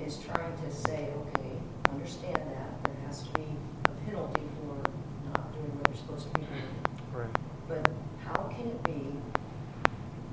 is 0.00 0.16
trying 0.18 0.56
to 0.64 0.70
say, 0.72 1.12
okay, 1.12 1.52
understand 1.92 2.36
that, 2.36 2.72
there 2.88 2.96
has 3.06 3.22
to 3.24 3.30
be 3.36 3.44
a 3.84 3.92
penalty 4.08 4.42
for 4.64 4.80
not 5.28 5.52
doing 5.52 5.68
what 5.76 5.88
you're 5.92 5.96
supposed 6.00 6.32
to 6.32 6.38
be 6.40 6.46
doing. 6.46 6.72
Right. 7.14 7.30
But 7.68 7.88
how 8.26 8.42
can 8.50 8.66
it 8.66 8.82
be 8.82 9.06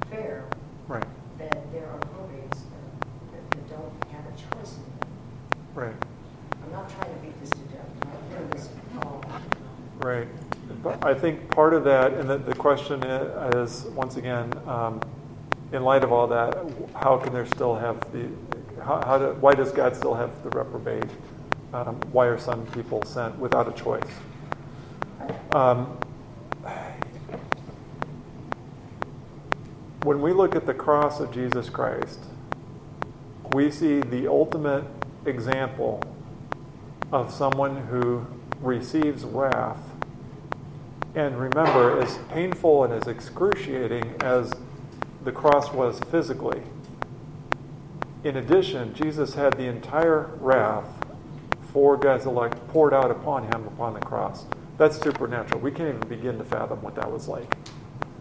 fair 0.09 0.43
Right. 0.87 1.05
that 1.37 1.71
there 1.71 1.85
are 1.87 1.99
probates 1.99 2.65
that, 2.73 3.31
that- 3.31 3.51
that 3.51 3.69
don't 3.69 3.93
have 4.11 4.25
a 4.25 4.31
choice 4.35 4.75
in 4.77 4.83
it? 4.83 5.07
Right. 5.75 5.95
I'm 6.63 6.71
not 6.71 6.89
trying 6.89 7.13
to 7.13 7.19
beat 7.21 7.39
this 7.39 7.51
to 7.51 7.59
death, 7.69 7.87
I've 8.01 8.37
heard 8.37 8.51
this 8.51 8.69
all. 9.03 9.23
Right. 9.99 10.27
But 10.83 11.05
I 11.05 11.13
think 11.13 11.51
part 11.71 11.79
of 11.79 11.83
that, 11.85 12.19
and 12.19 12.29
the, 12.29 12.37
the 12.37 12.55
question 12.55 13.01
is, 13.01 13.85
once 13.95 14.17
again, 14.17 14.51
um, 14.67 14.99
in 15.71 15.83
light 15.83 16.03
of 16.03 16.11
all 16.11 16.27
that, 16.27 16.53
how 16.93 17.15
can 17.15 17.31
there 17.31 17.45
still 17.45 17.77
have 17.77 17.97
the, 18.11 18.27
how, 18.83 19.01
how 19.05 19.17
do, 19.17 19.27
why 19.39 19.53
does 19.53 19.71
God 19.71 19.95
still 19.95 20.13
have 20.13 20.31
the 20.43 20.49
reprobate? 20.49 21.09
Um, 21.73 21.95
why 22.11 22.25
are 22.25 22.37
some 22.37 22.65
people 22.67 23.01
sent 23.03 23.39
without 23.39 23.69
a 23.69 23.81
choice? 23.81 24.03
Um, 25.53 25.97
when 30.03 30.21
we 30.21 30.33
look 30.33 30.57
at 30.57 30.65
the 30.65 30.73
cross 30.73 31.21
of 31.21 31.31
Jesus 31.31 31.69
Christ, 31.69 32.19
we 33.53 33.71
see 33.71 34.01
the 34.01 34.27
ultimate 34.27 34.83
example 35.25 36.03
of 37.13 37.33
someone 37.33 37.87
who 37.87 38.27
receives 38.59 39.23
wrath. 39.23 39.90
And 41.13 41.37
remember, 41.37 42.01
as 42.01 42.17
painful 42.29 42.85
and 42.85 42.93
as 42.93 43.07
excruciating 43.07 44.15
as 44.21 44.53
the 45.23 45.31
cross 45.31 45.71
was 45.73 45.99
physically, 46.09 46.61
in 48.23 48.37
addition, 48.37 48.93
Jesus 48.93 49.33
had 49.33 49.57
the 49.57 49.65
entire 49.65 50.29
wrath 50.39 50.87
for 51.73 51.97
God's 51.97 52.25
elect 52.25 52.67
poured 52.67 52.93
out 52.93 53.11
upon 53.11 53.43
him 53.45 53.67
upon 53.67 53.93
the 53.93 53.99
cross. 53.99 54.45
That's 54.77 54.99
supernatural. 55.01 55.59
We 55.59 55.71
can't 55.71 55.89
even 55.89 56.07
begin 56.07 56.37
to 56.37 56.43
fathom 56.43 56.81
what 56.81 56.95
that 56.95 57.11
was 57.11 57.27
like. 57.27 57.55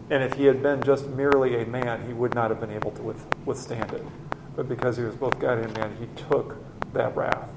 And 0.09 0.23
if 0.23 0.33
he 0.33 0.45
had 0.45 0.61
been 0.61 0.83
just 0.83 1.07
merely 1.07 1.61
a 1.61 1.65
man, 1.65 2.05
he 2.05 2.13
would 2.13 2.35
not 2.35 2.49
have 2.49 2.59
been 2.59 2.71
able 2.71 2.91
to 2.91 3.15
withstand 3.45 3.93
it. 3.93 4.03
But 4.55 4.67
because 4.67 4.97
he 4.97 5.03
was 5.03 5.15
both 5.15 5.39
God 5.39 5.59
and 5.59 5.73
man, 5.77 5.95
he 5.97 6.07
took 6.23 6.57
that 6.93 7.15
wrath. 7.15 7.49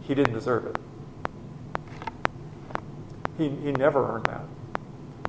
He 0.00 0.14
didn't 0.14 0.32
deserve 0.32 0.66
it. 0.66 0.76
He, 3.38 3.48
he 3.48 3.72
never 3.72 4.14
earned 4.14 4.26
that. 4.26 4.44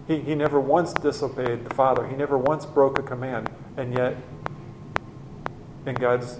He, 0.07 0.19
he 0.19 0.35
never 0.35 0.59
once 0.59 0.93
disobeyed 0.93 1.65
the 1.65 1.73
Father. 1.73 2.07
He 2.07 2.15
never 2.15 2.37
once 2.37 2.65
broke 2.65 2.99
a 2.99 3.01
command. 3.01 3.49
And 3.77 3.93
yet, 3.93 4.15
in 5.85 5.95
God's 5.95 6.39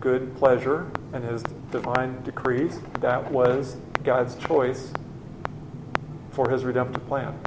good 0.00 0.36
pleasure 0.36 0.90
and 1.12 1.24
his 1.24 1.42
divine 1.70 2.22
decrees, 2.22 2.80
that 3.00 3.30
was 3.30 3.76
God's 4.02 4.36
choice 4.36 4.92
for 6.30 6.50
his 6.50 6.64
redemptive 6.64 7.06
plan. 7.06 7.38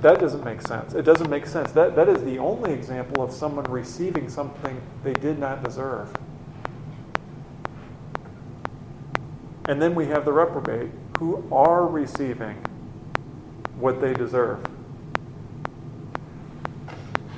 That 0.00 0.20
doesn't 0.20 0.44
make 0.44 0.60
sense. 0.60 0.92
It 0.92 1.02
doesn't 1.02 1.30
make 1.30 1.46
sense. 1.46 1.72
That, 1.72 1.96
that 1.96 2.10
is 2.10 2.22
the 2.24 2.38
only 2.38 2.72
example 2.72 3.22
of 3.22 3.32
someone 3.32 3.64
receiving 3.64 4.28
something 4.28 4.80
they 5.02 5.14
did 5.14 5.38
not 5.38 5.64
deserve. 5.64 6.14
And 9.66 9.80
then 9.80 9.94
we 9.94 10.06
have 10.06 10.24
the 10.24 10.32
reprobate 10.32 10.90
who 11.18 11.44
are 11.50 11.86
receiving 11.86 12.56
what 13.78 14.00
they 14.00 14.12
deserve. 14.12 14.64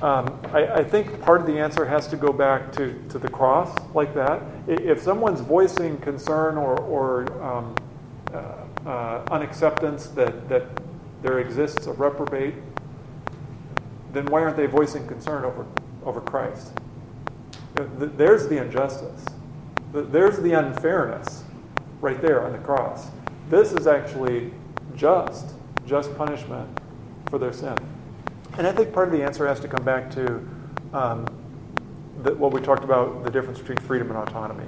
Um, 0.03 0.39
I, 0.53 0.67
I, 0.67 0.85
think 0.85 1.23
part 1.23 1.41
of 1.41 1.47
the 1.47 1.59
answer 1.59 1.87
has 1.87 2.07
to 2.09 2.17
go 2.17 2.31
back 2.31 2.71
to, 2.73 3.03
to 3.09 3.19
the 3.19 3.31
cross, 3.31 3.75
like 3.95 4.15
that. 4.15 4.43
If 4.67 5.01
someone's 5.01 5.41
voicing 5.41 5.97
concern 5.99 6.59
or, 6.59 6.79
or 6.81 7.43
um, 7.43 7.75
uh, 8.35 8.89
uh, 8.89 9.25
unacceptance 9.31 10.09
that, 10.09 10.51
that 10.51 10.65
there 11.23 11.39
exists 11.39 11.87
a 11.87 11.93
reprobate, 11.93 12.57
then 14.13 14.27
why 14.27 14.43
aren't 14.43 14.59
they 14.59 14.67
voicing 14.67 15.07
concern 15.07 15.45
over, 15.45 15.65
over 16.05 16.21
Christ? 16.21 16.73
There's 17.75 18.49
the 18.49 18.59
injustice. 18.63 19.25
There's 19.95 20.39
the 20.41 20.53
unfairness 20.53 21.46
right 22.01 22.21
there 22.21 22.43
on 22.45 22.53
the 22.53 22.59
cross. 22.59 23.09
This 23.49 23.73
is 23.73 23.87
actually 23.87 24.53
just, 24.95 25.55
just 25.87 26.15
punishment 26.17 26.69
for 27.31 27.39
their 27.39 27.53
sin. 27.53 27.77
And 28.59 28.67
I 28.67 28.73
think 28.73 28.93
part 28.93 29.09
of 29.09 29.13
the 29.13 29.23
answer 29.23 29.47
has 29.47 29.61
to 29.61 29.69
come 29.69 29.85
back 29.85 30.11
to 30.13 30.47
um, 30.93 31.27
the, 32.23 32.35
what 32.35 32.53
we 32.53 32.61
talked 32.61 32.85
about 32.85 33.25
the 33.25 33.31
difference 33.31 33.59
between 33.59 33.79
freedom 33.79 34.11
and 34.11 34.19
autonomy. 34.19 34.67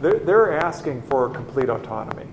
They're, 0.00 0.18
they're 0.18 0.58
asking 0.58 1.02
for 1.02 1.28
complete 1.28 1.68
autonomy. 1.68 2.26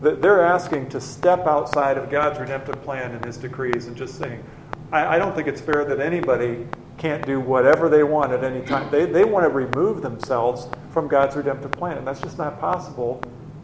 They're 0.00 0.44
asking 0.44 0.88
to 0.90 1.00
step 1.00 1.46
outside 1.46 1.96
of 1.96 2.10
God's 2.10 2.40
redemptive 2.40 2.82
plan 2.82 3.12
and 3.12 3.24
his 3.24 3.36
decrees 3.36 3.86
and 3.86 3.96
just 3.96 4.18
saying, 4.18 4.42
I, 4.90 5.14
I 5.14 5.18
don't 5.18 5.34
think 5.34 5.46
it's 5.46 5.60
fair 5.60 5.84
that 5.84 6.00
anybody 6.00 6.66
can't 6.98 7.24
do 7.24 7.40
whatever 7.40 7.88
they 7.88 8.02
want 8.02 8.32
at 8.32 8.42
any 8.42 8.62
time. 8.62 8.90
They, 8.90 9.06
they 9.06 9.24
want 9.24 9.44
to 9.44 9.48
remove 9.48 10.02
themselves 10.02 10.68
from 10.90 11.08
God's 11.08 11.36
redemptive 11.36 11.72
plan, 11.72 11.98
and 11.98 12.06
that's 12.06 12.20
just 12.20 12.36
not 12.36 12.60
possible 12.60 13.22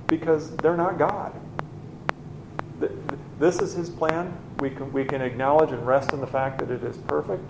because 0.09 0.56
they're 0.56 0.76
not 0.76 0.98
God. 0.98 1.32
This 3.38 3.61
is 3.61 3.74
his 3.74 3.88
plan. 3.88 4.36
We 4.59 4.70
can, 4.70 4.92
we 4.92 5.04
can 5.04 5.22
acknowledge 5.22 5.70
and 5.70 5.86
rest 5.86 6.12
in 6.12 6.20
the 6.20 6.26
fact 6.26 6.59
that 6.59 6.70
it 6.70 6.82
is 6.82 6.96
perfect. 6.96 7.48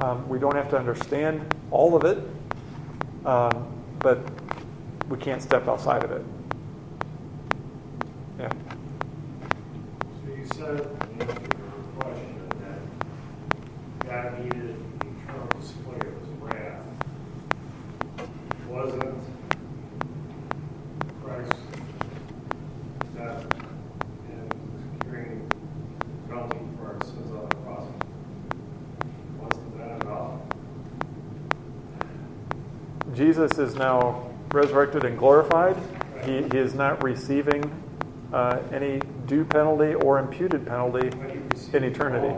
Um, 0.00 0.26
we 0.28 0.38
don't 0.38 0.56
have 0.56 0.70
to 0.70 0.78
understand 0.78 1.54
all 1.70 1.94
of 1.94 2.04
it, 2.04 2.18
um, 3.26 3.70
but 3.98 4.20
we 5.10 5.18
can't 5.18 5.42
step 5.42 5.68
outside 5.68 6.02
of 6.04 6.12
it. 6.12 6.24
Yeah. 8.38 8.48
So 10.24 10.34
you 10.34 10.46
said 10.54 10.80
in 11.12 11.18
your 11.18 11.36
question 11.98 12.48
that 12.60 14.08
God 14.08 14.42
needed 14.42 14.76
eternal 15.00 15.48
display 15.60 15.96
of 15.96 16.14
his 16.20 16.28
wrath. 16.40 16.86
Wasn't 18.68 19.18
Christ 21.22 21.52
death 23.14 23.44
and 24.30 24.54
securing 24.98 25.46
penalty 26.28 26.58
for 26.78 26.84
our 26.86 27.04
sins 27.04 27.30
on 27.32 27.48
the 27.48 27.56
cross? 27.56 27.86
Wasn't 29.38 29.78
that 29.78 30.02
enough? 30.02 30.40
Jesus 33.40 33.70
is 33.70 33.74
now 33.74 34.28
resurrected 34.52 35.04
and 35.04 35.16
glorified. 35.16 35.74
He, 36.26 36.42
he 36.42 36.58
is 36.58 36.74
not 36.74 37.02
receiving 37.02 37.64
uh, 38.34 38.58
any 38.70 39.00
due 39.26 39.46
penalty 39.46 39.94
or 39.94 40.18
imputed 40.18 40.66
penalty 40.66 41.08
in 41.72 41.84
eternity. 41.84 42.36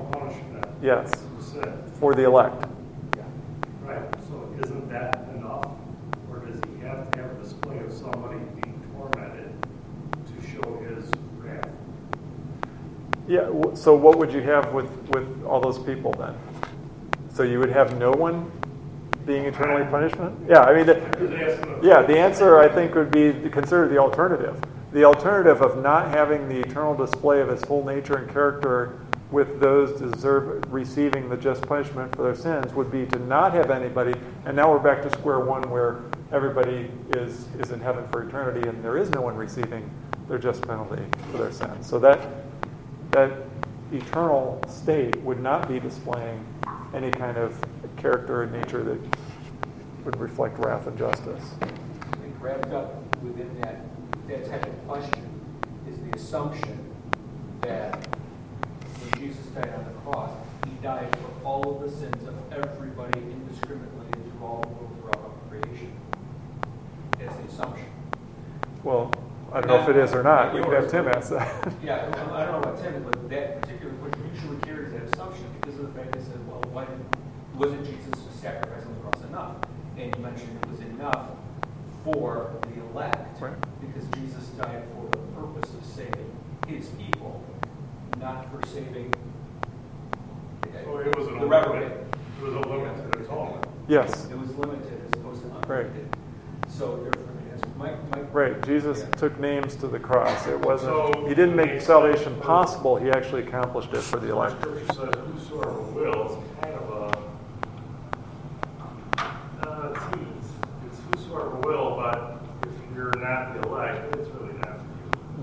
Yes, 0.80 1.10
for 1.98 2.14
the 2.14 2.22
elect. 2.22 2.66
Yeah. 3.16 3.24
Right, 3.82 4.14
so 4.28 4.48
isn't 4.62 4.88
that 4.90 5.28
enough? 5.34 5.72
Or 6.30 6.38
does 6.38 6.60
he 6.70 6.84
have 6.84 7.10
to 7.10 7.18
have 7.18 7.32
a 7.32 7.42
display 7.42 7.80
of 7.80 7.92
somebody 7.92 8.38
being 8.62 8.80
tormented 8.94 9.52
to 10.26 10.50
show 10.52 10.84
his 10.84 11.10
wrath? 11.36 11.68
Yeah, 13.26 13.50
so 13.74 13.96
what 13.96 14.18
would 14.18 14.32
you 14.32 14.42
have 14.42 14.72
with, 14.72 14.88
with 15.08 15.44
all 15.46 15.58
those 15.58 15.80
people 15.80 16.12
then? 16.12 16.36
So 17.34 17.42
you 17.42 17.58
would 17.58 17.70
have 17.70 17.98
no 17.98 18.12
one 18.12 18.52
being 19.26 19.44
eternally 19.44 19.84
punishment? 19.90 20.36
Yeah, 20.48 20.62
I 20.62 20.74
mean, 20.74 20.86
the, 20.86 21.80
yeah, 21.82 22.02
the 22.02 22.18
answer 22.18 22.58
I 22.58 22.68
think 22.68 22.94
would 22.94 23.10
be 23.10 23.32
consider 23.50 23.88
the 23.88 23.98
alternative. 23.98 24.60
The 24.92 25.04
alternative 25.04 25.62
of 25.62 25.82
not 25.82 26.08
having 26.08 26.48
the 26.48 26.60
eternal 26.60 26.94
display 26.94 27.40
of 27.40 27.48
his 27.48 27.62
full 27.62 27.84
nature 27.84 28.16
and 28.16 28.30
character 28.30 28.98
with 29.30 29.60
those 29.60 29.98
deserve 29.98 30.62
receiving 30.70 31.30
the 31.30 31.36
just 31.36 31.62
punishment 31.66 32.14
for 32.14 32.22
their 32.22 32.34
sins 32.34 32.72
would 32.74 32.90
be 32.90 33.06
to 33.06 33.18
not 33.20 33.54
have 33.54 33.70
anybody, 33.70 34.12
and 34.44 34.54
now 34.54 34.70
we're 34.70 34.78
back 34.78 35.02
to 35.02 35.10
square 35.18 35.40
one 35.40 35.62
where 35.70 36.02
everybody 36.32 36.90
is, 37.16 37.46
is 37.58 37.70
in 37.70 37.80
heaven 37.80 38.06
for 38.08 38.26
eternity 38.26 38.66
and 38.68 38.82
there 38.82 38.96
is 38.96 39.10
no 39.10 39.20
one 39.20 39.36
receiving 39.36 39.88
their 40.28 40.38
just 40.38 40.62
penalty 40.62 41.02
for 41.30 41.38
their 41.38 41.52
sins. 41.52 41.86
So 41.86 41.98
that 41.98 42.20
that 43.12 43.30
eternal 43.92 44.58
state 44.68 45.16
would 45.20 45.40
not 45.40 45.68
be 45.68 45.78
displaying 45.78 46.44
any 46.94 47.10
kind 47.10 47.36
of 47.36 47.54
character 48.02 48.42
and 48.42 48.52
nature 48.52 48.82
that 48.82 48.98
would 50.04 50.18
reflect 50.18 50.58
wrath 50.58 50.88
and 50.88 50.98
justice. 50.98 51.42
I 51.62 51.66
think 52.16 52.34
wrapped 52.40 52.72
up 52.72 52.96
within 53.22 53.60
that 53.60 53.84
that 54.26 54.44
type 54.44 54.66
of 54.66 54.88
question 54.88 55.40
is 55.88 55.96
the 55.98 56.16
assumption 56.16 56.92
that 57.60 57.94
when 58.04 59.22
Jesus 59.22 59.46
died 59.46 59.72
on 59.74 59.84
the 59.84 60.00
cross, 60.00 60.32
he 60.64 60.72
died 60.82 61.16
for 61.16 61.46
all 61.46 61.76
of 61.76 61.82
the 61.82 61.96
sins 61.96 62.26
of 62.26 62.34
everybody 62.52 63.20
indiscriminately 63.20 64.06
through 64.12 64.46
all 64.46 64.90
throughout 65.00 65.48
creation. 65.48 65.92
That's 67.18 67.36
the 67.36 67.44
assumption. 67.44 67.86
Well, 68.82 69.12
I 69.52 69.60
don't 69.60 69.68
know 69.68 69.82
if 69.82 69.88
it 69.88 69.96
is 69.96 70.12
or 70.12 70.24
not. 70.24 70.54
We 70.54 70.62
could 70.62 70.72
have 70.72 70.90
Tim 70.90 71.06
ask 71.06 71.30
that. 71.30 71.72
Yeah, 71.84 72.06
I 72.06 72.44
don't 72.44 72.52
know 72.52 72.58
about 72.58 72.82
Tim, 72.82 73.02
but 73.04 73.30
that 73.30 73.62
particular 73.62 73.92
question 73.94 74.30
usually 74.34 74.56
carries 74.62 74.92
that 74.92 75.02
assumption 75.02 75.44
because 75.60 75.78
of 75.78 75.92
the 75.94 76.00
fact 76.00 76.12
that 76.12 76.22
said, 76.22 76.48
well, 76.48 76.60
why 76.72 76.86
wasn't 77.54 77.84
Jesus' 77.84 78.18
sacrifice 78.40 78.84
on 78.84 78.94
the 78.94 79.00
cross 79.00 79.24
enough? 79.28 79.56
And 79.96 80.14
you 80.14 80.22
mentioned 80.22 80.58
it 80.62 80.70
was 80.70 80.80
enough 80.80 81.30
for 82.04 82.50
the 82.62 82.80
elect 82.90 83.40
right. 83.40 83.54
because 83.80 84.08
Jesus 84.18 84.46
died 84.58 84.84
for 84.94 85.08
the 85.10 85.18
purpose 85.40 85.72
of 85.74 85.84
saving 85.84 86.30
his 86.66 86.88
people, 86.90 87.44
not 88.18 88.50
for 88.50 88.66
saving 88.68 89.12
so 90.84 90.98
it 90.98 91.16
was 91.16 91.26
the 91.26 91.34
reprobate. 91.34 91.92
It 91.92 92.42
was 92.42 92.54
a 92.54 92.60
limited 92.60 93.20
atonement. 93.20 93.66
Yes. 93.88 94.26
It 94.30 94.38
was 94.38 94.50
limited 94.56 95.00
as 95.06 95.20
opposed 95.20 95.42
to 95.42 95.48
unlimited. 95.48 95.68
Right. 95.68 96.70
So 96.70 96.96
therefore, 96.96 97.32
Mike, 97.76 98.10
Mike, 98.10 98.34
right. 98.34 98.66
Jesus 98.66 99.00
yeah. 99.00 99.10
took 99.10 99.38
names 99.40 99.74
to 99.76 99.88
the 99.88 99.98
cross. 99.98 100.46
It 100.46 100.58
wasn't. 100.60 100.92
So, 100.92 101.24
he 101.26 101.34
didn't 101.34 101.56
make 101.56 101.80
salvation 101.80 102.38
possible. 102.40 102.96
He 102.96 103.10
actually 103.10 103.42
accomplished 103.42 103.92
it 103.92 104.02
for 104.02 104.20
the 104.20 104.30
elect. 104.30 104.60
Scripture 104.60 104.86
says, 104.86 105.14
"Whosoever 105.32 105.80
will." 105.80 106.44
It's 106.44 106.60
kind 106.62 106.74
of 106.74 106.90
a 109.18 109.68
uh, 109.68 110.10
tease. 110.10 110.50
It's 110.86 110.98
whosoever 111.10 111.56
will, 111.56 111.96
but 111.96 112.40
if 112.68 112.96
you're 112.96 113.12
not 113.18 113.60
the 113.60 113.68
elect, 113.68 114.14
it's 114.16 114.28
really 114.30 114.54
not 114.58 114.78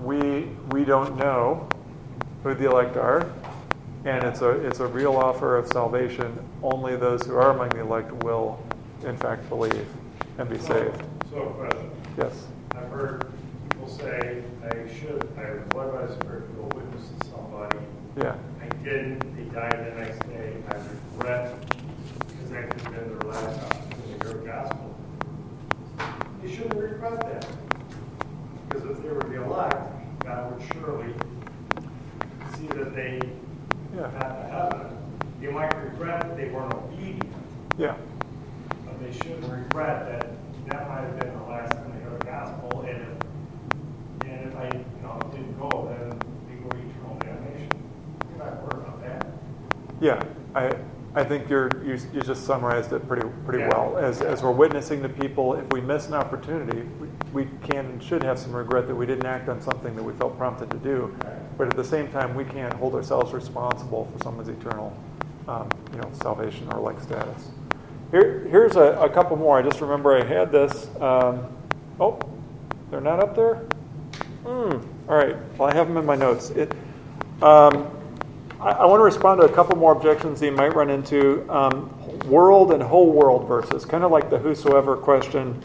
for 0.02 0.14
you. 0.14 0.20
We 0.30 0.48
we 0.70 0.79
don't 0.90 1.16
know 1.18 1.68
who 2.42 2.52
the 2.52 2.68
elect 2.68 2.96
are, 2.96 3.30
and 4.04 4.24
it's 4.24 4.40
a 4.40 4.50
it's 4.66 4.80
a 4.80 4.86
real 4.88 5.14
offer 5.14 5.56
of 5.56 5.68
salvation. 5.68 6.36
Only 6.64 6.96
those 6.96 7.24
who 7.24 7.36
are 7.36 7.52
among 7.52 7.68
the 7.68 7.78
elect 7.78 8.10
will, 8.24 8.60
in 9.04 9.16
fact, 9.16 9.48
believe 9.48 9.86
and 10.38 10.50
be 10.50 10.58
saved. 10.58 11.00
So, 11.30 11.46
question. 11.50 11.90
Yes. 12.18 12.44
I've 12.74 12.88
heard 12.88 13.32
people 13.70 13.88
say 13.88 14.42
I 14.64 14.92
should, 14.92 15.28
I 15.38 15.52
was 15.52 15.62
led 15.76 15.92
by 15.92 16.06
the 16.06 16.14
Spirit 16.16 16.48
to 16.48 16.54
go 16.54 16.62
witness 16.74 17.08
to 17.20 17.28
somebody. 17.28 17.78
Yeah. 18.16 18.34
I 18.60 18.66
didn't. 18.82 19.20
They 19.36 19.44
died 19.54 19.92
the 19.94 20.00
next 20.00 20.18
day. 20.26 20.56
I 20.70 20.74
regret 20.74 21.54
because 22.26 22.50
that 22.50 22.68
could 22.68 22.80
have 22.80 22.92
been 22.92 23.16
their 23.16 23.30
last 23.30 23.60
opportunity 23.62 24.18
to 24.18 24.26
hear 24.26 24.38
the 24.38 24.44
gospel. 24.44 24.96
You 26.42 26.48
shouldn't 26.48 26.74
regret 26.74 27.20
that. 27.20 27.46
Because 28.68 28.90
if 28.90 29.02
they 29.04 29.10
were 29.10 29.20
the 29.20 29.44
elect, 29.44 29.99
God 30.30 30.52
would 30.52 30.72
surely 30.72 31.12
see 32.54 32.66
that 32.68 32.94
they 32.94 33.20
yeah. 33.96 34.10
got 34.12 34.28
to 34.28 34.48
heaven. 34.48 34.96
You 35.42 35.50
might 35.50 35.74
regret 35.74 36.20
that 36.20 36.36
they 36.36 36.48
weren't 36.50 36.72
obedient. 36.72 37.34
Yeah. 37.76 37.96
But 38.84 39.00
they 39.00 39.10
shouldn't 39.10 39.50
regret 39.50 40.06
that 40.06 40.28
that 40.68 40.88
might 40.88 41.00
have 41.00 41.18
been 41.18 41.32
the 41.36 41.44
last 41.44 41.72
time 41.72 41.92
they 41.92 42.04
heard 42.04 42.20
the 42.20 42.26
gospel, 42.26 42.82
and 42.82 43.02
if, 43.02 44.28
and 44.28 44.52
if 44.52 44.56
I, 44.56 44.66
you 44.66 45.02
know, 45.02 45.18
didn't 45.32 45.58
go, 45.58 45.88
then 45.88 46.16
they 46.48 46.62
go 46.62 46.68
to 46.68 46.76
eternal 46.76 47.18
damnation. 47.18 47.68
You're 48.28 48.38
not 48.38 48.62
worried 48.62 48.86
about 48.86 49.02
that. 49.02 49.26
Yeah, 50.00 50.22
I, 50.54 50.76
I 51.20 51.24
think 51.24 51.50
you're, 51.50 51.70
you, 51.84 51.98
you 52.14 52.20
just 52.20 52.44
summarized 52.46 52.92
it 52.92 53.08
pretty, 53.08 53.26
pretty 53.44 53.64
Yeah. 53.64 53.70
well. 53.70 53.98
As, 53.98 54.20
as 54.20 54.44
we're 54.44 54.52
witnessing 54.52 55.02
to 55.02 55.08
people, 55.08 55.54
if 55.54 55.68
we 55.72 55.80
miss 55.80 56.06
an 56.06 56.14
opportunity, 56.14 56.82
we, 57.00 57.08
we 57.32 57.46
can 57.62 57.86
and 57.86 58.02
should 58.02 58.22
have 58.22 58.38
some 58.38 58.52
regret 58.52 58.86
that 58.88 58.94
we 58.94 59.06
didn't 59.06 59.26
act 59.26 59.48
on 59.48 59.60
something 59.60 59.94
that 59.94 60.02
we 60.02 60.12
felt 60.14 60.36
prompted 60.36 60.70
to 60.70 60.78
do. 60.78 61.14
But 61.56 61.68
at 61.68 61.76
the 61.76 61.84
same 61.84 62.08
time, 62.08 62.34
we 62.34 62.44
can't 62.44 62.72
hold 62.74 62.94
ourselves 62.94 63.32
responsible 63.32 64.10
for 64.12 64.24
someone's 64.24 64.48
eternal, 64.48 64.96
um, 65.46 65.68
you 65.92 65.98
know, 65.98 66.10
salvation 66.22 66.70
or 66.72 66.80
like 66.80 67.00
status. 67.00 67.48
Here, 68.10 68.40
here's 68.50 68.76
a, 68.76 68.98
a 69.00 69.08
couple 69.08 69.36
more. 69.36 69.58
I 69.58 69.62
just 69.62 69.80
remember 69.80 70.16
I 70.16 70.24
had 70.24 70.50
this. 70.50 70.88
Um, 71.00 71.56
oh, 72.00 72.18
they're 72.90 73.00
not 73.00 73.20
up 73.20 73.36
there? 73.36 73.62
Mm, 74.44 74.84
all 75.08 75.16
right. 75.16 75.36
Well, 75.56 75.68
I 75.70 75.74
have 75.74 75.86
them 75.86 75.96
in 75.96 76.06
my 76.06 76.16
notes. 76.16 76.50
It, 76.50 76.72
um, 77.42 77.88
I, 78.60 78.70
I 78.70 78.84
want 78.86 78.98
to 78.98 79.04
respond 79.04 79.40
to 79.40 79.46
a 79.46 79.52
couple 79.52 79.76
more 79.76 79.92
objections 79.92 80.40
that 80.40 80.46
you 80.46 80.52
might 80.52 80.74
run 80.74 80.90
into. 80.90 81.48
Um, 81.48 81.96
world 82.28 82.72
and 82.72 82.82
whole 82.82 83.12
world 83.12 83.46
verses, 83.46 83.84
kind 83.84 84.02
of 84.02 84.10
like 84.10 84.30
the 84.30 84.38
whosoever 84.38 84.96
question. 84.96 85.62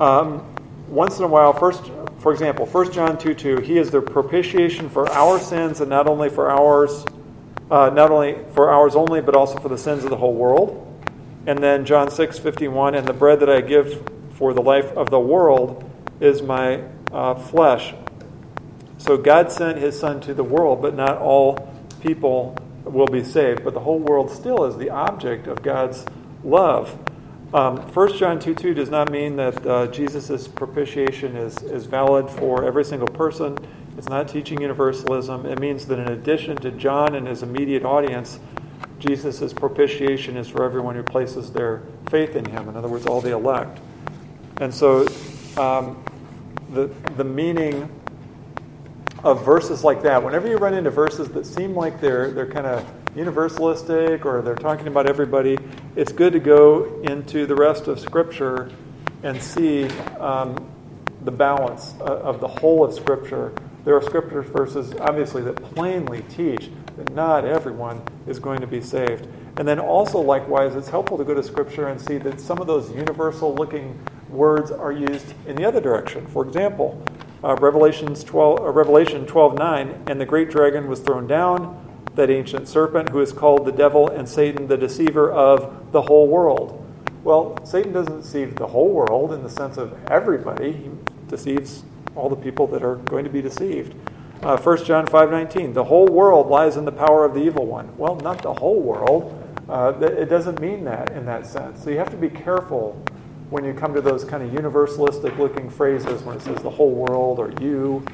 Um, 0.00 0.55
once 0.88 1.18
in 1.18 1.24
a 1.24 1.28
while, 1.28 1.52
first, 1.52 1.90
for 2.18 2.32
example, 2.32 2.66
1 2.66 2.92
John 2.92 3.18
2 3.18 3.34
2, 3.34 3.56
he 3.60 3.78
is 3.78 3.90
the 3.90 4.00
propitiation 4.00 4.88
for 4.88 5.10
our 5.10 5.38
sins 5.38 5.80
and 5.80 5.90
not 5.90 6.06
only 6.06 6.28
for 6.28 6.50
ours, 6.50 7.04
uh, 7.70 7.90
not 7.90 8.10
only 8.10 8.38
for 8.52 8.70
ours 8.70 8.94
only, 8.94 9.20
but 9.20 9.34
also 9.34 9.58
for 9.58 9.68
the 9.68 9.78
sins 9.78 10.04
of 10.04 10.10
the 10.10 10.16
whole 10.16 10.34
world. 10.34 10.82
And 11.46 11.58
then 11.58 11.84
John 11.84 12.10
6 12.10 12.38
51, 12.38 12.94
and 12.94 13.06
the 13.06 13.12
bread 13.12 13.40
that 13.40 13.50
I 13.50 13.60
give 13.60 14.10
for 14.30 14.52
the 14.52 14.62
life 14.62 14.86
of 14.92 15.10
the 15.10 15.20
world 15.20 15.88
is 16.20 16.42
my 16.42 16.82
uh, 17.12 17.34
flesh. 17.34 17.94
So 18.98 19.16
God 19.16 19.52
sent 19.52 19.78
his 19.78 19.98
son 19.98 20.20
to 20.22 20.34
the 20.34 20.44
world, 20.44 20.82
but 20.82 20.94
not 20.94 21.18
all 21.18 21.72
people 22.00 22.56
will 22.84 23.06
be 23.06 23.22
saved. 23.22 23.64
But 23.64 23.74
the 23.74 23.80
whole 23.80 23.98
world 23.98 24.30
still 24.30 24.64
is 24.64 24.76
the 24.76 24.90
object 24.90 25.46
of 25.46 25.62
God's 25.62 26.04
love. 26.42 26.98
Um, 27.54 27.76
1 27.78 28.18
John 28.18 28.40
2 28.40 28.54
2 28.54 28.74
does 28.74 28.90
not 28.90 29.10
mean 29.10 29.36
that 29.36 29.66
uh, 29.66 29.86
Jesus' 29.86 30.48
propitiation 30.48 31.36
is, 31.36 31.56
is 31.62 31.86
valid 31.86 32.28
for 32.28 32.64
every 32.64 32.84
single 32.84 33.08
person. 33.08 33.56
It's 33.96 34.08
not 34.08 34.28
teaching 34.28 34.60
universalism. 34.60 35.46
It 35.46 35.60
means 35.60 35.86
that 35.86 35.98
in 35.98 36.08
addition 36.08 36.56
to 36.58 36.70
John 36.72 37.14
and 37.14 37.26
his 37.26 37.42
immediate 37.42 37.84
audience, 37.84 38.40
Jesus' 38.98 39.52
propitiation 39.52 40.36
is 40.36 40.48
for 40.48 40.64
everyone 40.64 40.96
who 40.96 41.02
places 41.02 41.52
their 41.52 41.82
faith 42.10 42.34
in 42.34 42.44
him. 42.46 42.68
In 42.68 42.76
other 42.76 42.88
words, 42.88 43.06
all 43.06 43.20
the 43.20 43.32
elect. 43.32 43.78
And 44.60 44.74
so 44.74 45.06
um, 45.56 46.02
the, 46.70 46.90
the 47.16 47.24
meaning 47.24 47.88
of 49.22 49.44
verses 49.44 49.84
like 49.84 50.02
that, 50.02 50.22
whenever 50.22 50.48
you 50.48 50.56
run 50.56 50.74
into 50.74 50.90
verses 50.90 51.28
that 51.28 51.46
seem 51.46 51.74
like 51.74 52.00
they're, 52.00 52.32
they're 52.32 52.50
kind 52.50 52.66
of 52.66 52.86
universalistic 53.16 54.24
or 54.24 54.42
they're 54.42 54.54
talking 54.54 54.86
about 54.86 55.06
everybody, 55.06 55.58
it's 55.96 56.12
good 56.12 56.34
to 56.34 56.38
go 56.38 57.00
into 57.02 57.46
the 57.46 57.54
rest 57.54 57.88
of 57.88 57.98
Scripture 57.98 58.70
and 59.22 59.40
see 59.42 59.84
um, 60.20 60.70
the 61.24 61.30
balance 61.30 61.94
of 62.00 62.40
the 62.40 62.48
whole 62.48 62.84
of 62.84 62.92
Scripture. 62.92 63.52
There 63.84 63.96
are 63.96 64.02
Scripture 64.02 64.42
verses, 64.42 64.92
obviously, 65.00 65.42
that 65.42 65.56
plainly 65.56 66.22
teach 66.28 66.70
that 66.96 67.14
not 67.14 67.44
everyone 67.44 68.02
is 68.26 68.38
going 68.38 68.60
to 68.60 68.66
be 68.66 68.82
saved. 68.82 69.26
And 69.56 69.66
then 69.66 69.78
also, 69.78 70.20
likewise, 70.20 70.76
it's 70.76 70.90
helpful 70.90 71.16
to 71.16 71.24
go 71.24 71.32
to 71.32 71.42
Scripture 71.42 71.88
and 71.88 71.98
see 71.98 72.18
that 72.18 72.38
some 72.38 72.58
of 72.58 72.66
those 72.66 72.90
universal 72.90 73.54
looking 73.54 73.98
words 74.28 74.70
are 74.70 74.92
used 74.92 75.32
in 75.46 75.56
the 75.56 75.64
other 75.64 75.80
direction. 75.80 76.26
For 76.26 76.46
example, 76.46 77.02
uh, 77.42 77.56
Revelations 77.56 78.22
12, 78.24 78.60
uh, 78.60 78.70
Revelation 78.70 79.24
12 79.24 79.56
9, 79.56 80.02
and 80.08 80.20
the 80.20 80.26
great 80.26 80.50
dragon 80.50 80.88
was 80.88 81.00
thrown 81.00 81.26
down, 81.26 81.85
that 82.16 82.30
ancient 82.30 82.68
serpent 82.68 83.10
who 83.10 83.20
is 83.20 83.32
called 83.32 83.64
the 83.64 83.72
devil 83.72 84.08
and 84.08 84.28
Satan, 84.28 84.66
the 84.66 84.76
deceiver 84.76 85.30
of 85.30 85.92
the 85.92 86.02
whole 86.02 86.26
world. 86.26 86.82
Well, 87.22 87.58
Satan 87.64 87.92
doesn't 87.92 88.22
deceive 88.22 88.56
the 88.56 88.66
whole 88.66 88.88
world 88.88 89.32
in 89.32 89.42
the 89.42 89.50
sense 89.50 89.76
of 89.76 89.96
everybody, 90.10 90.72
he 90.72 90.90
deceives 91.28 91.84
all 92.14 92.28
the 92.28 92.36
people 92.36 92.66
that 92.68 92.82
are 92.82 92.96
going 92.96 93.24
to 93.24 93.30
be 93.30 93.42
deceived. 93.42 93.94
Uh, 94.42 94.56
1 94.56 94.84
John 94.84 95.06
5:19, 95.06 95.74
the 95.74 95.84
whole 95.84 96.06
world 96.06 96.48
lies 96.48 96.76
in 96.76 96.84
the 96.84 96.92
power 96.92 97.24
of 97.24 97.34
the 97.34 97.40
evil 97.40 97.66
one. 97.66 97.88
Well, 97.96 98.16
not 98.16 98.42
the 98.42 98.52
whole 98.54 98.80
world. 98.80 99.42
Uh, 99.68 99.92
it 100.00 100.28
doesn't 100.28 100.60
mean 100.60 100.84
that 100.84 101.10
in 101.12 101.26
that 101.26 101.46
sense. 101.46 101.82
So 101.82 101.90
you 101.90 101.98
have 101.98 102.10
to 102.10 102.16
be 102.16 102.28
careful 102.28 103.02
when 103.50 103.64
you 103.64 103.72
come 103.72 103.94
to 103.94 104.00
those 104.00 104.24
kind 104.24 104.42
of 104.42 104.50
universalistic 104.50 105.38
looking 105.38 105.68
phrases 105.70 106.22
when 106.22 106.36
it 106.36 106.42
says 106.42 106.62
the 106.62 106.70
whole 106.70 106.92
world 106.92 107.38
or 107.38 107.52
you. 107.60 108.04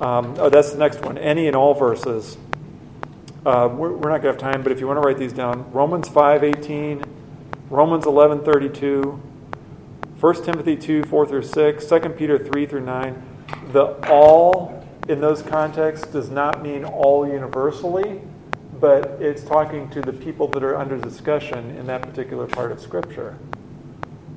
Um, 0.00 0.34
oh, 0.38 0.48
that's 0.48 0.72
the 0.72 0.78
next 0.78 1.02
one. 1.02 1.18
Any 1.18 1.46
and 1.46 1.56
all 1.56 1.74
verses. 1.74 2.36
Uh, 3.44 3.68
we're, 3.72 3.90
we're, 3.90 4.08
not 4.08 4.22
going 4.22 4.22
to 4.22 4.28
have 4.28 4.38
time, 4.38 4.62
but 4.62 4.70
if 4.70 4.78
you 4.78 4.86
want 4.86 4.96
to 4.96 5.00
write 5.00 5.18
these 5.18 5.32
down, 5.32 5.70
Romans 5.72 6.08
5:18, 6.08 7.04
Romans 7.70 8.04
11:32, 8.04 9.18
1 10.20 10.44
Timothy 10.44 10.76
2, 10.76 11.02
4 11.02 11.26
through 11.26 11.42
6, 11.42 11.86
2 11.86 12.00
Peter 12.10 12.38
3 12.38 12.66
through 12.66 12.84
9. 12.84 13.22
The 13.72 13.84
all 14.08 14.84
in 15.08 15.20
those 15.20 15.42
contexts 15.42 16.06
does 16.06 16.30
not 16.30 16.62
mean 16.62 16.84
all 16.84 17.26
universally, 17.26 18.20
but 18.78 19.20
it's 19.20 19.42
talking 19.42 19.90
to 19.90 20.00
the 20.00 20.12
people 20.12 20.46
that 20.48 20.62
are 20.62 20.76
under 20.76 20.96
discussion 20.96 21.76
in 21.76 21.86
that 21.86 22.02
particular 22.02 22.46
part 22.46 22.70
of 22.70 22.78
Scripture. 22.78 23.36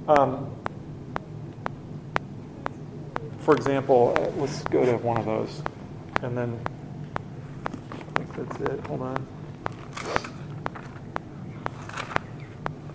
Um, 0.08 0.50
for 3.38 3.56
example, 3.56 4.16
uh, 4.18 4.42
let's 4.42 4.64
go 4.64 4.84
to 4.84 4.98
one 4.98 5.18
of 5.18 5.26
those, 5.26 5.62
and 6.24 6.36
then 6.36 6.60
that's 8.38 8.60
it. 8.62 8.80
Hold 8.88 9.02
on. 9.02 9.28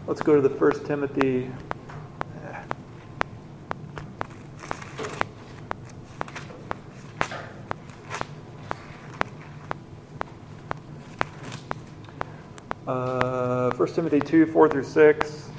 Let's 0.07 0.23
go 0.23 0.35
to 0.35 0.41
the 0.41 0.51
First 0.51 0.87
Timothy. 0.87 1.51
Uh, 12.87 13.71
1 13.71 13.89
Timothy 13.95 14.19
2, 14.19 14.47
4 14.47 14.69
through 14.69 14.83
6. 14.83 15.50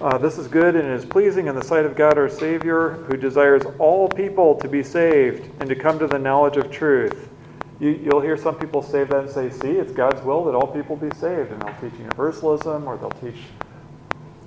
Uh, 0.00 0.16
this 0.16 0.38
is 0.38 0.48
good 0.48 0.76
and 0.76 0.90
is 0.94 1.04
pleasing 1.04 1.46
in 1.46 1.54
the 1.54 1.62
sight 1.62 1.84
of 1.84 1.94
God 1.94 2.16
our 2.16 2.30
Savior, 2.30 2.92
who 3.06 3.18
desires 3.18 3.64
all 3.78 4.08
people 4.08 4.54
to 4.54 4.66
be 4.66 4.82
saved 4.82 5.50
and 5.60 5.68
to 5.68 5.76
come 5.76 5.98
to 5.98 6.06
the 6.06 6.18
knowledge 6.18 6.56
of 6.56 6.70
truth. 6.70 7.28
You, 7.80 8.08
will 8.10 8.22
hear 8.22 8.38
some 8.38 8.54
people 8.54 8.82
say 8.82 9.04
that 9.04 9.20
and 9.24 9.30
say, 9.30 9.50
see, 9.50 9.72
it's 9.72 9.92
God's 9.92 10.22
will 10.22 10.44
that 10.44 10.54
all 10.54 10.66
people 10.66 10.96
be 10.96 11.10
saved. 11.16 11.52
And 11.52 11.60
they'll 11.60 11.74
teach 11.90 11.98
universalism 11.98 12.88
or 12.88 12.96
they'll 12.96 13.10
teach 13.10 13.42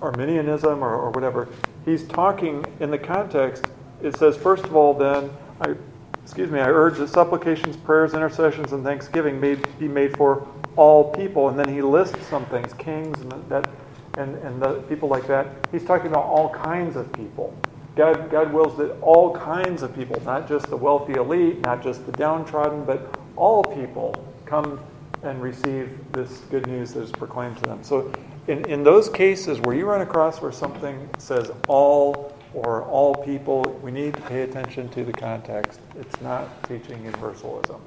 Arminianism 0.01 0.83
or, 0.83 0.95
or 0.95 1.11
whatever. 1.11 1.47
He's 1.85 2.03
talking 2.07 2.65
in 2.79 2.89
the 2.89 2.97
context, 2.97 3.67
it 4.01 4.17
says, 4.17 4.35
first 4.35 4.65
of 4.65 4.75
all, 4.75 4.95
then, 4.95 5.29
I, 5.61 5.75
excuse 6.23 6.49
me, 6.49 6.61
I 6.61 6.69
urge 6.69 6.97
that 6.97 7.09
supplications, 7.09 7.77
prayers, 7.77 8.15
intercessions, 8.15 8.71
and 8.73 8.83
thanksgiving 8.83 9.39
may 9.39 9.55
be 9.77 9.87
made 9.87 10.17
for 10.17 10.47
all 10.77 11.13
people. 11.13 11.49
And 11.49 11.59
then 11.59 11.69
he 11.69 11.83
lists 11.83 12.25
some 12.27 12.47
things, 12.47 12.73
kings, 12.73 13.21
and 13.21 13.31
that 13.49 13.69
and, 14.17 14.35
and 14.37 14.61
the 14.61 14.81
people 14.89 15.09
like 15.09 15.27
that. 15.27 15.47
He's 15.71 15.83
talking 15.83 16.07
about 16.07 16.25
all 16.25 16.49
kinds 16.49 16.95
of 16.95 17.11
people. 17.13 17.55
God, 17.95 18.31
God 18.31 18.51
wills 18.51 18.77
that 18.77 18.99
all 19.01 19.35
kinds 19.35 19.83
of 19.83 19.95
people, 19.95 20.21
not 20.23 20.47
just 20.47 20.67
the 20.67 20.77
wealthy 20.77 21.13
elite, 21.13 21.61
not 21.61 21.83
just 21.83 22.05
the 22.05 22.11
downtrodden, 22.13 22.85
but 22.85 23.19
all 23.35 23.63
people 23.63 24.27
come 24.45 24.79
and 25.21 25.41
receive 25.41 25.97
this 26.11 26.39
good 26.49 26.67
news 26.67 26.93
that 26.93 27.01
is 27.01 27.11
proclaimed 27.11 27.57
to 27.57 27.63
them. 27.63 27.83
So, 27.83 28.11
in, 28.47 28.65
in 28.69 28.83
those 28.83 29.09
cases 29.09 29.59
where 29.61 29.75
you 29.75 29.85
run 29.85 30.01
across 30.01 30.41
where 30.41 30.51
something 30.51 31.09
says 31.17 31.51
all 31.67 32.35
or 32.53 32.83
all 32.83 33.15
people, 33.15 33.61
we 33.81 33.91
need 33.91 34.15
to 34.15 34.21
pay 34.23 34.41
attention 34.41 34.89
to 34.89 35.03
the 35.03 35.13
context. 35.13 35.79
It's 35.97 36.21
not 36.21 36.67
teaching 36.67 37.03
universalism. 37.05 37.79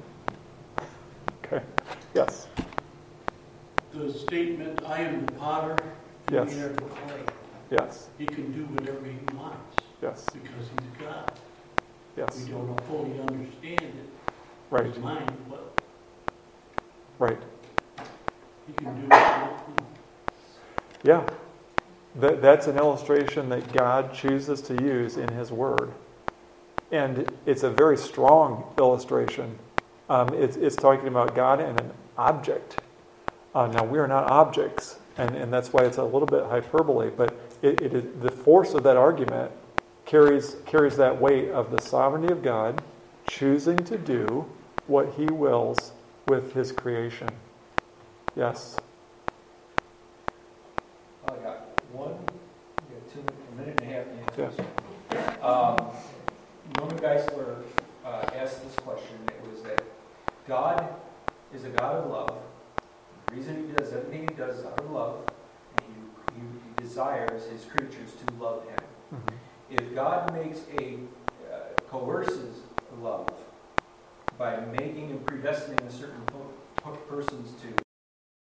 Okay. 1.45 1.63
Yes. 2.13 2.47
The 3.93 4.11
statement, 4.11 4.81
I 4.85 5.01
am 5.01 5.25
the 5.25 5.31
potter 5.33 5.77
Yes. 6.31 6.53
We 6.53 6.61
are 6.61 6.69
the 6.69 6.81
clay. 6.81 7.21
Yes. 7.71 8.09
He 8.17 8.25
can 8.25 8.51
do 8.51 8.63
whatever 8.65 9.05
he 9.05 9.35
wants 9.35 9.77
Yes. 10.01 10.25
because 10.33 10.67
he's 10.69 11.05
God. 11.05 11.31
Yes. 12.17 12.43
We 12.43 12.51
don't 12.51 12.81
fully 12.85 13.19
understand 13.19 13.81
it. 13.81 14.09
Right. 14.69 14.85
His 14.85 14.97
mind, 14.97 15.31
but 15.49 15.73
Right. 17.19 17.37
he 18.67 18.73
can 18.73 19.01
do 19.01 19.07
it. 19.15 19.83
Yeah. 21.03 21.23
That, 22.15 22.41
that's 22.41 22.67
an 22.67 22.77
illustration 22.77 23.49
that 23.49 23.71
God 23.71 24.13
chooses 24.13 24.61
to 24.63 24.73
use 24.83 25.17
in 25.17 25.29
His 25.29 25.51
Word. 25.51 25.93
And 26.91 27.31
it's 27.45 27.63
a 27.63 27.69
very 27.69 27.97
strong 27.97 28.73
illustration. 28.77 29.59
Um, 30.09 30.33
it's, 30.33 30.57
it's 30.57 30.75
talking 30.75 31.07
about 31.07 31.35
God 31.35 31.59
and 31.59 31.79
an 31.79 31.91
object. 32.17 32.79
Uh, 33.53 33.67
now, 33.67 33.83
we 33.83 33.99
are 33.99 34.07
not 34.07 34.25
objects 34.25 34.96
and, 35.17 35.35
and 35.35 35.51
that's 35.51 35.73
why 35.73 35.83
it's 35.83 35.97
a 35.97 36.03
little 36.03 36.27
bit 36.27 36.45
hyperbole, 36.45 37.09
but 37.15 37.37
it, 37.61 37.81
it 37.81 37.93
is, 37.93 38.03
the 38.21 38.31
force 38.31 38.73
of 38.73 38.83
that 38.83 38.97
argument 38.97 39.51
carries, 40.05 40.57
carries 40.65 40.97
that 40.97 41.19
weight 41.19 41.49
of 41.49 41.71
the 41.71 41.79
sovereignty 41.79 42.31
of 42.31 42.43
God 42.43 42.81
choosing 43.25 43.83
to 43.85 43.97
do 43.97 44.45
what 44.85 45.13
he 45.15 45.25
wills 45.25 45.91
with 46.27 46.53
his 46.53 46.71
creation. 46.71 47.29
Yes? 48.35 48.77
I 51.27 51.35
got 51.35 51.67
one, 51.91 52.13
got 52.13 53.13
two, 53.13 53.23
a 53.51 53.55
minute 53.59 53.81
and 53.81 53.91
a 53.91 53.93
half 53.93 54.05
to 54.35 54.45
answer 54.45 54.65
Yeah. 55.11 55.45
Um, 55.45 55.91
Norman 56.77 56.99
Geisler 56.99 57.63
uh, 58.05 58.25
asked 58.35 58.63
this 58.63 58.75
question, 58.77 59.17
it 59.27 59.51
was 59.51 59.61
that 59.63 59.83
God 60.47 60.87
is 61.53 61.63
a 61.63 61.69
God 61.69 61.95
of 61.95 62.11
love, 62.11 62.37
the 63.27 63.35
Reason 63.35 63.67
he 63.67 63.73
does 63.73 63.93
everything 63.93 64.21
he 64.29 64.35
does 64.35 64.59
is 64.59 64.65
out 64.65 64.79
of 64.79 64.89
love, 64.91 65.19
and 65.77 65.87
he, 66.35 66.41
he 66.41 66.87
desires 66.87 67.43
his 67.51 67.65
creatures 67.65 68.11
to 68.25 68.43
love 68.43 68.63
him. 68.63 68.79
Mm-hmm. 69.13 69.35
If 69.69 69.93
God 69.93 70.33
makes 70.33 70.61
a 70.79 70.97
uh, 71.51 71.57
coerces 71.89 72.57
love 73.01 73.29
by 74.37 74.59
making 74.79 75.11
and 75.11 75.25
predestinating 75.25 75.87
a 75.87 75.91
certain 75.91 76.21
po- 76.27 76.53
po- 76.81 76.95
persons 77.09 77.51
to 77.61 77.86